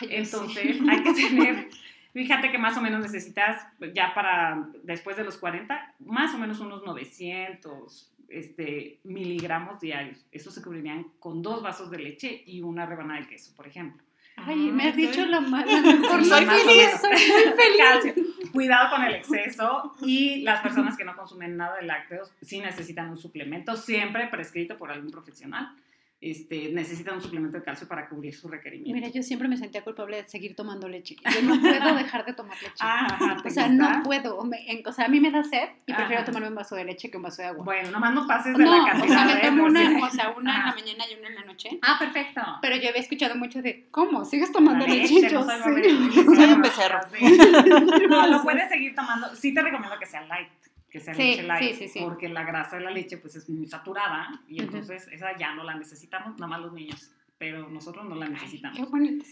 Ay, 0.00 0.08
yo 0.08 0.14
Entonces, 0.16 0.76
sí. 0.76 0.86
hay 0.88 1.02
que 1.02 1.12
tener, 1.12 1.68
fíjate 2.12 2.50
que 2.50 2.58
más 2.58 2.76
o 2.76 2.82
menos 2.82 3.00
necesitas, 3.00 3.66
ya 3.94 4.14
para 4.14 4.68
después 4.82 5.16
de 5.16 5.24
los 5.24 5.38
40, 5.38 5.94
más 6.00 6.34
o 6.34 6.38
menos 6.38 6.60
unos 6.60 6.84
900 6.84 8.12
este, 8.28 9.00
miligramos 9.04 9.80
diarios. 9.80 10.24
Eso 10.30 10.50
se 10.50 10.62
cubrirían 10.62 11.04
con 11.18 11.42
dos 11.42 11.62
vasos 11.62 11.90
de 11.90 11.98
leche 11.98 12.42
y 12.46 12.62
una 12.62 12.86
rebanada 12.86 13.20
de 13.20 13.26
queso, 13.26 13.54
por 13.56 13.66
ejemplo. 13.66 14.05
Ay, 14.46 14.70
me 14.70 14.88
has 14.88 14.96
dicho 14.96 15.26
la, 15.26 15.40
ma- 15.40 15.64
la 15.66 15.80
mejor 15.80 16.24
soy 16.24 16.44
feliz, 16.46 16.90
soy 17.00 17.10
muy 17.10 17.52
feliz. 17.52 18.26
Cuidado 18.52 18.90
con 18.90 19.02
el 19.04 19.14
exceso 19.14 19.94
y 20.02 20.42
las 20.42 20.60
personas 20.62 20.96
que 20.96 21.04
no 21.04 21.14
consumen 21.16 21.56
nada 21.56 21.76
de 21.76 21.82
lácteos 21.82 22.32
sí 22.40 22.60
necesitan 22.60 23.10
un 23.10 23.16
suplemento, 23.18 23.76
siempre 23.76 24.28
prescrito 24.28 24.76
por 24.78 24.90
algún 24.90 25.10
profesional. 25.10 25.70
Este, 26.18 26.70
necesitan 26.72 27.16
un 27.16 27.20
suplemento 27.20 27.58
de 27.58 27.62
calcio 27.62 27.86
para 27.86 28.08
cubrir 28.08 28.34
su 28.34 28.48
requerimiento. 28.48 28.94
Mira, 28.94 29.08
yo 29.08 29.22
siempre 29.22 29.48
me 29.48 29.58
sentía 29.58 29.84
culpable 29.84 30.16
de 30.22 30.26
seguir 30.26 30.56
tomando 30.56 30.88
leche. 30.88 31.14
Yo 31.34 31.42
no 31.42 31.60
puedo 31.60 31.94
dejar 31.94 32.24
de 32.24 32.32
tomar 32.32 32.56
leche. 32.56 32.74
Ah, 32.80 33.06
ajá, 33.10 33.36
¿te 33.42 33.48
o 33.48 33.50
sea, 33.52 33.68
gusta? 33.68 33.98
no 33.98 34.02
puedo. 34.02 34.42
Me- 34.44 34.64
en- 34.70 34.86
o 34.88 34.92
sea, 34.92 35.04
a 35.04 35.08
mí 35.08 35.20
me 35.20 35.30
da 35.30 35.44
sed 35.44 35.68
y 35.86 35.92
prefiero 35.92 36.22
Ajá. 36.22 36.24
tomarme 36.24 36.48
un 36.48 36.54
vaso 36.54 36.74
de 36.74 36.84
leche 36.86 37.10
que 37.10 37.18
un 37.18 37.22
vaso 37.24 37.42
de 37.42 37.48
agua. 37.48 37.62
Bueno, 37.66 37.90
nomás 37.90 38.14
no 38.14 38.26
pases 38.26 38.56
de 38.56 38.64
no, 38.64 38.70
la 38.76 38.82
o 38.82 38.86
cantidad. 38.86 39.14
sea, 39.14 39.24
me 39.26 39.40
¿eh? 39.40 39.44
tomo 39.44 39.62
Por 39.64 39.70
una, 39.72 40.06
o 40.06 40.10
sea, 40.10 40.30
una 40.30 40.56
en 40.56 40.64
la 40.64 40.74
mañana 40.74 41.04
y 41.10 41.18
una 41.18 41.28
en 41.28 41.34
la 41.34 41.44
noche. 41.44 41.68
Ah, 41.82 41.96
perfecto. 41.98 42.40
Pero 42.62 42.76
yo 42.76 42.88
había 42.88 43.00
escuchado 43.02 43.36
mucho 43.36 43.60
de, 43.60 43.86
¿cómo? 43.90 44.24
¿Sigues 44.24 44.50
tomando 44.50 44.86
La 44.86 44.94
leche? 44.94 45.14
leche, 45.16 45.30
Yo 45.30 45.40
no 45.40 45.46
soy 45.50 45.56
sí. 45.62 45.68
horrible. 45.68 46.12
Soy 46.34 46.52
un 46.54 46.62
becerro. 46.62 47.00
Sí. 47.14 47.38
No, 48.08 48.26
lo 48.28 48.42
puedes 48.42 48.68
seguir 48.70 48.94
tomando. 48.94 49.34
Sí 49.34 49.52
te 49.52 49.60
recomiendo 49.60 49.98
que 49.98 50.06
sea 50.06 50.22
light, 50.22 50.48
que 50.88 51.00
sea 51.00 51.14
Sí, 51.14 51.22
leche 51.22 51.42
light, 51.42 51.74
sí, 51.74 51.88
sí, 51.88 52.00
porque 52.00 52.28
la 52.28 52.44
grasa 52.44 52.76
de 52.76 52.84
la 52.84 52.90
leche 52.90 53.18
pues 53.18 53.36
es 53.36 53.48
muy 53.48 53.66
saturada 53.66 54.28
y 54.48 54.62
entonces 54.62 55.08
esa 55.08 55.36
ya 55.36 55.54
no 55.54 55.64
la 55.64 55.74
necesitamos, 55.74 56.38
nada 56.38 56.46
más 56.46 56.60
los 56.60 56.72
niños, 56.72 57.12
pero 57.38 57.68
nosotros 57.68 58.04
no 58.04 58.14
la 58.14 58.28
necesitamos. 58.28 58.78
Qué 58.78 58.84
bonito. 58.84 59.24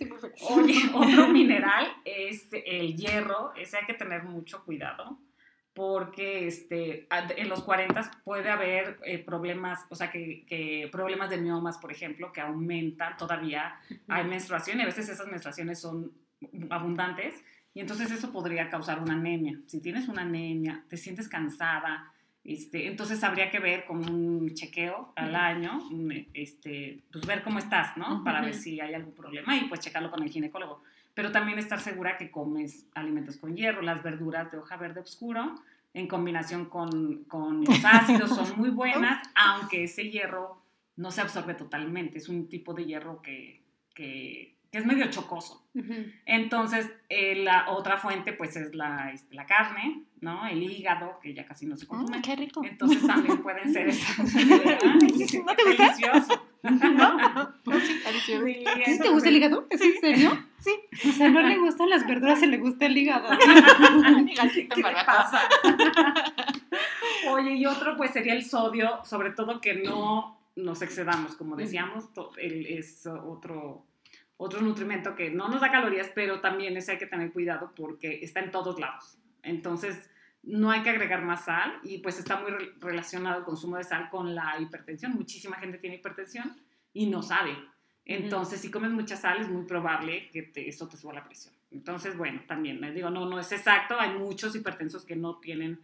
Oye, 0.51 0.83
otro 0.95 1.29
mineral 1.29 1.87
es 2.05 2.49
el 2.53 2.97
hierro, 2.97 3.55
ese 3.55 3.79
hay 3.79 3.87
que 3.87 3.95
tener 3.95 4.25
mucho 4.25 4.65
cuidado 4.65 5.19
porque 5.75 6.47
este, 6.47 7.09
en 7.11 7.49
los 7.49 7.65
40 7.65 8.23
puede 8.23 8.49
haber 8.49 9.01
eh, 9.05 9.19
problemas, 9.19 9.85
o 9.91 9.97
sea, 9.97 10.09
que, 10.09 10.47
que 10.47 10.89
problemas 10.91 11.31
de 11.31 11.39
miomas, 11.39 11.79
por 11.79 11.91
ejemplo, 11.91 12.33
que 12.33 12.41
aumentan 12.41 13.17
todavía. 13.17 13.81
Hay 14.07 14.25
menstruación 14.25 14.79
y 14.79 14.83
a 14.83 14.87
veces 14.87 15.09
esas 15.09 15.27
menstruaciones 15.27 15.81
son 15.81 16.13
abundantes 16.71 17.43
y 17.75 17.81
entonces 17.81 18.11
eso 18.11 18.33
podría 18.33 18.71
causar 18.71 19.01
una 19.01 19.15
anemia. 19.15 19.59
Si 19.67 19.81
tienes 19.81 20.09
una 20.09 20.23
anemia, 20.23 20.85
te 20.89 20.97
sientes 20.97 21.29
cansada, 21.29 22.13
este, 22.45 22.87
entonces 22.87 23.25
habría 23.25 23.51
que 23.51 23.59
ver 23.59 23.85
con 23.87 24.09
un 24.09 24.55
chequeo 24.55 25.13
al 25.17 25.35
año, 25.35 25.81
este, 26.35 27.01
pues 27.11 27.27
ver 27.27 27.43
cómo 27.43 27.59
estás, 27.59 27.97
¿no? 27.97 28.23
Para 28.23 28.43
ver 28.43 28.55
si 28.55 28.81
hay 28.81 28.95
algún 28.95 29.15
problema 29.15 29.57
y 29.57 29.65
pues 29.65 29.81
checarlo 29.81 30.11
con 30.11 30.23
el 30.23 30.31
ginecólogo. 30.31 30.83
Pero 31.15 31.33
también 31.33 31.59
estar 31.59 31.81
segura 31.81 32.19
que 32.19 32.31
comes 32.31 32.87
alimentos 32.95 33.39
con 33.39 33.57
hierro, 33.57 33.83
las 33.83 34.03
verduras 34.03 34.53
de 34.53 34.59
hoja 34.59 34.77
verde 34.77 35.01
oscuro, 35.01 35.55
en 35.95 36.07
combinación 36.07 36.67
con, 36.67 37.25
con 37.25 37.65
los 37.65 37.81
ácidos, 37.85 38.31
son 38.31 38.59
muy 38.59 38.71
buenas, 38.71 39.27
aunque 39.35 39.85
ese 39.85 40.11
hierro 40.11 40.61
no 40.97 41.11
se 41.11 41.23
absorbe 41.23 41.55
totalmente. 41.55 42.19
Es 42.19 42.29
un 42.29 42.49
tipo 42.49 42.75
de 42.75 42.85
hierro 42.85 43.23
que, 43.23 43.63
que, 43.95 44.54
que 44.75 44.81
es 44.81 44.87
medio 44.87 45.07
chocoso. 45.09 45.63
Entonces, 46.27 46.91
eh, 47.09 47.37
la 47.45 47.71
otra 47.71 47.97
fuente, 47.97 48.33
pues, 48.33 48.57
es 48.57 48.75
la, 48.75 49.13
este, 49.13 49.33
la 49.37 49.47
carne, 49.47 50.03
¿no? 50.21 50.49
El 50.49 50.65
hígado, 50.65 51.21
que 51.23 51.33
ya 51.33 51.47
casi 51.47 51.65
no 51.65 51.77
se 51.77 51.87
consume. 51.87 52.19
Mm, 52.19 52.23
qué 52.23 52.35
rico. 52.35 52.65
Entonces, 52.65 53.07
también 53.07 53.41
pueden 53.41 53.73
ser 53.73 53.87
esas. 53.91 54.19
¿No 54.35 55.55
te 55.55 55.65
gusta? 55.65 55.85
Delicioso. 55.85 56.47
No, 56.65 57.53
sí, 57.87 58.01
delicioso. 58.05 58.47
Sí, 58.47 58.65
¿Sí 58.85 58.99
te 58.99 59.09
gusta 59.11 59.29
el 59.29 59.37
hígado? 59.37 59.67
¿Es 59.71 59.81
en 59.81 60.01
serio? 60.01 60.45
Sí. 60.59 60.75
O 61.09 61.13
sea, 61.13 61.29
no 61.29 61.41
le 61.43 61.57
gustan 61.59 61.89
las 61.89 62.05
verduras, 62.05 62.41
se 62.41 62.49
le 62.49 62.59
gusta 62.59 62.87
el 62.87 62.99
hígado. 62.99 63.29
¿Qué 64.55 64.67
te 64.75 64.83
pasa? 64.83 65.41
Oye, 67.31 67.55
y 67.55 67.67
otro 67.67 67.97
pues 67.97 68.11
sería 68.11 68.35
el 68.35 68.45
sodio, 68.45 69.05
sobre 69.05 69.31
todo 69.31 69.61
que 69.61 69.75
no 69.75 70.37
nos 70.57 70.83
excedamos, 70.83 71.37
como 71.37 71.55
decíamos, 71.57 72.07
el- 72.39 72.67
es 72.67 73.07
otro, 73.07 73.85
otro 74.37 74.61
nutrimento 74.61 75.15
que 75.15 75.31
no 75.31 75.49
nos 75.49 75.61
da 75.61 75.71
calorías, 75.71 76.11
pero 76.15 76.41
también 76.41 76.77
ese 76.77 76.93
hay 76.93 76.99
que 76.99 77.07
tener 77.07 77.33
cuidado 77.33 77.73
porque 77.77 78.21
está 78.23 78.41
en 78.41 78.51
todos 78.51 78.79
lados. 78.81 79.19
Entonces, 79.43 80.11
no 80.43 80.71
hay 80.71 80.83
que 80.83 80.91
agregar 80.91 81.23
más 81.23 81.45
sal 81.47 81.79
y 81.83 81.99
pues 81.99 82.19
está 82.19 82.39
muy 82.41 82.51
re- 82.51 82.73
relacionado 82.81 83.39
el 83.39 83.45
consumo 83.45 83.77
de 83.77 83.85
sal 83.85 84.11
con 84.11 84.35
la 84.35 84.59
hipertensión. 84.61 85.13
Muchísima 85.15 85.57
gente 85.57 85.79
tiene 85.79 85.97
hipertensión 85.97 86.57
y 86.93 87.07
no 87.07 87.23
sabe. 87.23 87.57
Entonces, 88.05 88.61
si 88.61 88.71
comes 88.71 88.91
mucha 88.91 89.17
sal, 89.17 89.41
es 89.41 89.49
muy 89.49 89.65
probable 89.65 90.29
que 90.31 90.43
te- 90.43 90.69
eso 90.69 90.87
te 90.89 90.97
suba 90.99 91.15
la 91.15 91.25
presión. 91.25 91.55
Entonces, 91.71 92.17
bueno, 92.19 92.43
también 92.47 92.81
les 92.81 92.95
digo, 92.95 93.09
no, 93.11 93.27
no 93.27 93.39
es 93.41 93.51
exacto. 93.53 93.99
Hay 93.99 94.19
muchos 94.19 94.55
hipertensos 94.55 95.05
que 95.05 95.17
no 95.17 95.37
tienen 95.39 95.81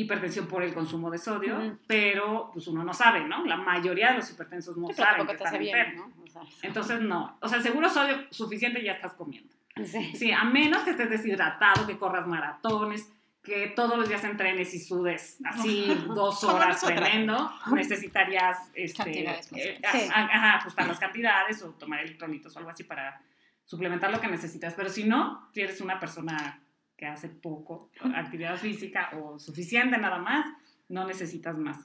hipertensión 0.00 0.46
por 0.46 0.62
el 0.62 0.72
consumo 0.74 1.10
de 1.10 1.18
sodio, 1.18 1.56
Ujú. 1.58 1.78
pero 1.86 2.50
pues 2.52 2.66
uno 2.68 2.84
no 2.84 2.92
sabe, 2.94 3.24
¿no? 3.24 3.44
La 3.44 3.56
mayoría 3.56 4.10
de 4.10 4.18
los 4.18 4.30
hipertensos 4.30 4.76
no 4.76 4.88
Pero 4.88 4.96
saben 4.96 5.26
que 5.26 5.32
están 5.32 5.54
enfermos. 5.56 6.08
¿no? 6.08 6.22
O 6.24 6.26
sea, 6.28 6.42
Entonces, 6.62 7.00
no. 7.00 7.38
O 7.40 7.48
sea, 7.48 7.60
seguro 7.62 7.88
sodio 7.88 8.26
suficiente 8.30 8.82
ya 8.82 8.92
estás 8.92 9.12
comiendo. 9.14 9.52
sí. 9.84 10.12
Sí, 10.16 10.32
a 10.32 10.44
menos 10.44 10.82
que 10.82 10.90
estés 10.90 11.10
deshidratado, 11.10 11.86
que 11.86 11.96
corras 11.98 12.26
maratones, 12.26 13.12
que 13.42 13.68
todos 13.76 13.96
los 13.96 14.08
días 14.08 14.24
entrenes 14.24 14.74
y 14.74 14.80
sudes 14.80 15.38
así 15.44 15.86
dos 16.08 16.42
horas 16.44 16.80
tremendo, 16.80 17.50
necesitarías 17.72 18.58
este, 18.74 19.24
eh, 19.30 19.40
Sí. 19.42 19.60
a- 20.12 20.20
a- 20.20 20.24
ajá, 20.24 20.56
ajustar 20.56 20.86
las 20.88 20.98
cantidades 20.98 21.62
o 21.62 21.70
tomar 21.70 22.00
electrolitos 22.00 22.54
o 22.54 22.58
algo 22.58 22.70
así 22.70 22.82
para 22.84 23.20
suplementar 23.64 24.10
lo 24.10 24.20
que 24.20 24.28
necesitas. 24.28 24.74
Pero 24.74 24.88
si 24.88 25.04
no, 25.04 25.48
si 25.52 25.60
eres 25.60 25.80
una 25.80 25.98
persona 26.00 26.60
que 26.96 27.06
hace 27.06 27.28
poco 27.28 27.90
actividad 28.14 28.56
física 28.56 29.10
o 29.20 29.38
suficiente 29.38 29.98
nada 29.98 30.18
más, 30.18 30.46
no 30.88 31.06
necesitas 31.06 31.58
más. 31.58 31.78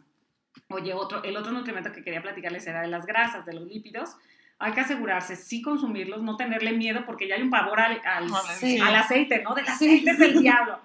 Oye, 0.70 0.94
otro, 0.94 1.24
el 1.24 1.36
otro 1.38 1.52
nutrimento 1.52 1.92
que 1.92 2.04
quería 2.04 2.22
platicarles 2.22 2.66
era 2.68 2.82
de 2.82 2.88
las 2.88 3.06
grasas, 3.06 3.46
de 3.46 3.54
los 3.54 3.68
lípidos. 3.68 4.16
Hay 4.60 4.74
que 4.74 4.82
asegurarse, 4.82 5.36
sí 5.36 5.62
consumirlos, 5.62 6.22
no 6.22 6.38
tenerle 6.38 6.72
miedo 6.74 7.04
porque 7.06 7.28
ya 7.28 7.36
hay 7.36 7.42
un 7.42 7.50
pavor 7.50 7.80
al, 7.80 8.00
al, 8.06 8.30
Sí. 8.60 8.80
al 8.80 8.96
aceite, 8.96 9.42
¿no? 9.44 9.56
Del 9.56 9.66
Sí. 9.66 9.72
aceite 9.72 10.12
es 10.12 10.20
el 10.20 10.40
diablo. 10.42 10.80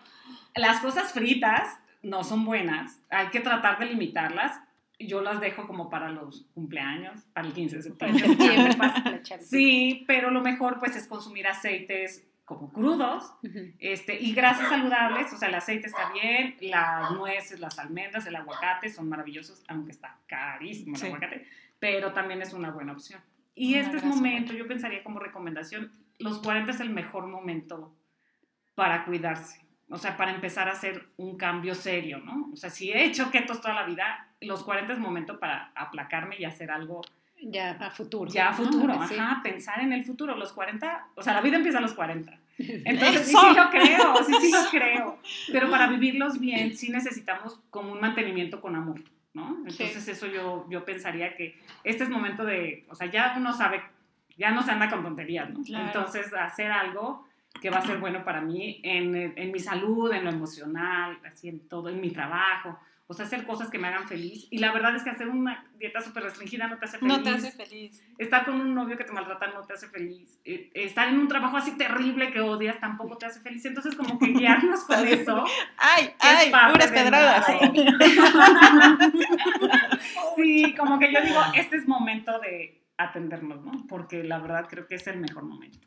Las 0.54 0.80
cosas 0.80 1.12
fritas 1.12 1.78
no 2.02 2.24
son 2.24 2.44
buenas, 2.44 3.00
hay 3.10 3.28
que 3.28 3.40
tratar 3.40 3.78
de 3.78 3.86
limitarlas. 3.86 4.58
Yo 4.98 5.20
las 5.20 5.40
dejo 5.40 5.66
como 5.66 5.90
para 5.90 6.08
los 6.10 6.46
cumpleaños, 6.54 7.20
para 7.34 7.46
el 7.46 7.52
15 7.52 7.76
de 7.76 7.82
septiembre. 7.82 8.24
Sí, 9.40 10.04
pero 10.06 10.30
lo 10.30 10.40
mejor 10.40 10.78
pues 10.78 10.96
es 10.96 11.06
consumir 11.06 11.46
aceites 11.46 12.24
como 12.46 12.72
crudos, 12.72 13.32
este, 13.80 14.18
y 14.18 14.32
grasas 14.32 14.68
saludables, 14.70 15.32
o 15.32 15.36
sea, 15.36 15.48
el 15.48 15.56
aceite 15.56 15.88
está 15.88 16.10
bien, 16.12 16.56
las 16.60 17.10
nueces, 17.10 17.58
las 17.60 17.78
almendras, 17.78 18.24
el 18.26 18.36
aguacate 18.36 18.88
son 18.88 19.08
maravillosos, 19.08 19.62
aunque 19.68 19.90
está 19.90 20.16
carísimo 20.26 20.94
el 20.94 21.00
Sí. 21.00 21.06
aguacate, 21.08 21.46
pero 21.80 22.12
también 22.12 22.40
es 22.40 22.54
una 22.54 22.70
buena 22.70 22.92
opción. 22.92 23.20
Y 23.56 23.74
Una 23.74 23.82
este 23.82 23.96
es 23.98 24.04
momento, 24.04 24.52
yo 24.52 24.66
pensaría 24.68 25.02
como 25.02 25.18
recomendación, 25.18 25.92
los 26.20 26.38
40 26.38 26.70
es 26.70 26.80
el 26.80 26.90
mejor 26.90 27.26
momento 27.26 27.92
para 28.76 29.04
cuidarse, 29.04 29.60
o 29.90 29.98
sea, 29.98 30.16
para 30.16 30.30
empezar 30.32 30.68
a 30.68 30.72
hacer 30.72 31.04
un 31.16 31.36
cambio 31.36 31.74
serio, 31.74 32.18
¿no? 32.18 32.50
O 32.52 32.56
sea, 32.56 32.70
si 32.70 32.92
he 32.92 33.04
hecho 33.04 33.30
ketos 33.32 33.60
toda 33.60 33.74
la 33.74 33.84
vida, 33.86 34.28
los 34.40 34.62
40 34.62 34.92
es 34.92 34.98
momento 35.00 35.40
para 35.40 35.72
aplacarme 35.74 36.36
y 36.38 36.44
hacer 36.44 36.70
algo 36.70 37.00
Ya 37.42 37.72
a 37.72 37.90
futuro. 37.90 38.30
ya 38.30 38.48
a 38.48 38.50
¿no? 38.50 38.56
futuro, 38.56 39.06
Sí. 39.08 39.14
ajá, 39.14 39.40
pensar 39.42 39.80
en 39.80 39.92
el 39.92 40.04
futuro, 40.04 40.34
los 40.36 40.52
40, 40.52 41.08
o 41.14 41.22
sea, 41.22 41.34
la 41.34 41.40
vida 41.40 41.56
empieza 41.56 41.78
a 41.78 41.80
los 41.82 41.94
40. 41.94 42.32
Entonces, 42.58 43.26
sí, 43.26 43.32
¡Eso! 43.36 43.48
sí 43.50 43.56
lo 43.56 43.70
creo, 43.70 44.16
sí, 44.24 44.32
sí 44.40 44.50
lo 44.52 44.64
creo. 44.70 45.18
Pero 45.52 45.70
para 45.70 45.86
vivirlos 45.86 46.40
bien, 46.40 46.76
sí 46.76 46.90
necesitamos 46.90 47.60
como 47.70 47.92
un 47.92 48.00
mantenimiento 48.00 48.60
con 48.60 48.74
amor, 48.74 49.00
¿no? 49.34 49.58
Entonces, 49.58 50.08
eso 50.08 50.26
yo, 50.26 50.66
yo 50.70 50.84
pensaría 50.84 51.36
que 51.36 51.60
este 51.84 52.04
es 52.04 52.10
momento 52.10 52.44
de, 52.44 52.86
o 52.88 52.94
sea, 52.94 53.08
ya 53.10 53.34
uno 53.36 53.52
sabe, 53.52 53.82
ya 54.38 54.50
no 54.50 54.62
se 54.62 54.70
anda 54.70 54.88
con 54.88 55.02
tonterías, 55.02 55.50
¿no? 55.52 55.62
Claro. 55.62 55.86
Entonces, 55.86 56.32
hacer 56.32 56.72
algo 56.72 57.26
que 57.60 57.70
va 57.70 57.78
a 57.78 57.86
ser 57.86 57.98
bueno 57.98 58.24
para 58.24 58.40
mí 58.40 58.80
en, 58.82 59.14
en 59.36 59.52
mi 59.52 59.58
salud, 59.60 60.12
en 60.12 60.24
lo 60.24 60.30
emocional, 60.30 61.18
así 61.26 61.48
en 61.48 61.60
todo, 61.68 61.88
en 61.90 62.00
mi 62.00 62.10
trabajo. 62.10 62.78
O 63.08 63.14
sea, 63.14 63.24
hacer 63.26 63.46
cosas 63.46 63.70
que 63.70 63.78
me 63.78 63.86
hagan 63.86 64.08
feliz. 64.08 64.48
Y 64.50 64.58
la 64.58 64.72
verdad 64.72 64.96
es 64.96 65.04
que 65.04 65.10
hacer 65.10 65.28
una 65.28 65.64
dieta 65.78 66.00
súper 66.00 66.24
restringida 66.24 66.66
no 66.66 66.76
te 66.78 66.86
hace 66.86 66.98
feliz 66.98 67.16
No 67.16 67.22
te 67.22 67.30
hace 67.30 67.52
feliz. 67.52 68.02
estar 68.18 68.44
con 68.44 68.60
un 68.60 68.74
novio 68.74 68.96
que 68.96 69.04
te 69.04 69.12
maltrata 69.12 69.46
no 69.48 69.62
te 69.62 69.74
hace 69.74 69.86
feliz. 69.88 70.40
Eh, 70.44 70.70
estar 70.74 71.08
en 71.08 71.18
un 71.20 71.28
trabajo 71.28 71.56
así 71.56 71.76
terrible 71.76 72.32
que 72.32 72.40
odias 72.40 72.80
tampoco 72.80 73.16
te 73.16 73.26
hace 73.26 73.40
feliz. 73.40 73.64
Entonces, 73.64 73.94
como 73.94 74.18
que 74.18 74.26
guiarnos 74.32 74.80
con 74.84 75.06
eso. 75.08 75.44
¡Ay, 75.78 76.10
ay! 76.18 76.50
Puras 76.72 76.90
pedradas. 76.90 77.46
Sí, 80.36 80.74
como 80.76 80.98
que 80.98 81.12
yo 81.12 81.20
digo, 81.22 81.40
este 81.54 81.76
es 81.76 81.88
momento 81.88 82.38
de 82.40 82.82
atendernos, 82.98 83.62
¿no? 83.64 83.86
Porque 83.88 84.22
la 84.24 84.38
verdad 84.38 84.66
creo 84.68 84.86
que 84.86 84.96
es 84.96 85.06
el 85.06 85.18
mejor 85.18 85.44
momento. 85.44 85.78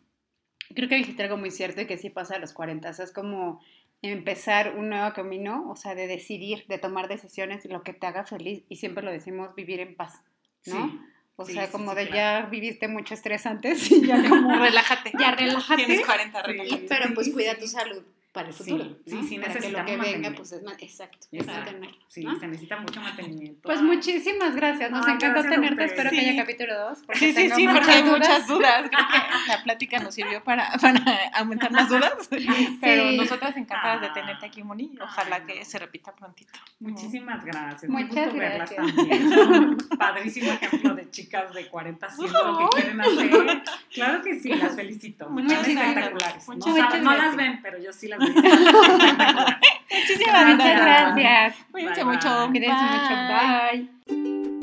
Creo 0.76 0.88
que 0.88 0.96
dijiste 0.96 1.24
algo 1.24 1.38
muy 1.38 1.52
cierto 1.52 1.82
y 1.82 1.86
que 1.88 1.98
sí 1.98 2.10
pasa 2.10 2.36
a 2.36 2.40
los 2.40 2.54
40. 2.54 2.90
O 2.90 2.94
sea, 2.94 3.06
es 3.06 3.12
como 3.12 3.60
empezar 4.02 4.76
un 4.78 4.90
nuevo 4.90 5.14
camino, 5.14 5.70
o 5.70 5.76
sea, 5.76 5.96
de 5.96 6.08
decidir, 6.08 6.66
de 6.68 6.78
tomar 6.78 7.08
decisiones 7.08 7.66
lo 7.66 7.84
que 7.84 7.94
te 7.94 8.08
haga 8.08 8.24
feliz. 8.24 8.64
Y 8.70 8.78
siempre 8.78 9.04
lo 9.04 9.12
decimos, 9.12 9.54
vivir 9.56 9.80
en 9.82 9.96
paz, 9.96 10.22
¿no? 10.66 10.88
Sí. 10.90 11.00
O 11.36 11.46
Sí, 11.46 11.54
sea, 11.54 11.68
sí, 11.68 11.72
como 11.72 11.96
de 11.96 12.08
claro. 12.08 12.44
ya 12.44 12.50
viviste 12.50 12.88
mucho 12.90 13.14
estrés 13.14 13.46
antes 13.46 13.90
y 13.92 14.06
ya 14.06 14.28
como 14.28 14.50
Relájate. 14.60 15.12
Ya 15.18 15.32
relájate. 15.32 15.86
Tienes 15.86 16.06
40, 16.06 16.42
Sí. 16.44 16.52
relájate. 16.52 16.86
Pero 16.90 17.14
pues 17.14 17.30
cuida 17.32 17.58
tu 17.58 17.68
salud 17.68 18.04
para 18.40 18.48
el 18.50 18.54
Sí, 18.54 18.64
futuro. 18.72 18.98
sí, 19.06 19.16
¿no? 19.16 19.24
sí, 19.24 19.40
para 19.40 19.54
que 19.54 19.60
lo 19.60 19.84
necesitamos 19.84 20.06
que 20.06 20.12
venga, 20.14 20.32
pues 20.36 20.52
es 20.54 20.64
más. 20.64 20.76
Exacto. 20.82 21.28
Exacto. 21.32 21.88
Sí, 22.08 22.24
¿no? 22.24 22.40
se 22.40 22.48
necesita 22.48 22.78
mucho 22.78 23.02
mantenimiento. 23.02 23.62
Pues 23.64 23.82
muchísimas 23.82 24.56
gracias. 24.56 24.92
Nos 24.92 25.06
Ay, 25.06 25.14
encantó 25.16 25.42
tenerte. 25.44 25.84
Espero 25.86 26.10
que 26.10 26.16
Sí. 26.20 26.30
haya 26.30 26.42
capítulo 26.42 26.80
2. 26.90 27.00
Sí, 27.16 27.34
sí, 27.34 27.50
sí, 27.50 27.68
porque 27.68 27.92
hay 27.92 28.04
muchas 28.04 28.48
dudas. 28.48 28.90
Creo 28.90 29.08
que 29.08 29.48
la 29.52 29.64
plática 29.64 30.00
nos 30.00 30.16
sirvió 30.16 30.44
para, 30.44 30.72
para 30.82 31.02
aumentar 31.34 31.72
las 31.72 31.90
dudas. 31.90 32.14
Pero 32.82 33.12
nosotras 33.12 33.56
encantadas 33.58 34.02
de 34.02 34.08
Ah. 34.08 34.14
tenerte 34.14 34.46
aquí, 34.46 34.64
Moni. 34.64 34.96
Ojalá 35.02 35.46
que 35.46 35.64
se 35.66 35.78
repita 35.80 36.16
prontito. 36.16 36.54
Muchísimas 36.80 37.44
gracias. 37.44 37.90
Muchas 37.92 38.10
Muchas 38.10 38.34
verlas 38.34 38.70
gracias. 38.72 38.96
también. 38.96 39.78
Padrísimo 40.00 40.52
ejemplo 40.54 40.96
de 40.96 41.10
chicas 41.12 41.54
de 41.54 41.68
40 41.68 42.08
haciendo 42.08 42.44
lo 42.52 42.58
que 42.70 42.78
quieren 42.82 43.02
hacer. 43.02 43.62
Claro 43.94 44.22
que 44.24 44.40
sí, 44.40 44.50
las 44.54 44.76
felicito. 44.76 45.30
Muchas 45.30 45.52
gracias. 45.68 45.78
espectaculares. 45.88 46.48
No, 46.48 46.56
Muchas 46.56 47.02
no 47.04 47.16
las 47.18 47.36
ven, 47.36 47.60
pero 47.62 47.78
yo 47.80 47.92
sí 47.94 48.08
las 48.08 48.20
veo. 48.20 48.29
Muchísimas 49.92 50.56
Muchas 50.56 50.82
gracias. 50.82 51.56
Cuídense 51.72 52.04
mucho. 52.06 52.48
Cuídense 52.48 52.84
mucho. 52.84 53.16
Bye. 53.28 54.59